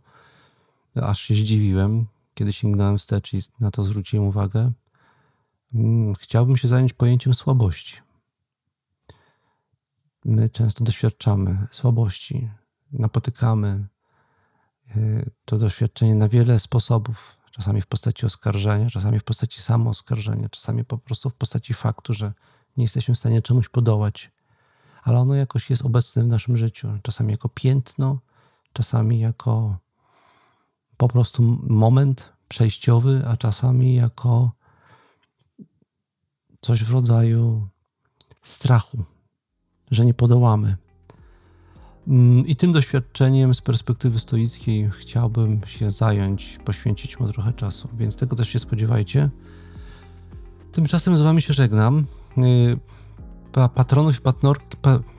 aż 0.96 1.22
się 1.22 1.36
zdziwiłem, 1.36 2.06
kiedy 2.34 2.54
sięgnąłem 2.54 2.98
wstecz 2.98 3.34
i 3.34 3.42
na 3.60 3.72
to 3.72 3.84
zwróciłem 3.84 4.28
uwagę. 4.28 4.72
Mm, 5.74 6.16
chciałbym 6.16 6.58
się 6.58 6.68
zająć 6.68 6.94
pojęciem 6.94 7.34
słabości. 7.34 7.98
My 10.26 10.50
często 10.50 10.84
doświadczamy 10.84 11.68
słabości, 11.72 12.50
napotykamy 12.92 13.88
y, 14.96 15.32
to 15.46 15.58
doświadczenie 15.58 16.16
na 16.16 16.28
wiele 16.28 16.60
sposobów. 16.60 17.38
Czasami 17.52 17.82
w 17.82 17.88
postaci 17.88 18.26
oskarżenia, 18.26 18.90
czasami 18.90 19.20
w 19.20 19.24
postaci 19.24 19.62
samooskarżenia, 19.62 20.50
czasami 20.50 20.86
po 20.86 20.98
prostu 20.98 21.30
w 21.30 21.36
postaci 21.36 21.74
faktu, 21.74 22.14
że 22.14 22.34
nie 22.78 22.84
jesteśmy 22.84 23.16
w 23.16 23.18
stanie 23.18 23.42
czemuś 23.42 23.70
podołać, 23.70 24.32
ale 25.08 25.20
ono 25.20 25.36
jakoś 25.36 25.70
jest 25.70 25.86
obecne 25.86 26.24
w 26.24 26.28
naszym 26.28 26.58
życiu. 26.58 26.88
Czasami 27.04 27.32
jako 27.32 27.50
piętno, 27.50 28.20
czasami 28.74 29.20
jako 29.20 29.78
po 30.98 31.08
prostu 31.08 31.60
moment 31.64 32.34
przejściowy, 32.48 33.24
a 33.28 33.38
czasami 33.38 33.96
jako 33.96 34.52
coś 36.62 36.84
w 36.84 36.92
rodzaju 36.92 37.68
strachu, 38.42 39.04
że 39.92 40.06
nie 40.06 40.14
podołamy. 40.14 40.78
Mm, 42.08 42.48
I 42.48 42.56
tym 42.56 42.72
doświadczeniem 42.72 43.56
z 43.56 43.62
perspektywy 43.62 44.20
stoickiej 44.20 44.90
chciałbym 45.00 45.62
się 45.66 45.92
zająć, 45.92 46.60
poświęcić 46.66 47.20
mu 47.20 47.28
trochę 47.28 47.54
czasu, 47.54 47.90
więc 47.98 48.16
tego 48.16 48.36
też 48.36 48.50
się 48.50 48.60
spodziewajcie. 48.60 49.30
Tymczasem 50.72 51.18
z 51.18 51.22
Wami 51.22 51.42
się 51.42 51.54
żegnam. 51.54 52.06
Patronów, 53.76 54.22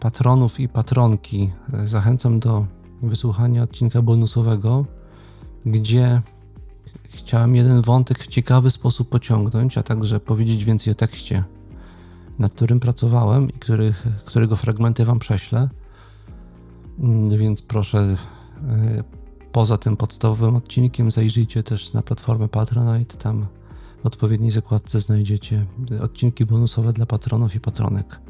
patronów 0.01 0.61
i 0.61 0.69
patronki 0.69 1.51
y, 1.75 1.89
zachęcam 1.89 2.41
do 2.41 2.67
wysłuchania 3.03 3.63
odcinka 3.63 4.03
bonusowego, 4.03 4.85
gdzie 5.67 6.23
chciałem 7.05 7.57
jeden 7.57 7.83
wątek 7.83 8.19
w 8.19 8.27
ciekawy 8.27 8.71
sposób 8.71 9.09
pociągnąć, 9.09 9.79
a 9.79 9.83
także 9.83 10.21
powiedzieć 10.21 10.65
więcej 10.65 10.93
o 10.93 10.95
tekście, 10.95 11.45
nad 12.39 12.53
którym 12.53 12.81
pracowałem 12.81 13.49
i 13.49 13.53
których, 13.53 14.07
którego 14.25 14.57
fragmenty 14.57 15.05
Wam 15.05 15.19
prześlę. 15.19 15.69
Mm, 16.99 17.39
więc 17.39 17.63
proszę, 17.63 18.17
e, 18.69 19.05
poza 19.53 19.79
tym 19.79 19.97
podstawowym 19.97 20.57
odcinkiem, 20.57 21.11
zajrzyjcie 21.11 21.63
też 21.63 21.93
na 21.93 22.03
platformę 22.03 22.49
Patronite. 22.49 23.17
Tam 23.17 23.47
w 24.03 24.07
odpowiedniej 24.07 24.51
zakładce 24.51 25.01
znajdziecie 25.01 25.67
odcinki 26.01 26.47
bonusowe 26.47 26.93
dla 26.93 27.07
patronów 27.07 27.55
i 27.55 27.61
patronek. 27.61 28.28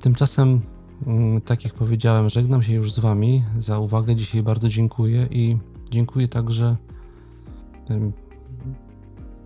Tymczasem, 0.00 0.60
mm, 1.06 1.40
tak 1.40 1.64
jak 1.64 1.74
powiedziałem, 1.74 2.28
żegnam 2.28 2.62
się 2.62 2.72
już 2.72 2.92
z 2.92 2.98
Wami. 2.98 3.44
Za 3.58 3.78
uwagę 3.78 4.16
dzisiaj 4.16 4.42
bardzo 4.42 4.68
dziękuję 4.68 5.26
i 5.30 5.56
dziękuję 5.90 6.28
także 6.28 6.76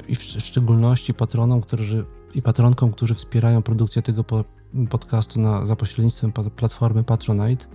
i 0.09 0.15
w 0.15 0.23
szczególności 0.23 1.15
patronom, 1.15 1.61
którzy 1.61 2.05
i 2.35 2.43
patronkom, 2.43 2.93
którzy 2.93 3.15
wspierają 3.15 3.63
produkcję 3.63 4.03
tego 4.03 4.25
podcastu 4.91 5.41
na, 5.41 5.67
za 5.67 5.77
pośrednictwem 5.77 6.33
platformy 6.33 7.05
Patronite. 7.05 7.67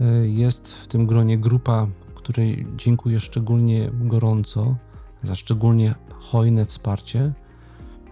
E, 0.00 0.28
jest 0.28 0.72
w 0.72 0.86
tym 0.86 1.06
gronie 1.06 1.38
grupa, 1.38 1.86
której 2.14 2.66
dziękuję 2.76 3.20
szczególnie 3.20 3.90
gorąco 3.92 4.76
za 5.22 5.34
szczególnie 5.34 5.94
hojne 6.20 6.66
wsparcie. 6.66 7.32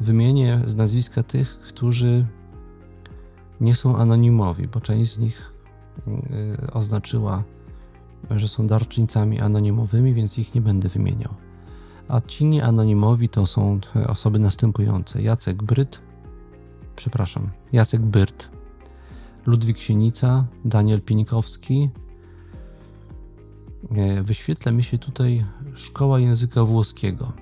Wymienię 0.00 0.60
z 0.66 0.76
nazwiska 0.76 1.22
tych, 1.22 1.60
którzy 1.60 2.26
nie 3.62 3.74
są 3.74 3.96
anonimowi, 3.96 4.68
bo 4.68 4.80
część 4.80 5.12
z 5.12 5.18
nich 5.18 5.52
e, 6.06 6.72
oznaczyła, 6.72 7.44
że 8.30 8.48
są 8.48 8.66
darczyńcami 8.66 9.40
anonimowymi, 9.40 10.14
więc 10.14 10.38
ich 10.38 10.54
nie 10.54 10.60
będę 10.60 10.88
wymieniał. 10.88 11.34
A 12.08 12.20
ci 12.20 12.44
nieanonimowi 12.44 13.28
to 13.28 13.46
są 13.46 13.80
osoby 14.08 14.38
następujące: 14.38 15.22
Jacek 15.22 15.62
Bryt, 15.62 16.00
przepraszam, 16.96 17.50
Jacek 17.72 18.00
Byrt, 18.00 18.50
Ludwik 19.46 19.78
Sienica, 19.78 20.44
Daniel 20.64 21.00
Pienikowski. 21.00 21.90
E, 23.96 24.22
wyświetla 24.22 24.72
mi 24.72 24.82
się 24.82 24.98
tutaj 24.98 25.44
Szkoła 25.74 26.18
Języka 26.18 26.64
Włoskiego. 26.64 27.32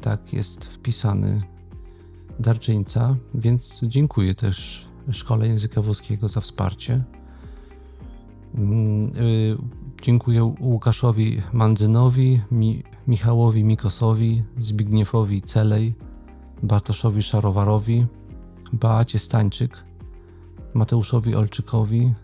Tak 0.00 0.32
jest 0.32 0.64
wpisany 0.64 1.42
darczyńca, 2.40 3.16
więc 3.34 3.80
dziękuję 3.82 4.34
też 4.34 4.88
Szkole 5.12 5.48
Języka 5.48 5.82
Włoskiego 5.82 6.28
za 6.28 6.40
wsparcie. 6.40 7.04
Mm, 8.54 9.16
y, 9.16 9.56
dziękuję 10.02 10.54
Łukaszowi 10.60 11.42
Mandzynowi, 11.52 12.40
Mi 12.50 12.82
Michałowi 13.06 13.64
Mikosowi, 13.64 14.42
Zbigniewowi 14.58 15.42
Celej, 15.42 15.94
Bartoszowi 16.62 17.22
Szarowarowi, 17.22 18.06
Beacie 18.72 19.18
Stańczyk, 19.18 19.84
Mateuszowi 20.74 21.34
Olczykowi, 21.34 22.14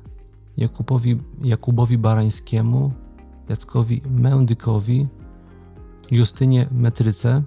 Jakubowi, 0.56 1.20
Jakubowi 1.42 1.98
Barańskiemu, 1.98 2.92
Jackowi 3.48 4.02
Mędykowi, 4.10 5.08
Justynie 6.10 6.66
Metryce, 6.72 7.42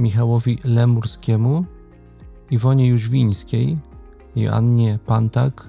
Michałowi 0.00 0.58
Lemurskiemu, 0.64 1.64
Iwonie 2.50 2.88
Jóźwińskiej, 2.88 3.78
Joannie 4.36 4.98
Pantak, 5.06 5.68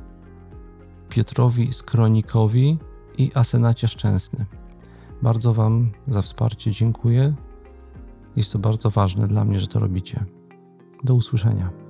Piotrowi 1.09 1.73
Skronikowi 1.73 2.77
i 3.17 3.31
Asenacie 3.33 3.87
Szczęsny. 3.87 4.45
Bardzo 5.21 5.53
Wam 5.53 5.91
za 6.07 6.21
wsparcie 6.21 6.71
dziękuję. 6.71 7.33
Jest 8.35 8.53
to 8.53 8.59
bardzo 8.59 8.89
ważne 8.89 9.27
dla 9.27 9.45
mnie, 9.45 9.59
że 9.59 9.67
to 9.67 9.79
robicie. 9.79 10.25
Do 11.03 11.15
usłyszenia. 11.15 11.80